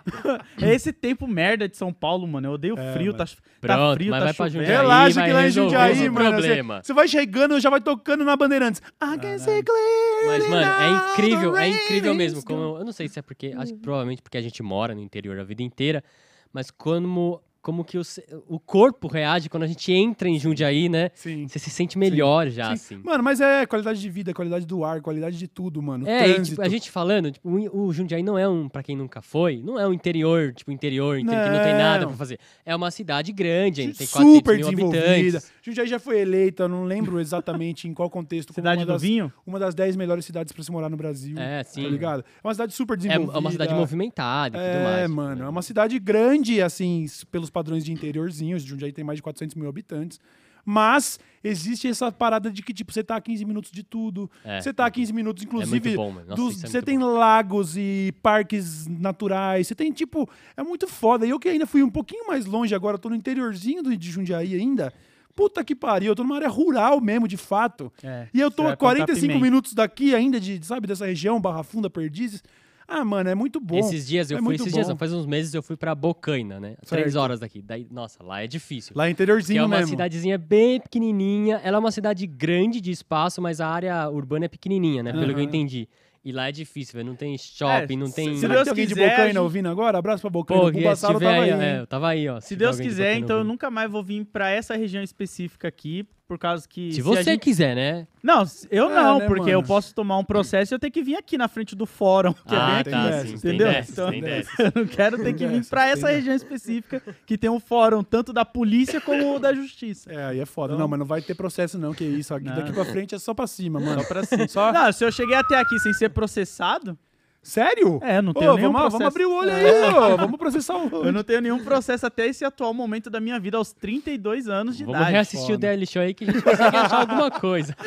[0.62, 2.47] É esse tempo merda de São Paulo, mano.
[2.47, 3.18] Eu odeio É, frio, mano.
[3.18, 4.66] tá, tá Pronto, frio, mas tá vai chovendo.
[4.72, 6.26] Relaxa vai que lá em Jundiaí, mano.
[6.26, 6.82] Você, problema.
[6.84, 8.82] você vai chegando, já vai tocando na Bandeirantes.
[8.99, 12.43] Clearly Mas, mano, é incrível, é incrível mesmo.
[12.43, 15.01] Como, eu não sei se é porque, acho que provavelmente porque a gente mora no
[15.01, 16.04] interior a vida inteira,
[16.51, 18.01] mas como, como que o,
[18.49, 21.09] o corpo reage quando a gente entra em Jundiaí, né?
[21.16, 21.47] Sim.
[21.47, 22.95] Você se sente melhor já, Sim.
[22.97, 23.03] assim.
[23.03, 26.05] Mano, mas é qualidade de vida, qualidade do ar, qualidade de tudo, mano.
[26.07, 29.22] É, e, tipo, a gente falando, tipo, o, Jundiaí não é um, pra quem nunca
[29.22, 32.09] foi, não é um interior, tipo, interior, inter- que não tem nada Não.
[32.09, 32.38] pra fazer.
[32.66, 35.09] É uma cidade grande, ainda tem 400 super mil desenvolvida.
[35.14, 35.51] habitantes.
[35.61, 38.49] Jundiaí já foi eleita, não lembro exatamente em qual contexto.
[38.53, 39.32] como Cidade uma do das, vinho?
[39.47, 41.38] Uma das 10 melhores cidades pra se morar no Brasil.
[41.39, 41.84] É, sim.
[41.84, 42.26] Tá ligado?
[42.43, 43.38] É uma cidade super É, desenvolvida.
[43.38, 45.09] é uma cidade movimentada e tudo É, mais.
[45.09, 48.64] mano, é uma cidade grande, assim, pelos padrões de interiorzinhos.
[48.64, 50.20] Jundiaí tem mais de 400 mil habitantes.
[50.66, 54.32] Mas existe essa parada de que, tipo, você tá a 15 minutos de tudo.
[54.45, 54.62] É.
[54.62, 55.95] Você tá a 15 minutos, inclusive.
[55.95, 56.28] bom, mano.
[56.30, 59.68] Nossa, dos- é você muito tem lagos e parques naturais.
[59.68, 60.30] Você tem, tipo.
[60.56, 61.26] É muito foda.
[61.26, 64.10] E eu que ainda fui um pouquinho mais longe agora, tô no interiorzinho do- de
[64.12, 64.93] Jundiaí ainda.
[65.36, 67.91] Puta que pariu, eu tô numa área rural mesmo, de fato.
[68.04, 69.39] É, E eu tô a plantar 45 pimenta.
[69.43, 72.41] minutos daqui ainda, de, sabe, dessa região, Barra Funda, Perdizes.
[72.88, 73.77] Ah, mano, é muito bom.
[73.79, 74.91] Esses dias eu é fui, esses dias, bom.
[74.93, 76.75] não, faz uns meses eu fui pra Bocaina, né?
[76.86, 77.19] Três Certo.
[77.23, 77.61] horas daqui.
[77.61, 78.93] Daí, nossa, lá é difícil.
[78.95, 79.91] Lá é interiorzinho é uma mesmo.
[79.91, 81.61] cidadezinha bem pequenininha.
[81.63, 85.11] Ela é uma cidade grande de espaço, mas a área urbana é pequenininha, né?
[85.11, 85.88] Pelo que eu entendi.
[86.25, 87.07] E lá é difícil, velho.
[87.09, 88.38] Não tem shopping, não tem...
[88.38, 89.97] se Deus que tem alguém de quiser, a Bocaina gente- ouvindo agora?
[89.97, 90.61] Abraço pra Bocaina.
[90.63, 91.61] Pô, o se tiver tava aí, aí.
[91.61, 92.39] é, eu tava aí, ó.
[92.39, 93.51] Se tiver Deus de quiser, Bocaina então eu ouvindo.
[93.51, 96.91] nunca mais vou vir pra essa região específica aqui, por causa que...
[96.93, 98.07] Se a você gente- quiser, né?
[98.24, 99.51] Não, eu É, não, né, porque mano?
[99.51, 102.34] eu posso tomar um processo e eu tenho que vir aqui na frente do fórum,
[102.34, 103.67] que Ah, é bem tá, aqui, sim, entendeu?
[103.67, 104.09] tem dessas, Então,
[104.65, 108.32] eu não quero ter que vir tem essa região específica que tem um fórum tanto
[108.32, 110.11] da polícia como da justiça.
[110.11, 110.74] É, aí é foda.
[110.74, 112.34] Então- Não, mas não vai ter processo não, que isso.
[112.34, 112.45] Aqui.
[112.45, 114.01] Daqui pra frente é só pra cima, mano.
[114.01, 114.47] Só pra cima.
[114.47, 116.97] Só- Não, se eu cheguei até aqui sem ser processado,
[117.44, 118.00] Sério?
[118.02, 119.00] É, não Ô, tenho nenhum vamos, processo.
[119.00, 119.89] vamos abrir o olho aí, É.
[119.91, 120.16] ó.
[120.16, 123.58] Vamos processar o Eu não tenho nenhum processo até esse atual momento da minha vida,
[123.58, 125.12] aos 32 anos de Vamos idade.
[125.12, 127.76] reassistir o Daily Show aí que a gente consegue achar alguma coisa.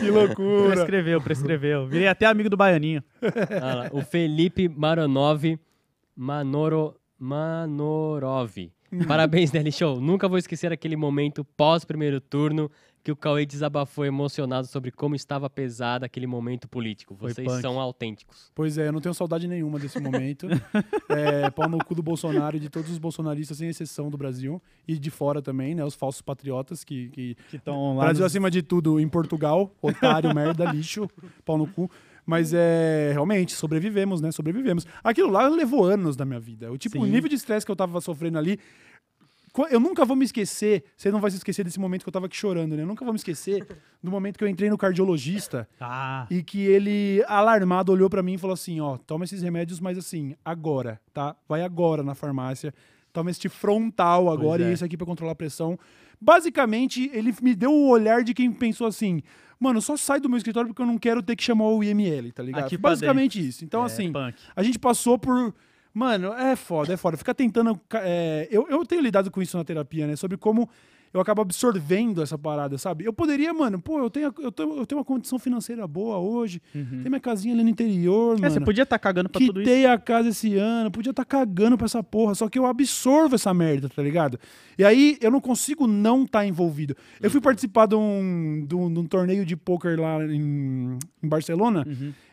[0.00, 0.70] Que loucura.
[0.76, 1.86] Prescreveu, prescreveu.
[1.86, 3.02] Virei até amigo do Baianinho.
[3.62, 5.58] Ah lá, o Felipe Maronov
[6.16, 8.70] Manoro, Manorov.
[9.06, 10.00] Parabéns, Daily Show.
[10.00, 12.70] Nunca vou esquecer aquele momento pós primeiro turno
[13.04, 17.14] que o Cauê desabafou emocionado sobre como estava pesado aquele momento político.
[17.14, 18.50] Vocês são autênticos.
[18.54, 20.48] Pois é, eu não tenho saudade nenhuma desse momento.
[21.10, 24.60] é, pau no cu do Bolsonaro e de todos os bolsonaristas, sem exceção do Brasil.
[24.88, 25.84] E de fora também, né?
[25.84, 27.10] Os falsos patriotas que.
[27.10, 29.70] que, Que tão lá Brasil nos- acima de tudo em Portugal.
[29.82, 31.06] Otário, merda, lixo,
[31.44, 31.90] pau no cu.
[32.24, 33.10] Mas é.
[33.12, 34.32] Realmente, sobrevivemos, né?
[34.32, 34.86] Sobrevivemos.
[35.02, 36.72] Aquilo lá levou anos da minha vida.
[36.72, 37.10] O tipo, o Sim.
[37.10, 38.58] nível de estresse que eu tava sofrendo ali.
[39.70, 42.26] Eu nunca vou me esquecer, você não vai se esquecer desse momento que eu tava
[42.26, 42.82] aqui chorando, né?
[42.82, 43.64] Eu nunca vou me esquecer
[44.02, 46.26] do momento que eu entrei no cardiologista Ah.
[46.30, 49.96] e que ele, alarmado, olhou pra mim e falou assim: ó, toma esses remédios, mas
[49.96, 51.36] assim, agora, tá?
[51.48, 52.74] Vai agora na farmácia,
[53.12, 54.70] toma este frontal agora é.
[54.70, 55.78] e isso aqui pra controlar a pressão.
[56.20, 59.22] Basicamente, ele me deu o olhar de quem pensou assim:
[59.60, 62.32] mano, só sai do meu escritório porque eu não quero ter que chamar o IML,
[62.32, 62.64] tá ligado?
[62.64, 63.64] Aqui Basicamente isso.
[63.64, 64.36] Então, É, assim, punk.
[64.56, 65.54] a gente passou por.
[65.94, 67.16] Mano, é foda, é foda.
[67.16, 67.80] Ficar tentando.
[67.94, 70.16] é, eu, eu tenho lidado com isso na terapia, né?
[70.16, 70.68] Sobre como
[71.12, 73.04] eu acabo absorvendo essa parada, sabe?
[73.04, 76.60] Eu poderia, mano, pô, eu tenho, eu tenho, eu tenho uma condição financeira boa hoje.
[76.72, 78.52] Tem minha casinha ali no interior, É, mano.
[78.52, 79.70] você podia estar cagando pra tudo isso.
[79.70, 83.36] Quitei a casa esse ano, podia estar cagando pra essa porra, só que eu absorvo
[83.36, 84.40] essa merda, tá ligado?
[84.76, 86.96] E aí eu não consigo não estar envolvido.
[87.22, 91.28] Eu fui participar de um, de um, de um torneio de pôquer lá em, em
[91.28, 91.86] Barcelona,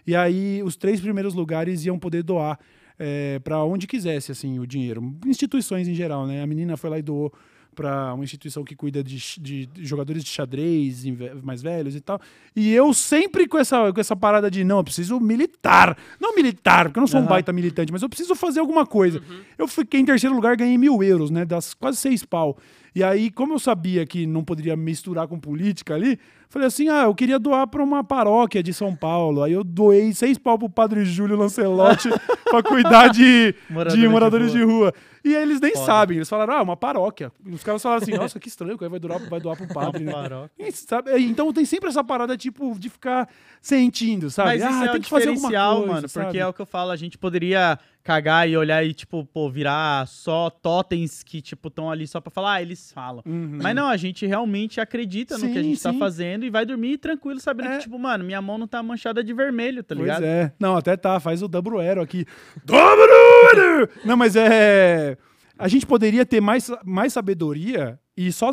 [0.07, 2.57] e aí os três primeiros lugares iam poder doar
[3.03, 5.15] é, para onde quisesse, assim, o dinheiro.
[5.25, 6.43] Instituições em geral, né?
[6.43, 7.33] A menina foi lá e doou
[7.73, 11.03] para uma instituição que cuida de, de jogadores de xadrez
[11.41, 12.19] mais velhos e tal.
[12.55, 15.97] E eu sempre com essa, com essa parada de não, eu preciso militar.
[16.19, 17.29] Não militar, porque eu não sou um Aham.
[17.29, 19.21] baita militante, mas eu preciso fazer alguma coisa.
[19.57, 21.43] Eu fiquei em terceiro lugar, ganhei mil euros, né?
[21.43, 22.57] Das quase seis pau.
[22.93, 26.19] E aí, como eu sabia que não poderia misturar com política ali,
[26.49, 29.43] falei assim: ah, eu queria doar para uma paróquia de São Paulo.
[29.43, 32.09] Aí eu doei seis pau pro padre Júlio Lancelotti
[32.49, 34.73] para cuidar de Moradores de de moradores de rua.
[34.73, 34.93] rua.
[35.23, 35.85] E eles nem Foda.
[35.85, 37.31] sabem, eles falaram, ah, é uma paróquia.
[37.45, 39.67] E os caras falaram assim, nossa, que estranho, que aí vai doar, vai doar pro
[39.67, 40.13] padre, né?
[40.57, 41.11] E, sabe?
[41.21, 43.27] Então tem sempre essa parada, tipo, de ficar
[43.61, 44.59] sentindo, sabe?
[44.59, 46.25] Mas ah, é tem que fazer alguma coisa, mano, sabe?
[46.25, 49.47] porque é o que eu falo, a gente poderia cagar e olhar e, tipo, pô,
[49.47, 53.21] virar só totens que, tipo, estão ali só pra falar, ah, eles falam.
[53.25, 55.61] Mas não, a gente realmente acredita no que a Uhum.
[55.61, 55.99] Sim, gente tá sim.
[55.99, 57.75] fazendo e vai dormir tranquilo, sabendo É.
[57.77, 60.23] que, tipo, mano, minha mão não tá manchada de vermelho, tá Pois ligado?
[60.23, 60.51] é.
[60.59, 62.25] Não, até tá, faz o double arrow aqui.
[62.65, 63.87] Double arrow!
[64.03, 65.10] Não, mas é...
[65.57, 68.51] A gente poderia ter mais, mais sabedoria e só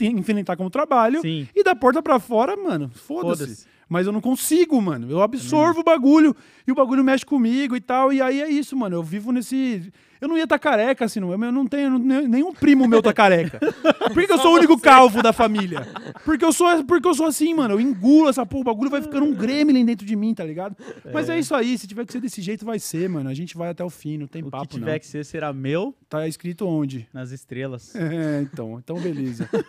[0.00, 1.48] enfrentar como trabalho Sim.
[1.54, 3.44] e da porta pra fora, mano, foda-se.
[3.44, 3.66] Foda-se.
[3.88, 5.10] Mas eu não consigo, mano.
[5.10, 8.12] Eu absorvo o bagulho e o bagulho mexe comigo e tal.
[8.12, 8.94] E aí é isso, mano.
[8.94, 9.92] Eu vivo nesse.
[10.20, 11.32] Eu não ia estar careca assim, não.
[11.32, 11.98] Eu não tenho.
[11.98, 13.58] Nenhum primo meu tá careca.
[14.12, 15.86] Por que, que eu sou o único calvo da família?
[16.24, 17.74] Porque eu sou, porque eu sou assim, mano.
[17.74, 18.60] Eu engulo essa porra.
[18.62, 20.76] O bagulho vai ficando um gremlin dentro de mim, tá ligado?
[21.12, 21.78] Mas é isso aí.
[21.78, 23.30] Se tiver que ser desse jeito, vai ser, mano.
[23.30, 24.18] A gente vai até o fim.
[24.18, 24.98] Não tem O papo, que tiver não.
[24.98, 27.08] que ser será meu Tá escrito onde?
[27.14, 27.94] nas estrelas.
[27.94, 28.78] É, então.
[28.78, 29.48] Então, beleza.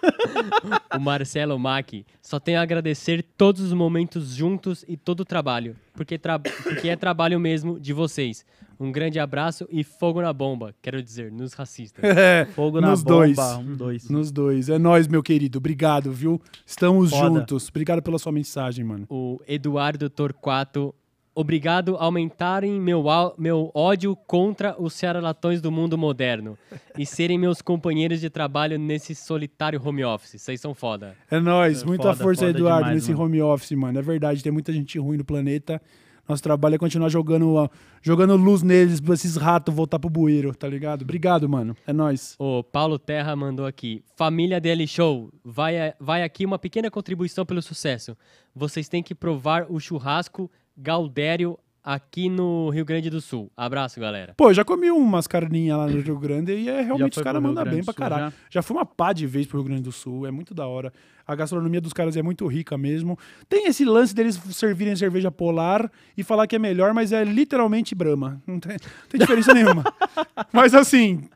[0.95, 5.75] O Marcelo Mack só tem a agradecer todos os momentos juntos e todo o trabalho,
[5.93, 8.45] porque, tra- porque é trabalho mesmo de vocês.
[8.79, 12.01] Um grande abraço e fogo na bomba, quero dizer, nos racistas.
[12.17, 13.37] É, Fogo na nos bomba, dois.
[13.39, 14.09] um, dois.
[14.09, 14.69] Nos dois.
[14.69, 15.59] É nóis, meu querido.
[15.59, 16.41] Obrigado, viu?
[16.65, 17.27] Estamos Foda.
[17.39, 17.67] juntos.
[17.69, 19.05] Obrigado pela sua mensagem, mano.
[19.09, 20.95] O Eduardo Torquato,
[21.33, 23.03] obrigado a aumentarem meu,
[23.37, 26.57] meu ódio contra os charlatões do mundo moderno
[26.97, 30.41] e serem meus companheiros de trabalho nesse solitário home office.
[30.41, 31.15] Vocês são foda.
[31.29, 31.83] É nóis.
[31.83, 33.23] É, Muita foda, força, foda Eduardo, demais, nesse mano.
[33.25, 33.99] home office, mano.
[33.99, 35.81] É verdade, tem muita gente ruim no planeta.
[36.29, 37.69] Nosso trabalho é continuar jogando,
[38.01, 41.01] jogando luz neles pra esses ratos voltar pro bueiro, tá ligado?
[41.01, 41.75] Obrigado, mano.
[41.85, 42.35] É nóis.
[42.39, 44.03] O Paulo Terra mandou aqui.
[44.15, 48.15] Família DL Show, vai, a- vai aqui uma pequena contribuição pelo sucesso.
[48.55, 53.51] Vocês têm que provar o churrasco Galdério aqui no Rio Grande do Sul.
[53.57, 54.33] Abraço, galera.
[54.37, 57.41] Pô, eu já comi umas carninhas lá no Rio Grande e é realmente os caras
[57.41, 58.33] mandam bem pra caralho.
[58.49, 58.61] Já?
[58.61, 60.93] fui uma pá de vez pro Rio Grande do Sul, é muito da hora.
[61.25, 63.17] A gastronomia dos caras é muito rica mesmo.
[63.47, 67.95] Tem esse lance deles servirem cerveja polar e falar que é melhor, mas é literalmente
[67.95, 68.41] Brahma.
[68.45, 69.83] Não tem, não tem diferença nenhuma.
[70.51, 71.29] Mas assim,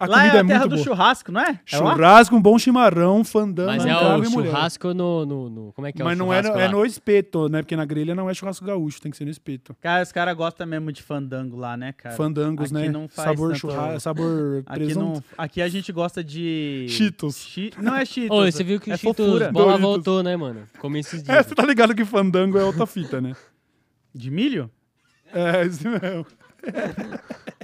[0.00, 0.84] a Lá comida é é, a terra muito do boa.
[0.84, 1.50] churrasco, não é?
[1.50, 1.60] É?
[1.66, 6.00] Churrasco, um bom chimarrão, fandango, Mas é o churrasco no, no, no- Como é que
[6.00, 6.72] é Mas o não é no, é lá?
[6.72, 7.62] no espeto, né?
[7.62, 9.76] Porque na grelha não é churrasco gaúcho, tem que ser no espeto.
[9.80, 12.14] Cara, os caras gostam mesmo de fandango lá, né, cara?
[12.14, 12.88] Fandangos, Aqui né?
[12.88, 15.00] Não faz sabor tanto- churrasco, sabor Aqui, presunto.
[15.06, 16.86] não, aqui a gente gosta de...
[16.88, 17.36] Cheetos.
[17.36, 18.36] Chi- Não é Cheetos.
[18.38, 19.50] Ô, você viu que é o Cheetos fofura.
[19.50, 19.82] Bola Doritos.
[19.82, 20.62] voltou, né, mano?
[20.78, 21.46] Comi esses É, dias.
[21.46, 23.32] você tá ligado que fandango é outra fita, né?
[24.14, 24.70] De milho?
[25.32, 26.26] É, isso mesmo.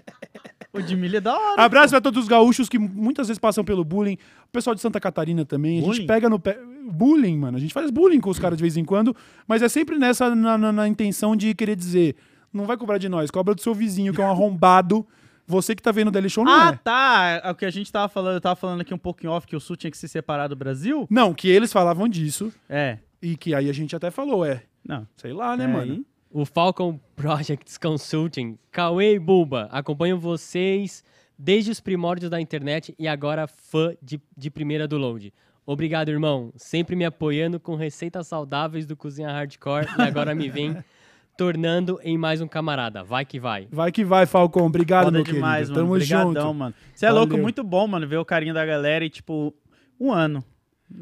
[0.75, 1.63] O de milho é da hora.
[1.63, 4.19] Abraço pra todos os gaúchos que muitas vezes passam pelo bullying.
[4.47, 5.79] O pessoal de Santa Catarina também.
[5.79, 5.97] A Bullying?
[5.99, 6.59] gente pega no pé.
[6.91, 7.57] Bullying, mano.
[7.57, 9.15] A gente faz bullying com os caras de vez em quando,
[9.47, 12.17] mas é sempre nessa na, na- na intenção de querer dizer:
[12.53, 15.07] não vai cobrar de nós, cobra do seu vizinho, que é um arrombado.
[15.47, 16.79] Você que tá vendo o Daily Show não Ah, é.
[16.83, 17.41] tá.
[17.45, 19.47] É O que a gente tava falando, eu tava falando aqui um pouco em off
[19.47, 21.07] que o Sul tinha que se separar do Brasil.
[21.11, 22.51] Não, que eles falavam disso.
[22.69, 22.97] É.
[23.21, 24.63] E que aí a gente até falou, é.
[24.87, 25.07] Não.
[25.17, 26.05] Sei lá, né, É, mano?
[26.35, 31.05] O Falcon Projects Consulting, Cauê e Buba, acompanho vocês
[31.39, 35.33] desde os primórdios da internet e agora fã de, de primeira do Load.
[35.65, 36.53] Obrigado, irmão.
[36.57, 40.77] Sempre me apoiando com receitas saudáveis do Cozinha Hardcore e agora me vem
[41.39, 43.05] tornando em mais um camarada.
[43.05, 43.69] Vai que vai.
[43.71, 44.67] Vai que vai, Falcon.
[44.67, 45.75] Obrigado, Foda meu demais, querido.
[45.75, 45.87] mano.
[45.87, 46.55] Tamo Obrigadão, junto.
[46.59, 46.75] mano.
[46.93, 47.23] Você é Valeu.
[47.27, 49.55] louco, muito bom, mano, ver o carinho da galera e, tipo,
[50.01, 50.45] um ano.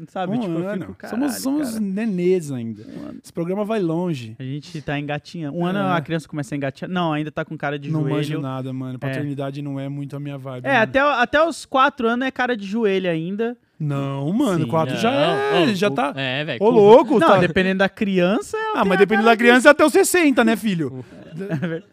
[0.07, 0.33] Sabe?
[0.33, 0.81] Um tipo, eu ano.
[0.87, 1.79] fico, somos caralho, somos cara.
[1.81, 2.83] nenês ainda.
[3.23, 4.35] Esse programa vai longe.
[4.39, 5.57] A gente tá engatinhando.
[5.57, 5.97] Um ano É.
[5.97, 6.89] a criança começa a engatinhar.
[6.91, 8.15] Não, ainda tá com cara de não joelho.
[8.15, 8.95] manjo nada, mano.
[8.95, 8.97] É.
[8.97, 10.65] Paternidade não é muito a minha vibe.
[10.65, 10.83] É, mano.
[10.83, 13.55] até, até os quatro anos é cara de joelho ainda.
[13.79, 14.69] Não, mano, Sim.
[14.69, 16.13] quatro já Não, é, já o- tá.
[16.15, 16.63] É, velho.
[16.63, 17.37] Ô, louco, Não, tá.
[17.37, 18.55] dependendo da criança.
[18.57, 21.03] ela Ah, mas dependendo da criança até os 60, né, filho?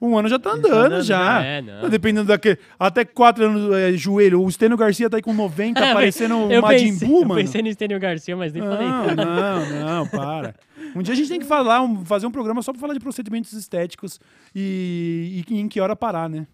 [0.00, 1.42] Um ano já tá andando, andando já.
[1.42, 1.88] É, não.
[1.88, 2.58] Dependendo daquele.
[2.78, 4.42] Até quatro anos é, joelho.
[4.42, 7.28] O Stênio Garcia tá aí com 90, É, parecendo o eu Majin pensei, Buu, eu
[7.28, 7.40] mano.
[7.40, 8.86] pensei no Stênio Garcia, mas nem falei.
[8.86, 10.54] Não, não, não, para.
[10.94, 13.00] Um dia a gente tem que falar, um- fazer um programa só pra falar de
[13.00, 14.20] procedimentos estéticos
[14.54, 16.46] e, e em que hora parar, né?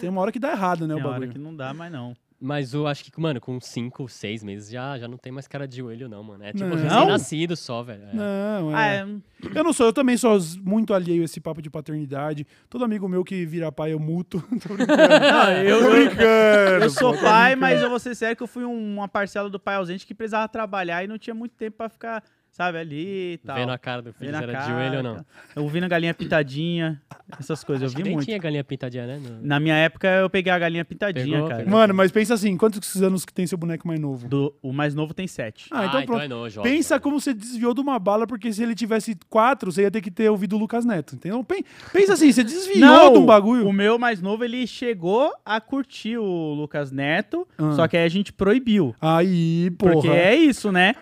[0.00, 1.32] Tem uma hora que dá errado, né, Tem o hora bagulho.
[1.32, 2.14] que não dá mais, não.
[2.40, 5.66] Mas eu acho que, mano, com 5, 6 meses já, já não tem mais cara
[5.66, 6.44] de joelho, não, mano.
[6.44, 6.76] É tipo Não?
[6.76, 8.04] recém-nascido só, velho.
[8.04, 8.14] É.
[8.14, 9.06] Não, Ah, é.
[9.54, 12.46] Eu não sou, eu também sou muito alheio a esse papo de paternidade.
[12.70, 14.40] Todo amigo meu que vira pai eu muto.
[14.62, 15.02] Tô brincando.
[15.02, 18.36] Não, eu, Tô eu, brincando, eu sou pô, tô pai, mas eu vou ser sério
[18.36, 21.34] que eu fui um- uma parcela do pai ausente que precisava trabalhar e não tinha
[21.34, 22.22] muito tempo pra ficar,
[22.58, 23.54] sabe, ali e tal.
[23.56, 25.24] Vendo a cara do filho, Vendo era de cara, joelho ou não.
[25.54, 27.00] Eu ouvindo a galinha pintadinha,
[27.38, 28.26] essas coisas, Acho eu que vi nem muito.
[28.26, 29.20] tinha galinha pintadinha, né?
[29.22, 31.64] No- Na minha época eu peguei a galinha pintadinha, Pegou, cara.
[31.70, 34.26] Mano, mas pensa assim, quantos anos que tem seu boneco mais novo?
[34.28, 35.68] Do, o mais novo tem sete.
[35.70, 36.22] Ah, então Ah, então pronto.
[36.24, 36.62] é nojo, ó.
[36.64, 40.00] Pensa como você desviou de uma bala, porque se ele tivesse quatro, você ia ter
[40.00, 41.42] que ter ouvido o Lucas Neto, entendeu?
[41.44, 43.68] Pen- Pensa assim, você desviou Não, de um bagulho.
[43.68, 47.72] o meu mais novo, ele chegou a curtir o Lucas Neto, Ah.
[47.72, 48.94] só que aí a gente proibiu.
[49.00, 49.92] Aí, porra.
[49.92, 50.94] Porque é isso, né?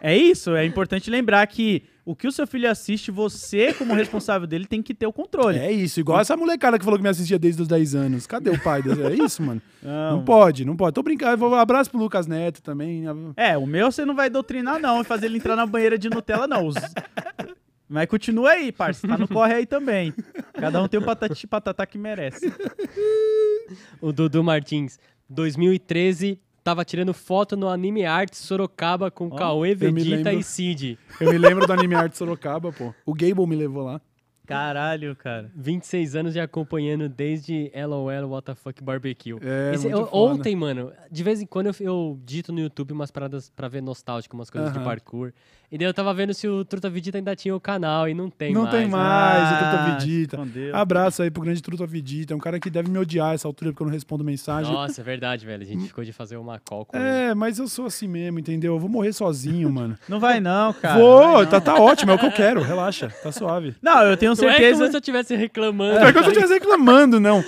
[0.00, 4.46] É isso, é importante lembrar que o que o seu filho assiste, você, como responsável
[4.46, 5.58] dele, tem que ter o controle.
[5.58, 8.26] É isso, igual essa molecada que falou que me assistia desde os 10 anos.
[8.26, 8.82] Cadê o pai?
[8.82, 9.62] desse- É isso, mano.
[9.82, 10.16] Não.
[10.18, 10.94] Não pode, não pode.
[10.94, 11.38] Tô brincando.
[11.38, 13.04] Vou- Um abraço pro Lucas Neto também.
[13.36, 16.10] É, o meu você não vai doutrinar, não, e fazer ele entrar na banheira de
[16.10, 16.66] Nutella, não.
[16.66, 16.74] Os-
[17.88, 19.06] Mas continua aí, parça.
[19.06, 20.12] Tá no corre aí também.
[20.54, 22.52] Cada um tem o patati patatá que merece.
[24.00, 30.02] O Dudu Martins, 2013, tava tirando foto no Anime Art Sorocaba com Cauê, eu me
[30.02, 30.40] Vegeta lembro.
[30.40, 30.98] e Cid.
[31.20, 32.92] Eu me lembro do Anime Art Sorocaba, pô.
[33.04, 34.00] O Gable me levou lá.
[34.46, 35.50] Caralho, cara.
[35.56, 38.08] 26 anos já acompanhando desde LOL
[38.54, 39.38] Fuck Barbecue.
[39.40, 42.92] É, Esse- muito eu- ontem, mano, de vez em quando eu, eu dito no YouTube
[42.92, 44.84] umas paradas pra ver nostálgico, umas coisas de Aham.
[44.86, 45.32] parkour.
[45.74, 48.30] E daí eu tava vendo se o Truta Vegeta ainda tinha o canal e não
[48.30, 48.74] tem não mais.
[48.76, 48.90] tem né?
[48.92, 50.36] mais, o Ah, Truta Vidita.
[50.36, 50.76] escondeu.
[50.76, 52.32] Abraço aí pro grande Truta Vidita.
[52.32, 54.72] É um cara que deve me odiar essa altura porque eu não respondo mensagem.
[54.72, 55.64] Nossa, é verdade, velho.
[55.64, 57.04] A gente ficou de fazer uma call com ele.
[57.04, 58.74] É, mas eu sou assim mesmo, entendeu?
[58.74, 59.98] Eu vou morrer sozinho, mano.
[60.08, 60.96] Não vai não, cara.
[60.96, 62.62] Vou, tá, tá ótimo, é o que eu quero.
[62.62, 63.74] Relaxa, tá suave.
[63.82, 64.78] Não, eu tenho Não é certeza.
[64.78, 65.98] como se eu estivesse reclamando.
[65.98, 67.42] Não é que eu tô estivesse reclamando, não.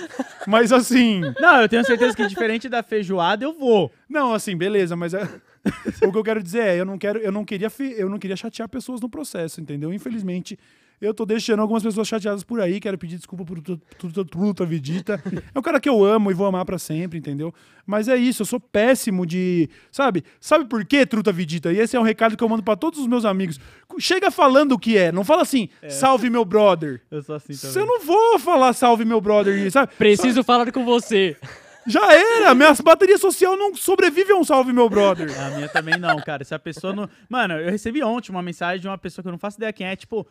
[0.45, 1.21] Mas assim.
[1.39, 3.89] Não, eu tenho certeza que diferente da feijoada, eu vou.
[4.09, 5.25] Não, assim, beleza, mas é-
[6.07, 8.35] o que eu quero dizer é, eu não quero, eu não queria, eu não queria
[8.35, 9.93] chatear pessoas no processo, entendeu?
[9.93, 10.57] Infelizmente,
[10.99, 13.77] eu tô deixando algumas pessoas chateadas por aí, quero pedir desculpa Tru-
[14.11, 15.21] Tru- Truta Vidita.
[15.53, 17.53] É um cara que eu amo e vou amar pra sempre, entendeu?
[17.85, 20.23] Mas é isso, eu sou péssimo de, sabe?
[20.39, 21.71] Sabe por quê, Truta Vidita?
[21.71, 23.59] E esse é um recado que eu mando pra todos os meus amigos.
[23.99, 27.01] Chega falando o que é, não fala assim, salve meu brother.
[27.11, 27.81] Eu sou assim também.
[27.81, 29.91] Eu não vou falar salve meu brother, sabe?
[29.97, 31.35] Preciso falar com você.
[31.87, 35.29] Já era, minha bateria social não sobrevive a um salve meu brother.
[35.41, 36.43] A minha também não, cara.
[36.43, 37.09] Se a pessoa não.
[37.29, 39.87] Mano, eu recebi ontem uma mensagem de uma pessoa que eu não faço ideia quem
[39.87, 40.27] é, tipo.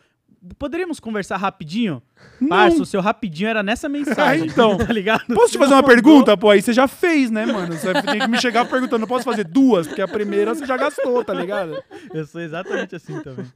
[0.58, 2.00] Poderíamos conversar rapidinho?
[2.48, 4.16] Parça, o seu rapidinho era nessa mensagem.
[4.46, 4.76] Ah, então.
[4.76, 5.34] tá ligado?
[5.34, 5.94] Posso te fazer uma mandou.
[5.94, 6.36] pergunta?
[6.36, 7.72] Pô, aí você já fez, né, mano?
[7.72, 9.04] Você tem que me chegar perguntando.
[9.04, 9.86] Eu posso fazer duas?
[9.86, 11.82] Porque a primeira você já gastou, tá ligado?
[12.12, 13.46] Eu sou exatamente assim também.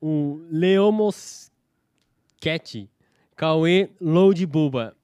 [0.00, 1.50] O Leomos
[2.40, 2.88] Cat,
[3.36, 4.94] Cauê Load Buba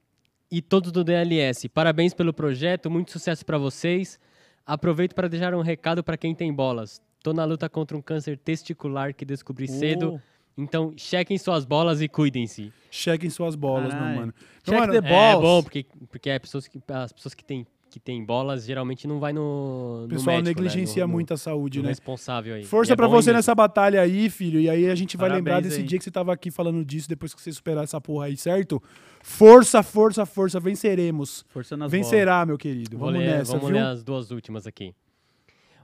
[0.56, 1.68] e todos do DLS.
[1.68, 4.18] Parabéns pelo projeto, muito sucesso pra vocês.
[4.66, 7.00] Aproveito para deixar um recado pra quem tem bolas.
[7.22, 10.20] Tô na luta contra um câncer testicular que descobri cedo.
[10.56, 12.72] Então, chequem suas bolas e cuidem-se.
[12.90, 14.20] Chequem suas bolas, meu Caralho.
[14.20, 14.34] mano.
[14.62, 15.42] Check mano, the É balls.
[15.42, 19.20] bom, porque, porque é pessoas que, as pessoas que têm que tem bolas geralmente não
[19.20, 20.02] vai no.
[20.04, 20.64] O pessoal médico, né?
[20.66, 21.90] negligencia No- no- muito a saúde, no né?
[21.90, 22.64] responsável aí.
[22.64, 24.58] Força E é pra bom você nessa batalha aí, filho.
[24.58, 25.86] E aí a gente vai Parabéns lembrar desse aí.
[25.86, 28.82] dia que você tava aqui falando disso, depois que você superar essa porra aí, certo?
[29.22, 31.44] Força, força, força, venceremos.
[31.48, 32.98] Força nas Vencerá, meu querido.
[32.98, 33.76] Vou Vamos ler, nessa, vamos viu?
[33.78, 34.92] ler as duas últimas aqui.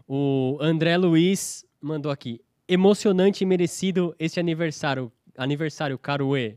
[0.09, 2.41] O André Luiz mandou aqui.
[2.69, 6.57] Emocionante e merecido este aniversário, aniversário, caro E.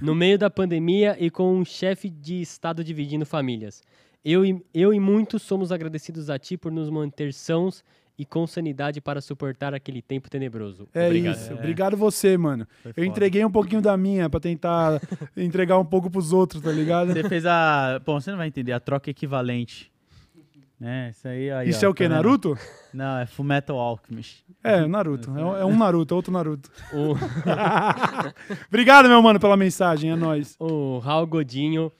[0.00, 3.82] No meio da pandemia e com um chefe de estado dividindo famílias.
[4.24, 7.84] Eu e, eu e muitos somos agradecidos a ti por nos manter sãos
[8.16, 10.86] e com sanidade para suportar aquele tempo tenebroso.
[10.94, 11.34] É Obrigado.
[11.34, 11.54] isso.
[11.54, 12.66] Obrigado você, mano.
[12.84, 13.06] Eu foda.
[13.06, 15.00] entreguei um pouquinho da minha pra tentar
[15.36, 17.12] entregar um pouco pros outros, tá ligado?
[17.12, 18.00] Você fez a.
[18.04, 19.90] Bom, você não vai entender, a troca equivalente.
[20.84, 21.50] É, isso aí.
[21.50, 22.12] aí Isso ó, é o quê, vendo?
[22.14, 22.58] Naruto?
[22.92, 24.44] Não, é Fullmetal Alchemist.
[24.64, 25.30] É, Naruto.
[25.30, 26.70] É um- É um Naruto, é outro Naruto.
[26.92, 27.14] O-
[28.68, 30.10] Obrigado, meu mano, pela mensagem.
[30.10, 30.56] É nóis.
[30.58, 31.90] O Raul Godinho,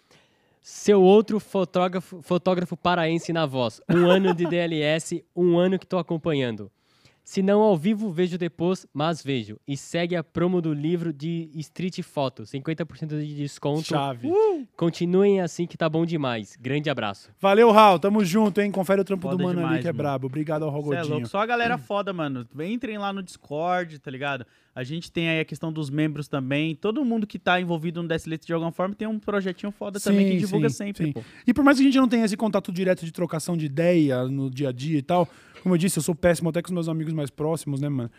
[0.63, 3.81] seu outro fotógrafo, fotógrafo paraense na voz.
[3.91, 6.71] Um ano de DLS, um ano que tô acompanhando.
[7.25, 9.59] Se não ao vivo, vejo depois, mas vejo.
[9.67, 13.85] E segue a promo do livro de Street Photo, 50% de desconto.
[13.85, 14.29] Chave.
[14.77, 16.57] Continuem assim que tá bom demais.
[16.61, 17.31] Grande abraço.
[17.41, 18.01] Valeu, Raul.
[18.01, 18.73] Tamo junto, hein?
[18.73, 19.99] Confere o trampo Foda do mano ali demais, que é mano.
[19.99, 20.27] brabo.
[20.27, 21.09] Obrigado ao Cê é Rogodinho.
[21.15, 22.47] louco, só a galera foda, mano.
[22.61, 24.45] Entrem lá no Discord, tá ligado?
[24.75, 26.75] A gente tem aí a questão dos membros também.
[26.75, 30.31] Todo mundo que tá envolvido no Deathlit de alguma forma tem um projetinho foda também
[30.31, 31.13] que divulga sim, sempre, sim.
[31.13, 31.23] pô.
[31.47, 34.25] E por mais que a gente não tenha esse contato direto de trocação de ideia
[34.25, 35.29] no dia a dia e tal,
[35.63, 38.11] como eu disse, eu sou péssimo até com os meus amigos mais próximos, né, mano?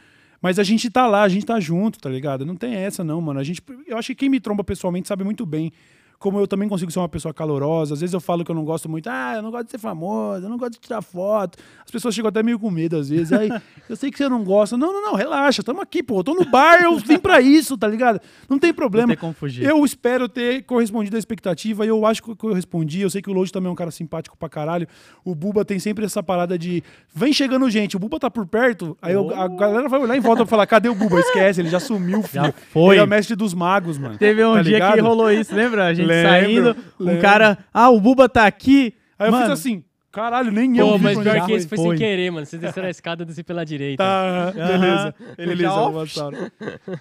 [0.42, 2.46] Mas a gente tá lá, a gente tá junto, tá ligado?
[2.46, 3.40] Não tem essa, não, mano.
[3.40, 5.72] A gente, eu acho que quem me tromba pessoalmente sabe muito bem
[6.20, 7.94] como eu também consigo ser uma pessoa calorosa.
[7.94, 9.78] Às vezes eu falo que eu não gosto muito, ah, eu não gosto de ser
[9.78, 11.58] famoso, eu não gosto de tirar foto.
[11.86, 13.32] As pessoas chegam até meio com medo às vezes.
[13.34, 13.50] Aí,
[13.90, 14.78] eu sei que você não gosta.
[14.78, 16.20] Não, não, não, relaxa, tamo aqui, pô.
[16.20, 18.20] Eu tô no bar, eu vim pra isso, tá ligado?
[18.50, 19.08] Não tem problema.
[19.08, 19.66] Não tem como fugir.
[19.66, 23.02] Eu espero ter correspondido à expectativa e eu acho que eu correspondi.
[23.02, 24.88] Eu sei que o Load também é um cara simpático pra caralho.
[25.26, 26.82] O Buba tem sempre essa parada de
[27.14, 30.22] vem chegando gente, o Buba tá por perto, aí eu- a galera vai olhar em
[30.22, 31.20] volta e falar: cadê o Buba?
[31.20, 32.46] Esquece, ele já sumiu, filho.
[32.46, 32.96] Já foi.
[32.96, 34.18] Ele é o mestre dos magos, mano.
[34.18, 34.94] Teve um Tá dia ligado?
[34.96, 35.88] que rolou isso, lembra?
[35.88, 37.22] A gente Lembro, saindo, um lembro.
[37.22, 38.94] cara, ah, o Buba tá aqui.
[39.18, 41.88] Aí eu Mano, fiz assim, caralho, nem eu Pô, mas pior que esse foi, foi.
[41.90, 42.46] sem querer, mano.
[42.46, 44.04] Vocês desceram a escada, eu desci pela direita.
[44.04, 45.16] Tá, beleza.
[45.38, 46.38] Ele Beleza, já, ó, Bulbasauro.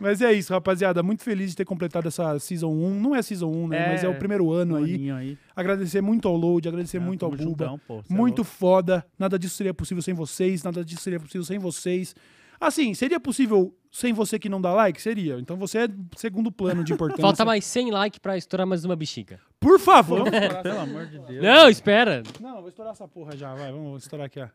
[0.00, 1.02] Mas é isso, rapaziada.
[1.02, 2.94] Muito feliz de ter completado essa Season 1.
[3.00, 3.76] Não é Season 1, né?
[3.86, 5.10] É, Mas é o primeiro ano aí.
[5.10, 5.38] aí.
[5.56, 7.42] Agradecer muito ao Load, agradecer Ah, muito ao Buba.
[7.42, 8.50] juntão, pô, é muito louco.
[8.50, 9.04] foda.
[9.18, 10.62] Nada disso seria possível sem vocês.
[10.62, 12.14] Nada disso seria possível sem vocês.
[12.60, 15.00] Assim, seria possível sem você que não dá like?
[15.00, 15.38] Seria.
[15.38, 17.22] Então você é segundo plano de importância.
[17.22, 19.38] Falta mais 100 likes pra estourar mais uma bexiga.
[19.60, 20.20] Por favor.
[20.24, 21.42] Vamos estourar essa- Pelo amor de Deus.
[21.44, 22.22] Não, espera.
[22.40, 23.54] Não, vou estourar essa porra já.
[23.54, 24.48] Vai, vamos estourar aqui, ó.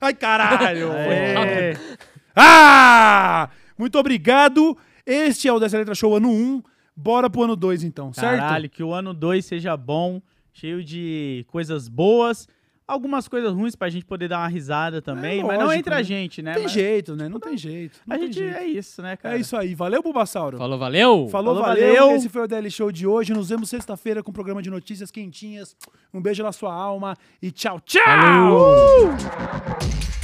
[0.00, 0.90] Ai, caralho!
[0.92, 1.74] Aê.
[2.34, 3.50] Ah!
[3.76, 4.76] Muito obrigado.
[5.06, 6.62] Este é o Dessa Letra Show ano 1.
[6.94, 8.40] Bora pro ano 2, então, certo?
[8.40, 10.20] Caralho, que o ano 2 seja bom,
[10.52, 12.48] cheio de coisas boas,
[12.88, 15.98] algumas coisas ruins pra gente poder dar uma risada também, É mas não entre a
[15.98, 16.02] né?
[16.02, 16.50] gente, né?
[16.52, 17.28] Não tem Mas jeito, né?
[17.28, 18.00] Não tem jeito.
[18.06, 18.56] não A tem gente jeito.
[18.56, 19.36] é isso, né, cara?
[19.36, 19.74] É isso aí.
[19.74, 20.56] Valeu, Bulbasauro.
[20.56, 21.28] Falou, valeu.
[21.30, 21.94] Falou, Falou, valeu.
[21.96, 22.16] valeu.
[22.16, 23.32] Esse foi o DL Show de hoje.
[23.34, 25.76] Nos vemos sexta-feira com um programa de notícias quentinhas.
[26.12, 28.02] Um beijo na sua alma e tchau, tchau!
[28.04, 30.17] Falou.